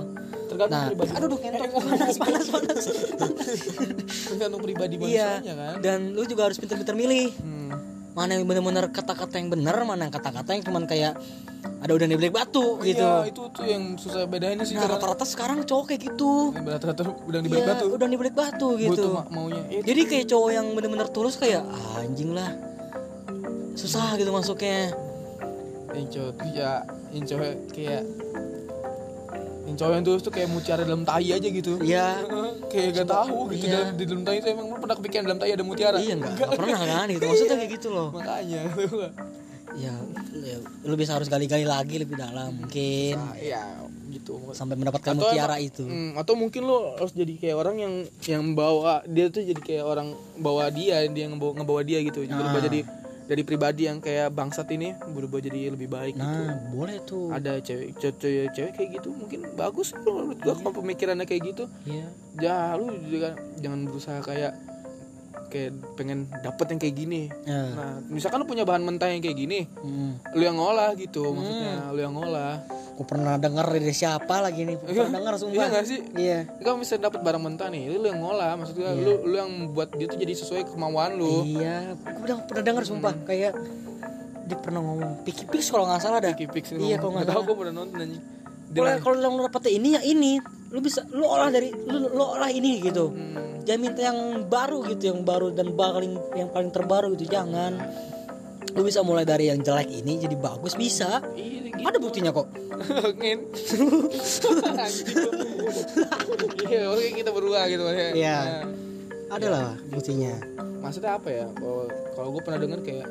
[0.44, 1.10] Tergantung nah pribadi.
[1.12, 1.68] aduh duh ngentot.
[1.84, 2.84] Panas panas panas.
[4.24, 5.74] Tergantung pribadi iya manusianya kan?
[5.80, 7.28] dan lu juga harus pinter-pinter milih.
[7.36, 7.62] Hmm.
[8.14, 11.18] mana yang bener-bener kata-kata yang bener mana yang kata-kata yang cuman kayak
[11.82, 13.02] ada udah di balik batu gitu.
[13.02, 16.54] Iya, itu tuh yang susah bedainnya sih nah rata-rata sekarang cowok kayak gitu.
[16.54, 17.84] Rata-rata udah di balik Iya, batu.
[17.90, 19.02] udah di balik batu gitu.
[19.02, 19.66] Tuh ma- maunya.
[19.68, 22.54] Eh, jadi kayak cowok yang bener-bener tulus kayak "Ah, anjing lah
[23.74, 24.94] susah gitu masuknya
[25.90, 28.02] yang tuh ya yang cowok kayak
[29.64, 31.80] yang cowok yang tuh kayak mutiara dalam tai aja gitu.
[31.80, 32.20] Iya
[32.70, 33.74] kayak gak tahu gitu Iya.
[33.80, 35.98] dalam, di dalam tai itu emang lu pernah kepikiran dalam tai ada mutiara?
[35.98, 38.62] iya nggak nggak pernah kan gitu maksudnya kayak gitu loh Makanya.
[39.74, 39.94] ya,
[40.36, 43.62] ya lu bisa harus gali-gali lagi lebih dalam mungkin Nah, ya
[44.08, 44.38] gitu.
[44.52, 47.94] sampai mendapatkan Atau mutiara emang- itu Hmm, atau mungkin lo harus jadi kayak orang yang
[48.24, 52.60] yang bawa dia tuh jadi kayak orang bawa dia dia ngebawa, ngebawa dia gitu berubah
[52.60, 52.64] Ah.
[52.64, 52.80] jadi
[53.24, 56.24] dari pribadi yang kayak bangsat ini berubah jadi lebih baik gitu.
[56.24, 57.32] nah boleh tuh.
[57.32, 61.64] Ada cewek cewek, cewek kayak gitu mungkin bagus menurut gua kalau pemikirannya kayak gitu.
[61.88, 62.06] Iya.
[62.40, 64.52] Ya lu juga jangan berusaha kayak
[65.54, 67.22] kayak pengen dapet yang kayak gini.
[67.46, 67.62] Ya.
[67.70, 70.18] nah misalkan lu punya bahan mentah yang kayak gini Hmm.
[70.34, 72.58] lu yang ngolah gitu maksudnya lu yang ngolah.
[72.94, 74.78] Aku pernah denger dari siapa lagi nih?
[74.78, 75.54] Pernah denger sumpah.
[75.56, 75.98] Iya gak sih?
[76.14, 76.38] Iya.
[76.58, 80.06] Kalau misalnya dapat barang mentah nih, lu yang ngolah, maksudnya lu lu yang buat dia
[80.06, 81.42] tuh jadi sesuai kemauan lu.
[81.44, 81.94] iya.
[81.96, 83.14] Aku udah pernah denger sumpah.
[83.24, 83.58] Kayak
[84.44, 86.30] dia pernah ngomong piki pix kalau nggak salah dah.
[86.32, 87.46] Kiki Pix Iya, kalau nggak tahu salah.
[87.46, 88.22] gue pernah nonton anjing.
[88.74, 90.32] Dia kalau yang lu dapetnya ini ya ini
[90.74, 94.18] lu bisa lu olah dari lu, lu olah ini gitu Hmm, jangan minta yang
[94.50, 97.78] baru gitu yang baru dan paling yang paling terbaru gitu jangan
[98.74, 101.86] lu bisa mulai dari yang jelek ini jadi bagus bisa iya gitu.
[101.86, 102.50] ada buktinya kok
[103.22, 103.38] Ngin.
[106.66, 108.10] Iya, oke kita berdua gitu ya.
[108.10, 108.38] Iya.
[108.42, 108.64] Nah,
[109.30, 110.34] ada lah buktinya
[110.82, 111.46] maksudnya apa ya?
[111.54, 111.86] Kalau
[112.18, 113.06] kalau gue pernah dengar kayak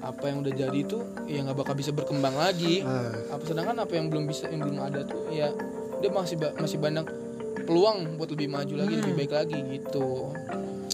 [0.00, 2.80] apa yang udah jadi itu ya nggak bakal bisa berkembang lagi.
[2.82, 3.12] Ah.
[3.30, 5.52] Apa sedangkan apa yang belum bisa yang belum ada tuh ya
[6.00, 7.04] dia masih ba- masih banyak
[7.62, 10.32] peluang buat lebih maju lagi, lebih baik lagi gitu.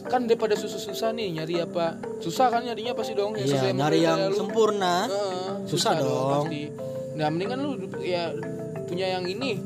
[0.04, 4.30] Kan daripada susah-susah nih nyari apa susah kan nyarinya pasti dong yang iya nyari yang
[4.30, 4.36] lu.
[4.36, 6.46] sempurna Heeh, Susah dong.
[6.46, 6.70] pasti.
[7.16, 8.30] Nah, mendingan lu ya
[8.84, 9.58] punya yang ini.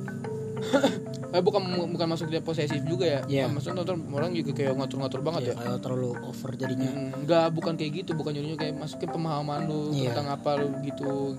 [1.35, 3.21] eh, bukan bukan masuk dia posesif juga ya.
[3.27, 3.45] Iya.
[3.47, 5.55] Maksudnya nonton orang juga kayak ngatur-ngatur banget ya ya.
[5.57, 10.13] kayak terlalu over jadinya Enggak, bukan kayak gitu, bukan jadinya kayak masukin pemahaman lu Iya.
[10.13, 11.35] tentang apa lu gitu.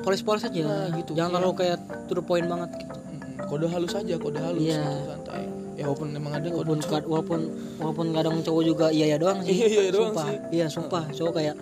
[0.00, 1.12] Polis-polis aja Nah, gitu.
[1.12, 1.36] jangan Iya.
[1.38, 2.96] terlalu kayak to the point banget gitu.
[2.96, 4.78] mm, kode halus aja, kode halus Iya.
[4.78, 5.42] gitu, santai.
[5.74, 7.40] Ya walaupun emang ada kode walaupun kad- walaupun
[7.76, 10.38] walaupun kadang cowok juga iya ya doang sih Iya, iya doang sumpah sih.
[10.50, 11.54] iya sumpah cowok kayak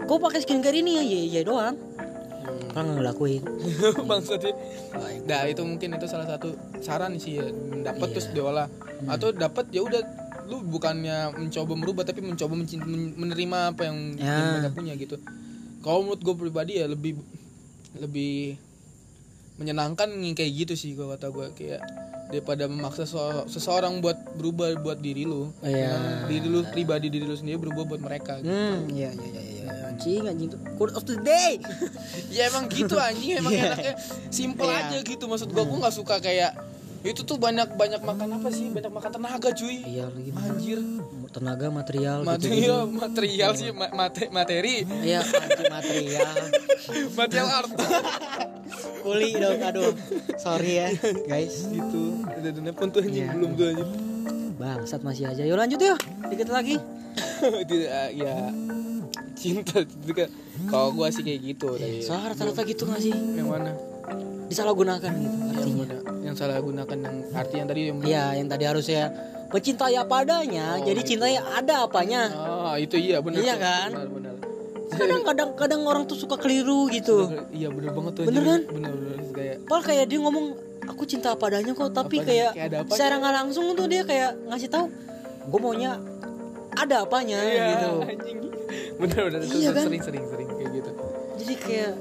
[0.00, 1.74] kau pakai skincare ini ya iya iya doang
[2.78, 3.42] Orang nggak ngelakuin
[4.08, 4.54] bangsat ya.
[5.26, 7.46] Nah, itu mungkin itu salah satu saran sih ya,
[7.82, 8.14] dapat Iya.
[8.14, 8.70] terus diolah.
[8.70, 9.10] Hmm.
[9.10, 9.98] Atau dapat ya udah
[10.46, 14.38] lu bukannya mencoba merubah tapi mencoba mencin- men- menerima apa yang, Ya.
[14.56, 15.18] mereka punya gitu.
[15.78, 17.18] Kalau menurut gue pribadi ya lebih
[17.94, 18.54] lebih
[19.56, 21.82] menyenangkan kayak gitu sih gua kata gue kayak
[22.28, 25.48] daripada memaksa so- seseorang buat berubah buat diri lu.
[25.58, 25.92] Iya.
[25.92, 28.38] Dengan Diri lu pribadi diri lu sendiri berubah buat mereka.
[28.38, 28.48] gitu.
[28.48, 29.64] hmm iya iya iya iya.
[29.88, 30.60] Anjing anjing tuh.
[30.74, 31.56] Quote of the day.
[32.34, 33.38] Ya emang gitu anjing.
[33.38, 33.64] Emang Iya.
[33.72, 33.94] enaknya
[34.28, 34.80] simple Iya.
[34.86, 35.24] aja gitu.
[35.24, 36.52] Maksud gua gua nggak suka kayak
[37.00, 38.68] itu tuh banyak banyak makan apa sih?
[38.68, 39.76] Banyak makan tenaga cuy.
[39.80, 40.80] Iya lagi anjir.
[41.28, 44.84] Tenaga material gitu material material sih ma- mate- materi.
[44.84, 46.34] Iya anjing material.
[47.14, 47.68] Material art
[48.98, 49.92] kuli dong aduh.
[50.36, 50.88] Sorry ya
[51.24, 51.66] guys.
[51.66, 53.22] Gitu ada pun tuh anjing.
[53.22, 53.34] Iya.
[53.34, 53.90] belum tuh anjing.
[54.54, 55.42] Bangsat masih aja.
[55.42, 55.98] Yuk lanjut yuk.
[56.26, 56.76] Dikit lagi.
[57.70, 58.34] Tidak ya
[59.34, 60.28] cinta itu kan.
[60.66, 63.14] Kalau gua sih kayak gitu dari soalnya rata-rata gitu gak sih?
[63.14, 63.70] Yang mana?
[64.48, 65.76] Disalahgunakan gitu yang artinya.
[65.78, 65.96] mana?
[66.18, 69.02] Yang salah gunakan yang arti yang tadi yang Iya, yang tadi harusnya.
[69.48, 72.28] Mencintai apa adanya, Oh, jadi cintai ada apanya.
[72.28, 73.88] ah itu iya benar Iya kan?
[73.96, 74.27] benar benar
[74.98, 77.30] Kadang kadang kadang orang tuh suka keliru gitu.
[77.50, 78.60] iya benar banget tuh Bener kan?
[78.66, 80.46] bener bener kayak Padahal kayak dia ngomong
[80.84, 82.90] aku cinta apa adanya kok, tapi Apa- kayak, kayak apanya.
[82.90, 84.86] secara nggak langsung tuh dia kayak ngasih tahu,
[85.46, 85.92] gue maunya
[86.72, 87.90] ada apanya Iya, gitu.
[88.02, 88.38] anjing.
[88.98, 89.84] Bener bener Iya kan?
[89.84, 90.90] sering sering sering kayak gitu.
[91.38, 91.92] Jadi kayak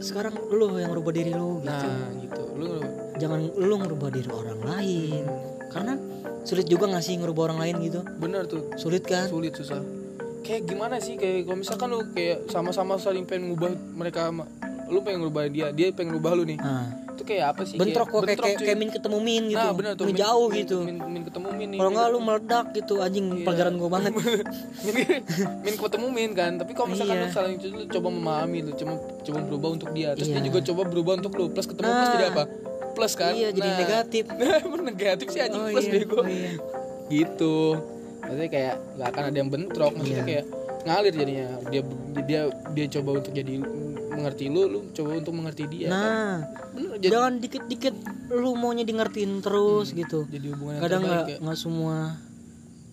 [0.00, 1.70] sekarang lu yang rubah diri lu gitu.
[1.70, 2.42] Nah, gitu.
[2.54, 2.70] Lu
[3.14, 5.24] Jangan lu ngerubah diri orang lain.
[5.70, 5.94] Karena
[6.42, 8.00] sulit juga ngasih ngerubah orang lain gitu.
[8.18, 9.30] bener tuh Sulit kan?
[9.30, 9.78] sulit susah.
[10.44, 14.48] Kayak gimana sih kayak kalau misalkan lu kayak sama-sama saling pengen ngubah mereka sama-
[14.84, 16.60] lu pengen ngubah dia, dia pengen ngubah lu nih.
[16.60, 17.78] Nah, Itu kayak apa sih?
[17.78, 19.62] bentrok kok kayak bentrok, kayak, kayak min ketemu min gitu.
[19.62, 20.04] Nah, bener tuh.
[20.04, 20.78] Min jauh min, gitu.
[20.82, 21.68] Min, min ketemu min.
[21.72, 23.44] Kalau nggak lu meledak gitu anjing Iya.
[23.44, 24.12] pelajaran gue banget.
[24.84, 24.94] min,
[25.62, 27.22] min ketemu min kan tapi kalau misalkan Iya.
[27.22, 28.92] lu saling lu coba memahami lu coba
[29.22, 30.44] coba berubah untuk dia terus dia Iya.
[30.44, 32.12] juga coba berubah untuk lu plus ketemu plus Nah.
[32.12, 32.42] jadi apa
[32.92, 33.78] plus kan Iya, jadi Nah.
[33.80, 34.24] negatif.
[34.66, 36.50] Emang negatif sih anjing Oh plus iya, bego oh iya.
[37.08, 37.56] gitu
[38.24, 40.26] maksudnya kayak nggak akan ada yang bentrok maksudnya Iya.
[40.26, 40.44] kayak
[40.84, 41.82] ngalir jadinya dia
[42.22, 42.40] dia
[42.72, 43.54] dia coba untuk jadi
[44.14, 45.96] mengerti lu lu coba untuk mengerti dia kan?
[45.96, 46.34] Nah,
[46.70, 47.94] bener jadi, jangan dikit-dikit
[48.30, 50.24] lu maunya di ngertiin terus gitu.
[50.26, 51.96] jadi hubungan Kadang nggak kayak nggak semua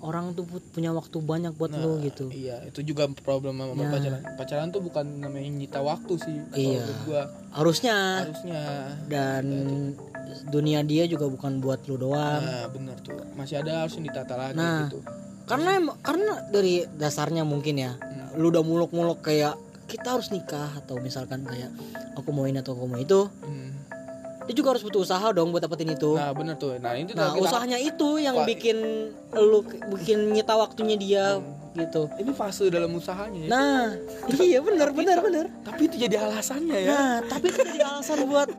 [0.01, 0.43] orang tuh
[0.73, 3.89] punya waktu banyak buat lo gitu iya itu juga problem sama Ya.
[3.91, 6.89] pacaran pacaran tuh bukan namanya nyita waktu sih Iya.
[7.05, 7.21] gua
[7.53, 8.61] harusnya harusnya
[9.05, 9.45] dan
[10.47, 14.55] dunia dia juga bukan buat lu doang nah bener tuh masih ada harus ditata lagi
[14.55, 14.85] Nah.
[14.85, 14.99] gitu
[15.43, 18.37] karena em- karena dari dasarnya mungkin ya Hmm.
[18.37, 21.67] lu udah muluk-muluk kayak kita harus nikah atau misalkan kayak
[22.13, 23.75] aku mau ini atau aku mau itu Hmm.
[24.41, 26.17] Dia juga harus butuh usaha dong buat dapetin itu.
[26.17, 26.73] Nah bener tuh.
[26.75, 28.45] Nah itu nah kita- usahanya itu yang Wah.
[28.45, 28.77] bikin
[29.31, 29.59] lu
[29.93, 31.25] bikin nyita waktunya dia
[31.71, 32.09] gitu.
[32.17, 33.49] Ini fase dalam usahanya ya.
[33.49, 33.81] Nah
[34.37, 36.89] iya benar benar benar tapi itu jadi alasannya ya.
[36.89, 38.49] Nah tapi itu jadi alasan buat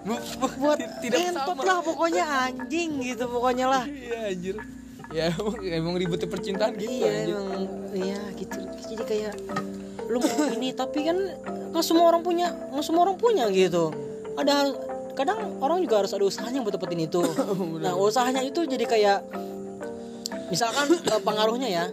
[0.00, 3.84] Bu- bu- buat tidak entot sama lah pokoknya anjing gitu pokoknya lah.
[3.84, 4.56] Iya anjir.
[5.10, 7.34] Ya emang, emang ribetnya percintaan gitu iya anjir.
[7.34, 8.58] emang iya gitu.
[8.86, 9.34] Jadi kayak
[10.06, 10.18] lu
[10.54, 11.18] ini tapi kan
[11.70, 13.90] nggak semua orang punya nggak semua orang punya gitu.
[14.38, 14.70] Ada
[15.14, 17.22] kadang orang juga harus ada usahanya buat dapetin itu.
[17.84, 19.18] Nah usahanya itu jadi kayak
[20.50, 21.84] misalkan eh, pengaruhnya ya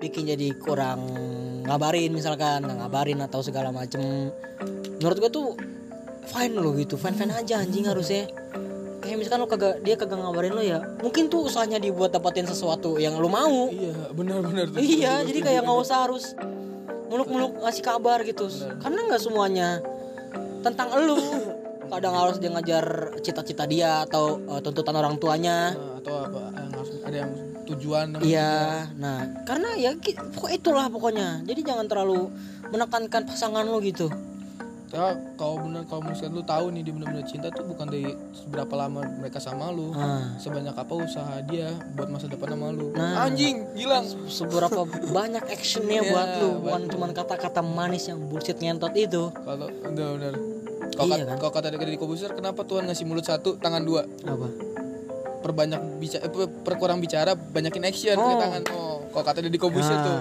[0.00, 1.04] bikin jadi kurang
[1.66, 4.32] ngabarin misalkan nggak ngabarin atau segala macem.
[5.00, 5.48] Menurut gua tuh
[6.30, 8.28] fine lo gitu fine fine aja anjing harusnya.
[9.00, 12.96] Kayak misalkan lo kagak dia kagak ngabarin lo ya mungkin tuh usahanya dibuat dapetin sesuatu
[12.96, 13.68] yang lo mau.
[13.68, 16.32] Iya benar-benar iya jadi kayak nggak usah harus
[17.10, 18.46] muluk-muluk ngasih kabar gitu.
[18.80, 19.82] Karena nggak semuanya
[20.60, 21.16] tentang elu
[21.90, 22.84] kadang harus dia ngajar
[23.20, 25.74] cita-cita dia atau eh, tuntutan orang tuanya.
[25.74, 27.32] Nah, atau apa yang harus ada yang
[27.70, 29.90] tujuan iya nah karena ya
[30.34, 31.46] pokok itulah pokoknya.
[31.46, 32.30] Jadi jangan terlalu
[32.70, 34.10] menekankan pasangan lo gitu.
[34.90, 38.74] Ya, kalau benar kalau misalkan lu tahu nih dia benar-benar cinta tuh bukan dari seberapa
[38.74, 39.94] lama mereka sama lu.
[39.94, 42.90] Nah sebanyak apa usaha dia buat masa depan sama lu.
[42.98, 43.22] Nah.
[43.22, 44.82] anjing gilang seberapa
[45.14, 46.48] banyak actionnya Iya, buat lu.
[46.66, 49.30] Bukan cuma kata-kata manis yang bullshit ngentot itu.
[49.30, 50.34] Kalau udah benar
[50.92, 51.36] kalau Iya kan?
[51.38, 54.02] kalau kata dari Kobuser kenapa Tuhan ngasih mulut satu tangan dua?
[54.20, 54.48] Apa?
[55.40, 56.24] Perbanyak bicara
[56.60, 58.24] perkurang bicara banyakin action Oh.
[58.24, 58.62] pakai tangan.
[58.70, 60.04] Oh kalau kata dari Kobuser Nah.
[60.04, 60.20] tuh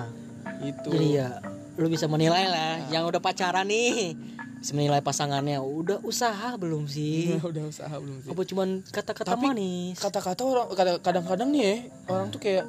[0.62, 1.30] itu Jadi ya
[1.76, 4.16] lu bisa menilai lah yang udah pacaran nih.
[4.58, 7.32] Bisa menilai pasangannya udah usaha belum sih?
[7.42, 8.30] Udah usaha belum sih.
[8.30, 9.96] Apa cuman kata-kata manis?
[9.98, 11.76] kata-kata orang kadang- kadang-kadang nih ya
[12.10, 12.68] orang tuh kayak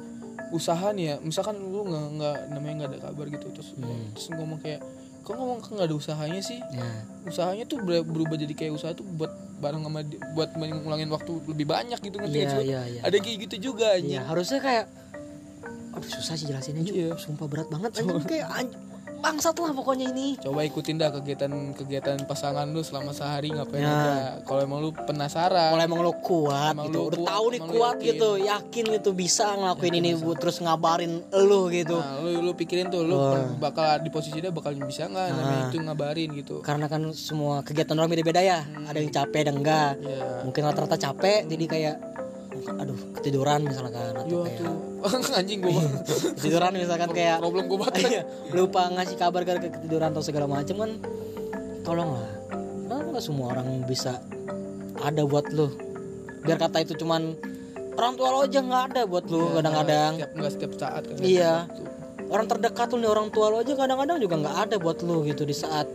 [0.49, 1.15] usaha nih ya.
[1.19, 4.07] Misalkan lu nggak nggak namanya nggak ada kabar gitu terus Hmm.
[4.11, 4.79] terus ngomong kayak
[5.21, 6.57] kok ngomong nggak ada usahanya sih?
[6.71, 6.85] Ya.
[7.23, 10.01] Usahanya tuh ber- berubah jadi kayak usaha tuh buat bareng sama
[10.33, 12.65] buat ngulangin waktu lebih banyak gitu ngerti lu?
[12.65, 14.85] iya iya ada kayak gitu juga Iya, harusnya kayak
[15.91, 17.09] aduh susah sih jelasinnya juga Iya.
[17.15, 18.77] sumpah berat banget anjing kayak anj-
[19.21, 20.35] bangsat lah pokoknya ini.
[20.35, 23.93] Coba ikutin dah kegiatan-kegiatan pasangan lu selama sehari ngapain Ya.
[23.93, 24.13] aja.
[24.41, 25.71] Kalau emang lu penasaran.
[25.71, 28.07] Kalau emang lo kuat Emang gitu lu udah kuat, tahu nih lu kuat yakin.
[28.07, 28.85] gitu yakin.
[28.91, 31.95] gitu bisa ngelakuin ini buat terus ngabarin lu gitu.
[31.95, 33.37] Nah lu lu pikirin tuh lu Oh.
[33.55, 35.27] bakal di posisi dia bakal bisa nggak?
[35.29, 36.55] Namanya itu ngabarin gitu.
[36.61, 38.65] Karena kan semua kegiatan orang beda-beda ya.
[38.83, 41.95] Ada yang capek ada yang enggak ya mungkin rata-rata capek jadi kayak
[42.67, 44.75] aduh ketiduran misalkan atau Iya kayak tuh.
[45.39, 45.81] Anjing gua.
[46.37, 47.95] Ketiduran misalkan kayak problem gua banget.
[48.05, 48.21] Iya,
[48.53, 50.91] lupa ngasih kabar gara ketiduran atau segala macam kan
[51.81, 52.29] tolonglah.
[52.85, 54.21] Nah, nggak semua orang bisa
[55.01, 55.71] ada buat lu?
[56.45, 57.33] Biar kata itu cuman
[57.97, 60.11] orang tua lo aja nggak ada buat lu kadang-kadang.
[60.17, 61.53] setiap nggak setiap saat kan Iya.
[62.31, 65.43] orang terdekat lu nih orang tua lo aja kadang-kadang juga nggak ada buat lu gitu
[65.43, 65.85] di saat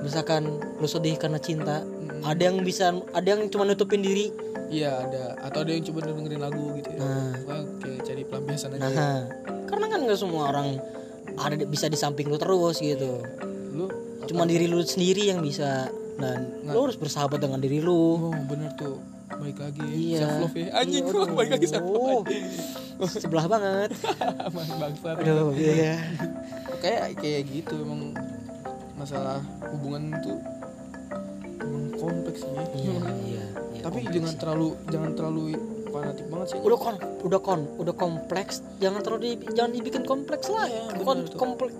[0.00, 0.46] misalkan
[0.78, 1.82] lu sedih karena cinta
[2.26, 4.34] ada yang bisa ada yang cuma nutupin diri.
[4.66, 5.24] Iya ada.
[5.46, 6.98] Atau ada yang coba dengerin lagu gitu ya.
[6.98, 7.30] Nah.
[7.38, 9.20] Pokoknya kayak cari pelampiasan aja nah.
[9.70, 10.68] Karena kan nggak semua orang
[11.36, 13.22] ada bisa di samping lu terus gitu.
[13.70, 13.86] Lu
[14.26, 15.86] cuma diri lu sendiri yang bisa.
[16.16, 18.32] Dan lu harus bersahabat dengan diri lu.
[18.32, 18.98] Oh bener tuh.
[19.36, 19.84] Balik lagi
[20.16, 20.18] Iya.
[20.24, 20.68] self love ya.
[20.80, 22.26] Anjing Iya, gua balik lagi self love
[23.22, 23.90] sebelah banget.
[24.48, 25.14] Aman bangsat.
[25.20, 26.00] Aduh iya.
[26.80, 28.16] Kayak kayak gitu emang
[28.96, 29.44] masalah
[29.76, 30.40] hubungan emang
[32.06, 32.62] kompleks sih ya.
[32.72, 33.44] iya iya iya,
[33.82, 34.14] tapi kompleks.
[34.14, 35.42] jangan terlalu jangan terlalu
[35.86, 36.58] fanatik banget sih.
[36.60, 38.54] Udah kon udah kon udah kompleks.
[38.78, 40.66] Jangan terlalu di, jangan dibikin kompleks lah.
[40.66, 41.38] Iya, kon tuh.
[41.38, 41.74] kompleks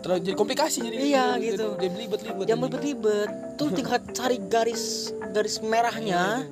[0.00, 1.66] terlalu jadi komplikasi jadi Iya, jadi- gitu.
[1.76, 4.84] jadi belibet libet jangan ribet-ribet tuh tinggal cari garis
[5.30, 6.46] garis merahnya.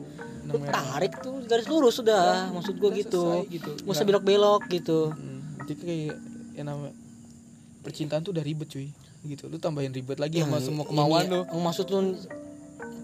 [0.45, 3.47] Lu Namanya- tarik tuh garis lurus sudah maksud gua gitu.
[3.49, 3.71] gitu.
[3.81, 5.09] nggak usah belok-belok gitu.
[5.09, 6.17] Hmm, jadi kayak
[6.55, 6.93] yang namanya
[7.81, 8.89] percintaan tuh udah ribet cuy.
[9.25, 11.41] Gitu lu tambahin ribet lagi sama semua kemauan Ini, lu.
[11.57, 12.13] maksud lu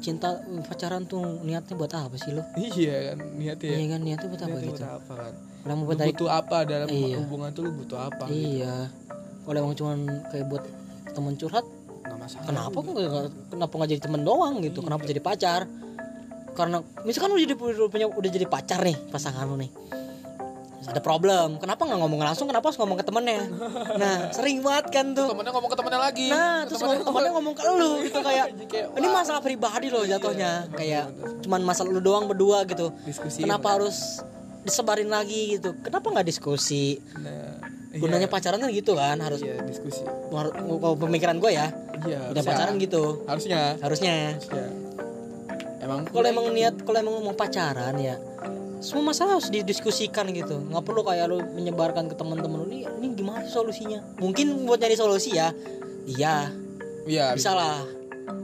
[0.00, 0.28] cinta
[0.64, 2.42] pacaran tuh niatnya buat apa sih lo?
[2.56, 4.80] Iya kan niatnya iya kan niatnya buat apa niatnya gitu?
[4.80, 5.32] buat apa kan?
[5.60, 7.16] Kalau mau lu buat tarik butuh apa dalam Iya.
[7.20, 8.40] hubungan tuh lu butuh apa gitu.
[8.58, 8.74] iya.
[9.40, 9.98] Kalau emang cuman
[10.28, 10.64] kayak buat
[11.10, 11.66] temen curhat
[12.00, 14.78] nggak masalah kenapa nggak- kenapa nggak jadi temen doang gitu?
[14.80, 15.60] Kenapa jadi pacar?
[16.50, 19.70] Karena misalkan udah jadi udah punya udah jadi pacar nih pasangan lu nih
[20.88, 21.60] ada problem.
[21.60, 22.48] Kenapa nggak ngomong langsung?
[22.48, 23.44] Kenapa harus ngomong ke temennya?
[24.00, 25.28] Nah sering banget kan tuh.
[25.28, 26.28] Temennya ngomong ke temennya lagi.
[26.32, 30.70] Nah terus ngomong, temennya ngomong ke lu gitu kayak kayak, ini masalah pribadi loh jatuhnya.
[30.72, 31.12] Kayak
[31.44, 32.94] cuman masalah lu doang berdua gitu.
[33.04, 34.24] Diskusi kenapa harus
[34.64, 35.76] disebarin lagi gitu?
[35.84, 36.96] Kenapa nggak diskusi?
[37.20, 40.06] Nah gunanya pacaran kan gitu kan harus iya diskusi.
[40.06, 41.74] Kalau pemikiran gue ya
[42.06, 42.46] iya udah harusnya.
[42.46, 43.26] pacaran gitu.
[43.26, 43.76] Harusnya.
[43.82, 44.38] Harusnya.
[44.38, 44.66] Harusnya.
[45.80, 48.14] Emang kalau emang niat kalau emang mau pacaran ya
[48.80, 50.56] semua masalah harus didiskusikan gitu.
[50.62, 54.00] Nggak perlu kayak lu menyebarkan ke teman-teman lu ini ini gimana sih solusinya?
[54.16, 55.52] Mungkin buat nyari solusi ya.
[56.04, 56.48] Iya.
[57.04, 57.84] Iya bisa lah.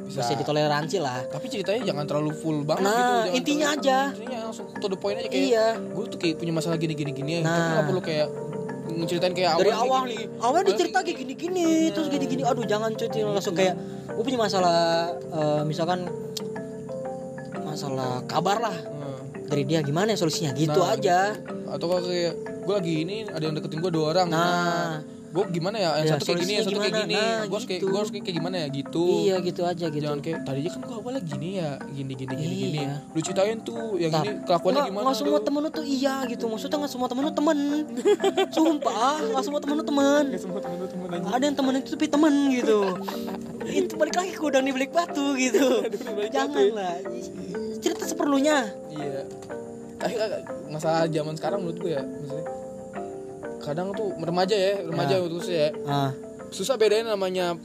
[0.06, 0.22] Bisa.
[0.22, 0.32] bisa.
[0.36, 1.24] ditoleransi lah.
[1.26, 3.98] Tapi ceritanya jangan terlalu full banget Nah, gitu jangan intinya terlalu- aja.
[4.12, 5.66] intinya langsung to the point aja kayak iya.
[5.74, 7.50] Gue tuh kayak punya masalah gini gini gini Nah.
[7.50, 8.28] tapi nggak perlu kayak
[8.88, 10.14] ngeceritain kayak dari awal gini.
[10.14, 10.24] nih.
[10.38, 12.42] Awal dicerita kayak gini-gini terus gini-gini.
[12.42, 13.74] Aduh jangan cuti langsung kayak
[14.06, 14.78] gue punya masalah
[15.10, 16.06] eh, misalkan
[17.58, 18.76] masalah kabar lah.
[19.46, 20.52] Dari dia gimana ya solusinya?
[20.52, 21.34] Gitu Nah, aja.
[21.66, 24.26] atau kayak gue lagi ini ada yang deketin gue dua orang.
[24.26, 25.02] Nah.
[25.26, 25.90] Gue gimana ya?
[25.98, 27.14] Yang Ya, satu kayak gini yang satu kayak gini.
[27.14, 27.86] Nah, gue harus kayak gitu.
[27.86, 28.66] gue harus kayak gimana ya?
[28.70, 29.04] Gitu.
[29.20, 30.00] Iya gitu aja gitu.
[30.00, 32.80] Jangan kayak tadinya kan gue awalnya gini ya gini gini gini gini.
[32.80, 32.94] Iya.
[33.04, 36.14] lu ceritain tuh yang Nah, ini kelakuannya nggak- gimana nggak semua temen lu tuh iya
[36.24, 36.44] gitu.
[36.46, 37.58] Maksudnya nggak semua temen lu temen.
[38.56, 40.24] Sumpah nggak semua temen lu temen.
[40.26, 42.78] Nggak semua temen lu temen aja ada yang temen itu tapi temen gitu
[43.84, 45.84] itu balik lagi ke udang di balik batu gitu.
[45.84, 46.92] Balik jangan batu ya.
[47.84, 48.58] cerita seperlunya.
[48.88, 49.22] Iya.
[50.00, 50.14] Tapi
[50.72, 52.46] masalah zaman sekarang menurut gue ya maksudnya.
[53.60, 55.26] Kadang tuh remaja ya remaja Ya.
[55.28, 55.68] terus ya.
[55.84, 56.10] Ah.
[56.48, 57.58] Susah bedain namanya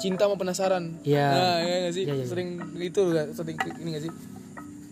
[0.00, 0.98] cinta sama penasaran.
[1.06, 1.26] Iya.
[1.30, 2.04] nah ya gak sih?
[2.08, 2.26] Iya, iya.
[2.26, 2.48] sering
[2.80, 4.12] itu gak sering ini gak sih?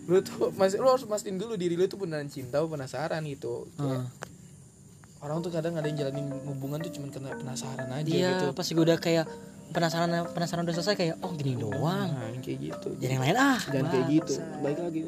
[0.07, 3.67] Lu tuh masih lu harus mastiin dulu diri lu tuh beneran cinta apa penasaran gitu.
[3.75, 5.25] Kayak ah.
[5.27, 8.51] orang tuh kadang ada yang jalanin hubungan tuh cuma karena penasaran aja iya gitu.
[8.51, 9.25] pas gue udah kayak
[9.73, 12.07] penasaran penasaran udah selesai kayak oh gini doang.
[12.07, 12.87] Nah kayak gitu.
[12.95, 14.33] Jadi yang lain ah jangan kayak gitu.
[14.61, 15.01] baik lagi.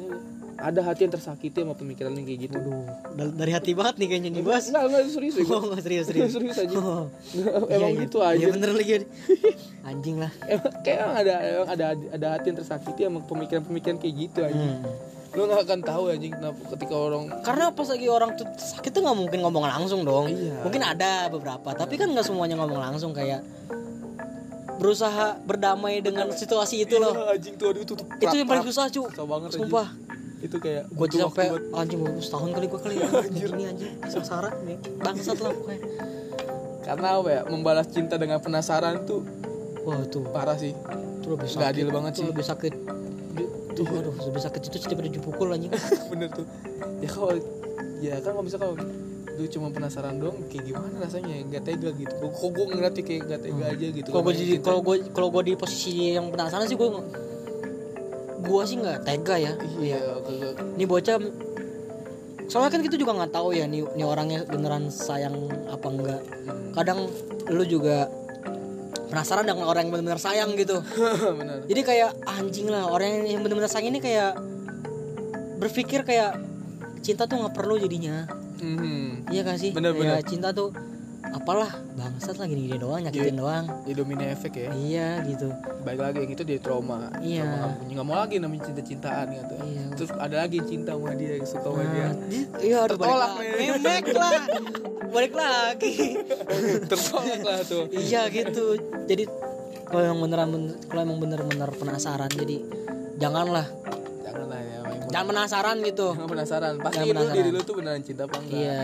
[0.56, 2.56] Ada hati yang tersakiti sama pemikiran yang kayak gitu.
[2.56, 4.64] Waduh, dari, hati banget nih kayaknya nih bos.
[4.66, 6.30] Enggak enggak serius ya oh nggak serius serius.
[6.32, 6.76] Serius aja.
[6.76, 7.04] Oh.
[7.70, 8.26] emang Iya, gitu iya.
[8.26, 8.40] aja.
[8.40, 8.92] Iya bener lagi.
[9.84, 10.32] Anjing lah.
[10.42, 14.56] Emang kayak emang ada emang ada ada hati yang tersakiti sama pemikiran-pemikiran kayak gitu aja
[14.56, 14.82] Hmm.
[15.36, 19.04] lu nggak akan tahu anjing kenapa ketika orang karena pas lagi orang tuh sakit tuh
[19.04, 20.32] nggak mungkin ngomong langsung dong.
[20.32, 20.64] Iya.
[20.64, 23.44] mungkin ada beberapa tapi kan nggak semuanya ngomong langsung kayak
[24.76, 27.12] berusaha berdamai dengan situasi itu loh.
[27.16, 29.62] Iya, anjing tuh aduh tuh, tuh itu yang paling susah cu susah banget anjing.
[29.64, 29.88] sumpah.
[30.36, 33.08] Itu kayak gue sampai anjing gua setahun kali gue kali ya.
[33.08, 33.92] Anjing ini anjing.
[34.04, 34.78] Sengsara nih.
[35.00, 35.80] Bangsat lah pokoknya.
[36.86, 39.24] Karena apa ya membalas cinta dengan penasaran tuh
[39.82, 40.76] wah itu parah sih.
[41.24, 41.58] Itu lebih sakit.
[41.58, 42.26] Nggak adil banget sih.
[42.28, 42.74] lebih sakit.
[43.76, 43.84] Tuh.
[43.92, 45.72] aduh lebih sakit itu sih daripada dipukul anjing.
[46.12, 46.46] Bener tuh.
[47.00, 47.32] Ya kalau
[48.04, 48.76] ya kan kalau misalnya kalau
[49.36, 51.34] lu cuma penasaran doang kayak gimana rasanya?
[51.44, 52.14] Nggak tega gitu.
[52.16, 55.28] Kok gue ngeliatnya kayak nggak tega aja gitu kalau gue Kalau jadi kalau gue kalau
[55.28, 56.88] gue di posisi yang penasaran sih gue
[58.46, 59.52] gue sih nggak tega ya.
[59.76, 61.16] Iya kagak ini bocah
[62.46, 66.22] soalnya kan kita juga nggak tahu ya nih, nih orangnya beneran sayang apa enggak
[66.78, 67.10] kadang
[67.50, 68.06] lu juga
[69.10, 70.82] penasaran dengan orang yang benar-benar sayang gitu.
[71.40, 71.62] Bener.
[71.66, 74.34] Jadi kayak anjing lah orang yang benar-benar sayang ini kayak
[75.58, 76.38] berpikir kayak
[77.00, 78.26] cinta tuh nggak perlu jadinya
[78.58, 79.28] Mhm.
[79.28, 79.70] iya gak sih?
[79.70, 80.20] Bener, bener.
[80.22, 80.72] cinta tuh
[81.26, 83.66] apalah bangsat lah gini-gini doang nyakitin doang.
[83.82, 84.70] ya domino efek ya.
[84.72, 85.50] Iya gitu.
[85.82, 87.10] Baik lagi yang itu dia trauma.
[87.18, 87.44] Iya.
[87.44, 89.54] Trauma nggak mau lagi namanya cinta cintaan gitu.
[89.58, 89.84] Iya.
[89.92, 92.06] terus ada lagi cinta sama dia yang suka sama dia.
[92.06, 93.48] Nah, di- iya Tertolak, lagi.
[93.74, 94.40] memek lah.
[95.08, 95.92] Balik lagi.
[96.90, 97.84] Tertolak lah tuh.
[97.90, 98.66] Iya gitu.
[99.04, 99.24] Jadi
[99.84, 102.56] kalau yang beneran bener- kalau emang bener-bener penasaran jadi
[103.16, 103.66] janganlah
[105.08, 106.08] jangan penasaran gitu.
[106.12, 106.72] Jangan penasaran.
[106.76, 107.36] Pasti Jangan lu penasaran.
[107.36, 108.56] diri lu tuh beneran cinta apa enggak?
[108.56, 108.80] Iya.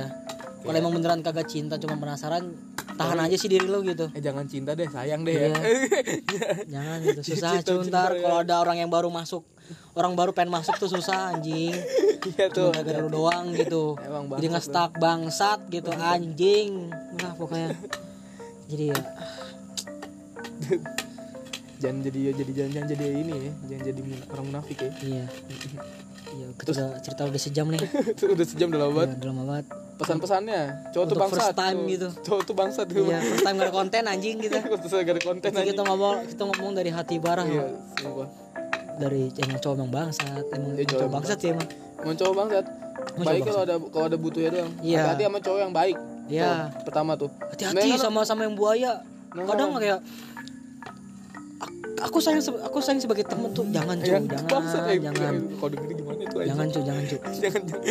[0.63, 2.55] Kalau emang beneran kagak cinta cuma penasaran
[2.93, 4.07] tahan aja sih diri lo gitu.
[4.11, 5.49] Eh jangan cinta deh sayang deh Iya.
[5.49, 5.57] ya
[6.75, 8.21] jangan gitu susah Cinta- cuy cinta ntar ya.
[8.23, 9.43] kalau ada orang yang baru masuk
[9.93, 11.75] orang baru pengen masuk tuh susah anjing.
[12.31, 12.71] Iya tuh.
[12.71, 13.99] Cuma gara-gara lu doang gitu.
[13.99, 16.71] Emang jadi bangsat nge-stuck bangsat gitu anjing.
[17.17, 17.75] Nah pokoknya.
[18.69, 19.01] Jadi ya.
[21.83, 23.53] Jangan jadi jadi jangan, jangan jadi ini ya.
[23.67, 24.01] Jangan jadi
[24.31, 24.91] orang munafik ya.
[25.03, 25.25] Iya
[26.33, 27.81] iya kita udah cerita udah sejam nih.
[28.17, 29.09] Itu udah sejam udah lama banget.
[29.09, 29.67] Iya, udah lama banget.
[29.93, 30.61] Pesan-pesannya
[30.91, 31.37] cowok tuh bangsat.
[31.39, 32.09] first time gitu.
[32.25, 32.87] cowok tuh bangsat.
[32.89, 35.83] Tuh iya first time gak ada konten anjing kita terus gak ada konten aja kita
[35.85, 37.47] ngomong kita ngomong dari hati barang.
[37.47, 37.67] Iya
[38.01, 38.29] sumpah.
[38.93, 41.69] Dari emang cowok emang bangsat emang Iya, cowok bangsat sih emang.
[42.03, 42.65] Emang cowok bangsat.
[43.13, 44.73] Emang baik kalau ada kalau ada butuhnya doang.
[44.81, 45.03] Iya.
[45.13, 45.97] hati sama cowok yang baik.
[46.27, 46.51] Iya.
[46.83, 47.31] Pertama tuh.
[47.53, 49.05] Hati-hati sama sama yang buaya.
[49.33, 49.49] Nah.
[49.49, 50.05] kadang kayak "Ak-
[52.03, 53.65] aku sayang aku sayang sebagai temen tuh.
[53.71, 55.35] Jangan cuy yang jangan ya jangan.
[55.57, 57.83] Kalau denger gimana itu aja jangan cuy jangan cuy jangan jangan.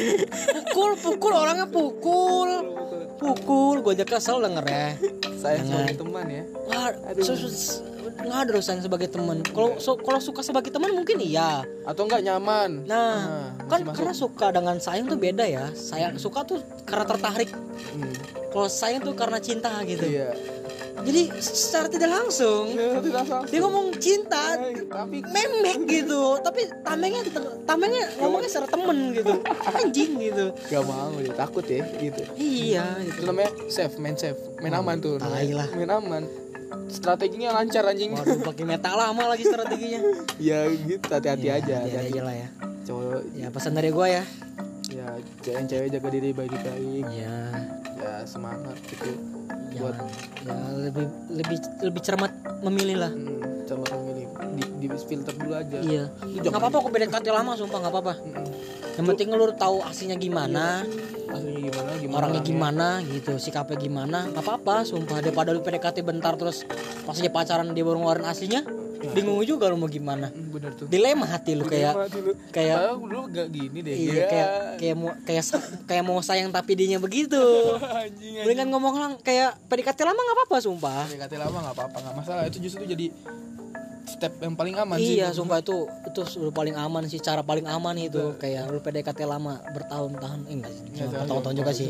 [0.52, 2.50] Pukul pukul orangnya pukul.
[3.22, 4.88] Pukul gue aja kesel denger ya.
[5.38, 5.70] Saya Jangan.
[5.86, 6.44] sebagai teman ya.
[7.22, 7.91] So-
[8.22, 11.66] nggak ada sayang sebagai temen kalau so- kalau suka sebagai teman mungkin iya.
[11.84, 12.86] Atau enggak nyaman.
[12.86, 13.94] Nah masih kan masuk.
[13.96, 15.66] karena suka dengan sayang tuh beda ya.
[15.72, 17.50] Sayang suka tuh karena tertarik.
[17.92, 18.14] Hmm.
[18.52, 20.04] kalau sayang tuh karena cinta gitu.
[20.04, 20.36] Iya.
[21.02, 23.48] Jadi secara tidak langsung Ya, tidak salah.
[23.48, 26.36] dia ngomong cinta Eh, tapi memek gitu.
[26.38, 27.26] Tapi tamengnya
[27.64, 29.34] tamengnya ngomongnya secara temen gitu.
[29.72, 30.46] Anjing gitu.
[30.68, 32.22] Gak mau dia takut ya gitu.
[32.36, 34.38] Iya itu gitu namanya safe main safe.
[34.60, 35.16] Main aman tuh.
[35.18, 35.56] tai namanya.
[35.58, 35.68] lah.
[35.74, 36.24] main aman
[36.92, 38.16] strateginya lancar anjing.
[38.16, 40.02] Waduh pakai meta lama lagi strateginya.
[40.38, 41.08] Ya gitu.
[41.08, 42.48] Hati-hati Ya, aja hati-hati aja lah ya.
[42.88, 44.24] Cowok ya pesan dari gua ya.
[44.92, 45.08] Ya
[45.42, 47.06] jangan cewek jaga diri baik-baik.
[47.16, 47.36] Ya
[48.02, 49.14] ya semangat gitu
[49.78, 49.96] buat
[50.44, 52.32] jangan ya lebih lebih lebih cermat
[52.66, 53.12] memilih lah.
[53.14, 54.28] Hmm, sama memilih.
[54.52, 55.80] Di, di filter dulu aja.
[55.80, 56.04] Iya.
[56.20, 58.14] Nggak apa-apa kok PDKT lama sumpah nggak apa-apa.
[58.22, 58.48] Mm-mm.
[59.00, 60.84] yang penting lu tahu aslinya gimana
[61.32, 65.24] aslinya gimana gimana orangnya gimana gitu sikapnya gimana nggak apa-apa sumpah.
[65.24, 66.68] Daripada lu PDKT bentar terus
[67.08, 70.30] pas aja pacaran dia baru ngeluarin aslinya bingung juga lu mau gimana.
[70.30, 70.86] Hmm, bener tuh.
[70.86, 72.32] Dilema hati lu kayak lu.
[72.50, 74.26] kayak dulu gak gini deh iya Ya.
[74.28, 75.44] kayak kayak mau kayak
[75.86, 77.38] kayak mau sayang tapi dianya begitu.
[77.82, 78.46] Anjing anjing.
[78.46, 81.04] Mendingan ngomong lang kayak PDKT lama nggak apa-apa sumpah.
[81.10, 82.44] PDKT lama gak apa-apa gak masalah.
[82.46, 83.10] Itu justru jadi
[84.04, 85.18] step yang paling aman sih.
[85.18, 88.36] Iya sumpah itu itu udah paling aman sih cara paling aman itu.
[88.38, 91.90] Kayak lu PDKT lama bertahun-tahun eh enggak sih bertahun-tahun juga sih.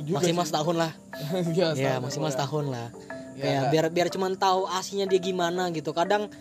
[0.00, 0.50] juga maksimal sih.
[0.54, 0.92] setahun lah.
[1.58, 2.88] Ya, ya maksimal setahun lah
[3.36, 5.92] Ya, kayak biar biar cuman tahu aslinya dia gimana gitu.
[5.92, 6.32] Kadang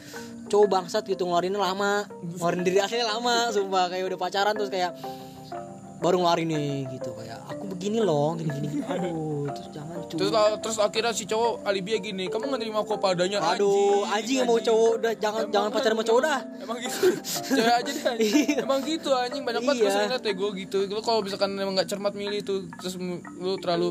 [0.47, 3.91] cowok bangsat gitu ngeluarinnya lama ngeluarin diri aslinya lama sumpah.
[3.91, 4.95] Kayak udah pacaran terus kayak
[6.05, 7.09] baru ngeluarin nih gitu.
[7.11, 11.25] Kayak aku begini loh gini gini aduh terus jangan cu terus lah- terus akhirnya si
[11.25, 14.41] cowok alibinya gini kamu gak terima aku padanya aduh anjing.
[14.41, 16.39] yang mau cowok udah jangan jangan pacaran sama cowok dah.
[16.61, 17.05] emang gitu.
[17.51, 18.33] Cewek aja deh anjing.
[18.61, 19.43] emang gitu anjing.
[19.43, 20.17] Banyak banget Iya.
[20.17, 20.77] ya gue gitu.
[20.87, 23.87] Lu kalau misalkan emang gak cermat milih tuh terus lu terlalu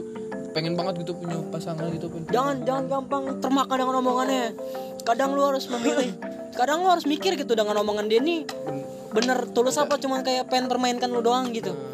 [0.55, 4.47] pengen banget gitu punya pasangan gitu pengen jangan jangan gampang termakan dengan omongannya.
[5.03, 6.15] Kadang lu harus memilih
[6.55, 8.47] kadang lu harus mikir gitu dengan omongan dia nih.
[9.15, 9.47] Bener.
[9.51, 11.71] Tulus apa cuman kayak pengen permainkan lu doang gitu.
[11.71, 11.94] Nah,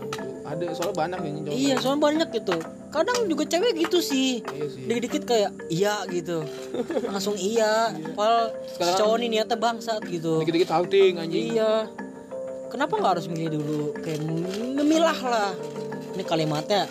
[0.63, 2.57] ada soalnya banyak ya cowok Iya, soalnya banyak gitu.
[2.91, 4.31] Kadang juga cewek gitu sih.
[4.45, 4.83] Iya sih.
[4.85, 6.45] Dikit-dikit kayak iya gitu.
[7.07, 7.97] Langsung iya.
[7.97, 8.13] Si
[8.77, 10.41] Sekarang- cowok ini niatnya bangsat gitu.
[10.41, 11.89] dikit-dikit outing anjing Iya.
[12.69, 13.83] Kenapa nggak harus milih dulu?
[13.99, 14.21] Kayak
[14.77, 15.51] memilah lah.
[16.13, 16.87] Ini kalimatnya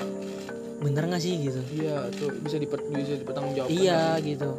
[0.79, 1.59] bener nggak sih gitu?
[1.75, 4.55] iya tuh bisa diper, bisa dipertanggung jawab Iya gitu.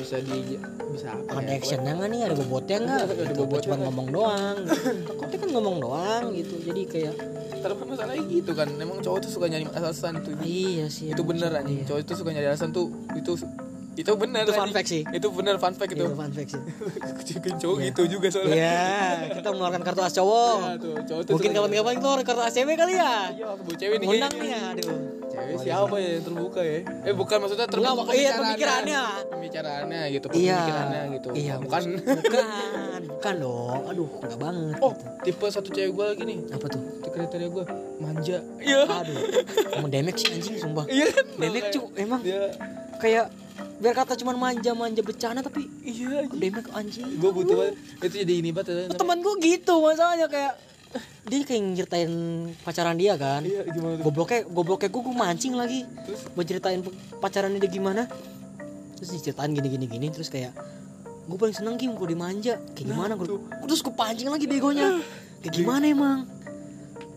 [0.00, 0.56] Bisa di
[0.88, 2.20] bisa apa Ada ya actionnya nggak nih?
[2.22, 3.00] Ada bobotnya nggak?
[3.02, 3.34] Ada Gitu.
[3.36, 4.56] bobotnya Cuma ngomong doang.
[4.60, 4.88] Gitu.
[5.06, 6.54] Takutnya kan ngomong doang gitu.
[6.60, 7.14] Jadi kayak
[7.52, 11.08] Tapi masalahnya gitu kan emang cowok tuh suka nyari alasan tuh ah, iya sih.
[11.08, 11.86] itu bener anjing Iya.
[11.86, 13.36] cowok itu suka nyari alasan tuh itu
[13.92, 15.02] itu bener Itu fun fact sih.
[15.04, 16.62] itu bener fun fact itu Itu fun fact sih.
[17.60, 18.80] Cowok gitu juga soalnya Iya,
[19.34, 20.56] kita mengeluarkan kartu as cowok.
[20.58, 23.12] Iya, tuh cowok tuh Mungkin kapan-kapan keluar kartu as cewek kali ya.
[23.30, 24.56] iya bu cewek nih Ngundang kayaknya.
[24.72, 24.98] nih, aduh.
[25.30, 29.02] Cewek siapa ya yang terbuka ya eh bukan maksudnya terbuka Enggak, iya, pemikirannya.
[29.28, 30.58] pembicaraannya gitu Iya.
[30.58, 31.82] pemikirannya gitu Iya, bukan
[32.20, 33.80] Bukan, bukan dong.
[33.86, 34.76] Aduh, enggak banget.
[34.78, 36.82] oh tipe satu cewek gue lagi nih Apa tuh?
[36.96, 37.64] itu kriteria gue
[37.96, 39.16] manja iya Aduh.
[39.72, 40.84] Emang damage sih anjing sumpah.
[40.86, 42.50] iya kan Damage cu, emang dia
[42.96, 43.26] kayak
[43.76, 47.06] biar kata cuman manja-manja bercanda tapi iya damage anjing.
[47.12, 48.92] gue butuh banget itu jadi ini banget ya.
[48.92, 50.52] Temen gue gitu masalahnya kayak
[51.22, 52.12] dia kayak nyeritain
[52.60, 53.42] pacaran dia kan.
[53.42, 55.80] iya gimana Gobloknya, gobloknya gue, gue mancing lagi.
[55.86, 56.20] Terus?
[56.32, 56.80] Mau ceritain
[57.16, 58.02] pacarannya dia gimana.
[58.94, 60.50] Terus diceritain gini gini gini terus kayak
[61.22, 63.30] gue paling seneng Kim kalau dimanja kayak gimana gue
[63.62, 64.98] terus gue pancing lagi begonya
[65.38, 66.18] kayak gimana emang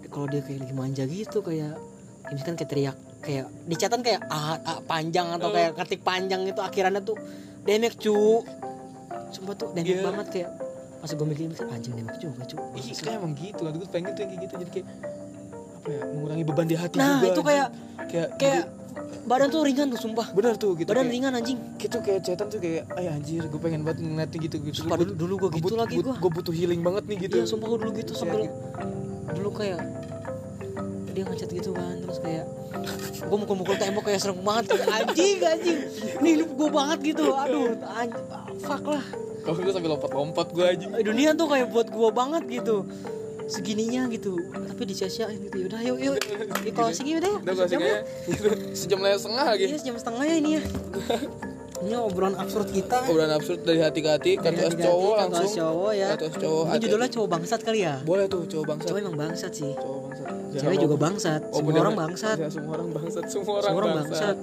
[0.07, 4.21] kalau dia kayak lagi manja gitu kayak ya misalkan kayak teriak kayak di catatan kayak
[4.29, 7.17] ah, ah, panjang atau kayak ketik panjang itu akhirannya tuh
[7.65, 8.45] demek cu
[9.33, 10.05] sumpah tuh demek Iya.
[10.05, 10.49] banget kayak
[11.03, 13.71] pas gue mikir anjing demek juga cu Iya, kayak emang gitu lah.
[13.75, 14.53] Gue pengen tuh yang kayak gitu.
[14.55, 14.87] Jadi kayak
[15.75, 16.01] apa ya?
[16.09, 17.27] Mengurangi beban di hati nah juga.
[17.27, 17.43] itu anjing.
[17.43, 17.67] kayak
[18.07, 18.63] kayak kayak
[19.23, 20.87] badan tuh ringan tuh sumpah bener tuh gitu.
[20.87, 24.39] badan kayak, ringan anjing gitu kayak cetan tuh kayak ay anjir gue pengen banget ngeliatin
[24.41, 26.15] gitu gitu Sumpah, dulu- dulu gua gitu lagi gua.
[26.15, 28.55] gue butuh healing banget nih gitu Iya sumpah gue dulu gitu sambil gitu.
[29.33, 29.79] dulu kayak
[31.09, 32.45] dia ngechat gitu kan terus kayak
[33.21, 35.79] gue mukul-mukul tembok kayak serem banget kayak, anjing anjing
[36.17, 38.23] ini hidup gue banget gitu aduh anjing
[38.59, 39.03] fuck lah
[39.43, 42.87] kalau gue sambil lompat-lompat gue anjing Eh, dunia tuh kayak buat gue banget gitu.
[43.43, 44.39] Segininya gitu.
[44.39, 45.67] Tapi disia-siain gitu.
[45.67, 46.15] Yaudah yuk yuk.
[46.63, 47.97] Di closing yaudah udah gue sejam ya
[48.71, 49.63] sejam lewat setengah lagi.
[49.67, 50.61] Iya sejam setengah ya ini ya.
[51.83, 53.03] Ini obrolan absurd kita.
[53.11, 55.59] Obrolan absurd dari hati ke hati kartu as cowok kartu as langsung.
[55.59, 56.07] cowok ya.
[56.15, 57.95] Kartu as cowok ini judulnya cowok bangsat kali ya?
[58.07, 58.87] Boleh tuh cowok bangsat.
[58.87, 59.71] Cowok emang bangsat sih.
[59.75, 60.27] Cowok bangsat.
[60.63, 61.41] Cewek juga bangsat.
[61.51, 61.81] Oh, semua bener.
[61.83, 62.37] orang bangsat.
[62.39, 63.23] Ya, semua orang bangsat.
[63.27, 64.35] Semua orang, semua orang bangsat,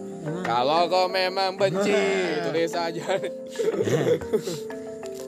[0.44, 1.96] kalau kau memang benci
[2.44, 3.04] tulis aja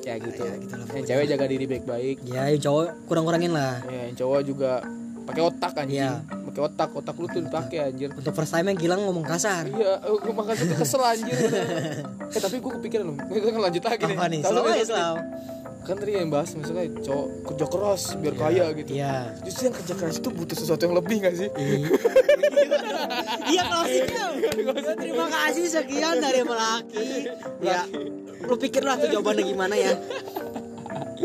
[0.03, 2.17] ya gitu, Ya, gitu lah yang cewek jaga diri baik-baik.
[2.25, 3.79] Ya yang cowok kurang-kurangin lah.
[3.87, 4.83] Ya yang cowok juga
[5.23, 6.03] pakai otak anjing.
[6.03, 6.13] Iya.
[6.43, 8.11] pakai otak otak lu tuh dipakai anjir.
[8.11, 9.65] Untuk first time yang Gilang ngomong kasar.
[9.65, 11.37] Iya gue makanya tuh kesel anjir.
[12.33, 13.17] Eh tapi gue kepikiran loh.
[13.23, 14.17] Gue kan lanjut lagi nih.
[14.17, 14.41] Apa nih?
[14.41, 15.17] Selalu kan tadi- selalu
[15.83, 18.91] kan tadi yang bahas misalnya cowok kerja keras biar kaya gitu.
[18.93, 19.35] iya.
[19.43, 21.49] Justru yang kerja keras itu butuh sesuatu yang lebih gak sih?
[21.53, 21.79] Iya.
[23.45, 24.27] Iya closingnya.
[24.63, 27.09] Ya, terima kasih sekian dari Melaki.
[27.61, 27.83] Ya,
[28.43, 29.93] lu pikir lah tuh jawabannya gimana ya?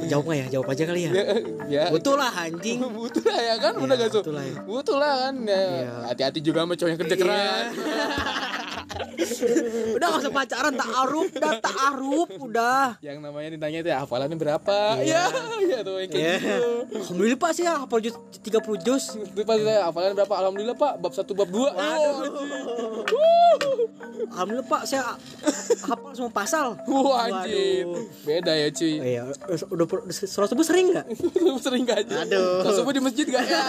[0.08, 0.46] Jawab nggak ya?
[0.54, 1.12] Jawab aja kali ya.
[1.12, 1.24] ya,
[1.68, 1.84] ya.
[1.90, 2.80] Betul lah anjing.
[2.98, 4.20] butuh lah ya kan bener Iya, gak Su?
[4.22, 4.56] betul lah ya.
[4.64, 5.58] butuh lah kan ya.
[5.58, 5.92] Iya.
[6.08, 7.72] hati-hati juga sama cowok yang kerja keras
[9.94, 12.86] udah gak usah pacaran tak arup, udah tak arup, udah.
[13.00, 15.24] yang namanya ditanya itu ya hafalannya berapa Iya.
[15.28, 15.34] ya
[15.68, 16.38] ya tuh yang kayak Ya.
[16.38, 19.04] gitu Alhamdulillah Pak sih ya hafal jus 30 jus.
[19.16, 21.70] itu pas saya hafalannya berapa alhamdulillah pak bab satu bab dua
[24.28, 25.16] Alhamdulillah Pak saya
[25.84, 26.68] hafal semua pasal.
[26.84, 27.86] wah anjir
[28.24, 29.22] beda ya cuy Oh, iya,
[29.68, 31.06] udah sholat subuh sering nggak?
[31.64, 32.62] sering gak aja Aduh.
[32.62, 33.64] Kalau subuh di masjid gak ya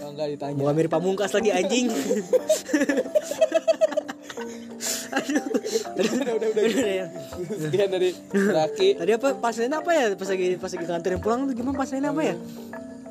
[0.00, 1.86] anjir kalau nggak ditanya Bukan mirip pamungkas lagi anjing.
[5.10, 5.42] Aduh.
[6.00, 7.06] udah udah udah Udah, ya.
[7.58, 11.40] sekian dari laki Tadi apa pas lain apa ya pas lagi pas lagi nganterin pulang
[11.50, 12.34] tuh gimana pas lain apa ya?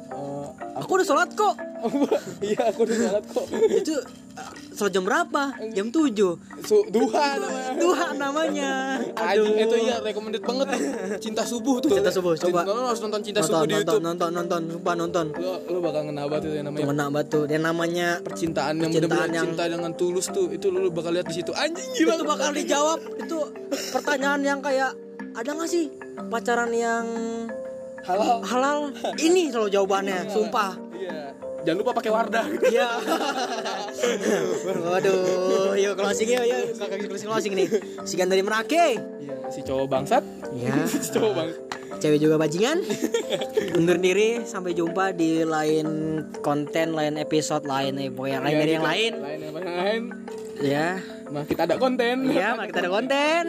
[0.09, 0.47] Eh,
[0.79, 1.53] Aku udah sholat kok.
[2.49, 5.43] iya aku udah sholat kok Itu uh, sholat jam berapa?
[5.69, 6.11] Jam 7
[6.59, 8.71] Su duha namanya Tuhan namanya.
[9.13, 10.81] Anjing itu iya recommended banget tuh.
[11.19, 11.89] Cinta subuh tuh.
[11.91, 12.61] Cinta subuh, coba.
[12.63, 14.03] Cinta, harus nonton Cinta nonton, subuh di nonton, YouTube.
[14.03, 15.25] nonton, nonton, sumpah nonton.
[15.35, 17.39] Lo lo bakal ngena banget itu yang namanya Tuh, enak batu.
[17.45, 20.47] Dia namanya percintaan yang benar-benar yang- cinta dengan tulus tuh.
[20.49, 21.51] Itu lo, lo bakal lihat di situ.
[21.53, 23.37] Anjing gila itu bakal dijawab itu
[23.91, 24.91] pertanyaan yang kayak
[25.31, 25.87] ada nggak sih
[26.27, 27.05] pacaran yang
[28.05, 28.39] halal.
[28.45, 28.79] halal
[29.19, 31.31] ini selalu jawabannya sumpah Iya.
[31.63, 32.45] Jangan lupa pakai Wardah.
[32.71, 32.87] Iya.
[34.95, 36.63] Waduh, yuk closing yuk, yuk
[37.07, 37.67] closing closing nih.
[38.07, 38.99] Sekian dari Merake.
[38.99, 40.23] Iya, si cowok bangsat.
[40.55, 40.75] Ya.
[40.91, 41.49] si cowok bang.
[41.99, 42.79] Cewek juga bajingan.
[43.75, 45.87] Undur diri, sampai jumpa di lain
[46.39, 49.11] konten, lain episode lain, eh pokoknya lain dari yang lain.
[49.19, 50.01] Lain yang lain.
[50.63, 50.87] Ya.
[51.27, 52.31] Nah, kita ada konten.
[52.31, 53.43] Iya, mari kita ada konten.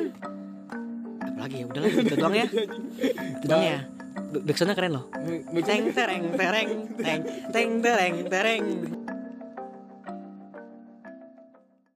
[1.23, 2.49] Apalagi ya, udah lah, itu doang ya.
[3.39, 3.79] Itu doang ya.
[4.31, 5.05] Backsoundnya keren loh.
[5.67, 6.69] Teng tereng tereng
[6.99, 7.21] teng
[7.51, 8.65] teng tereng tereng.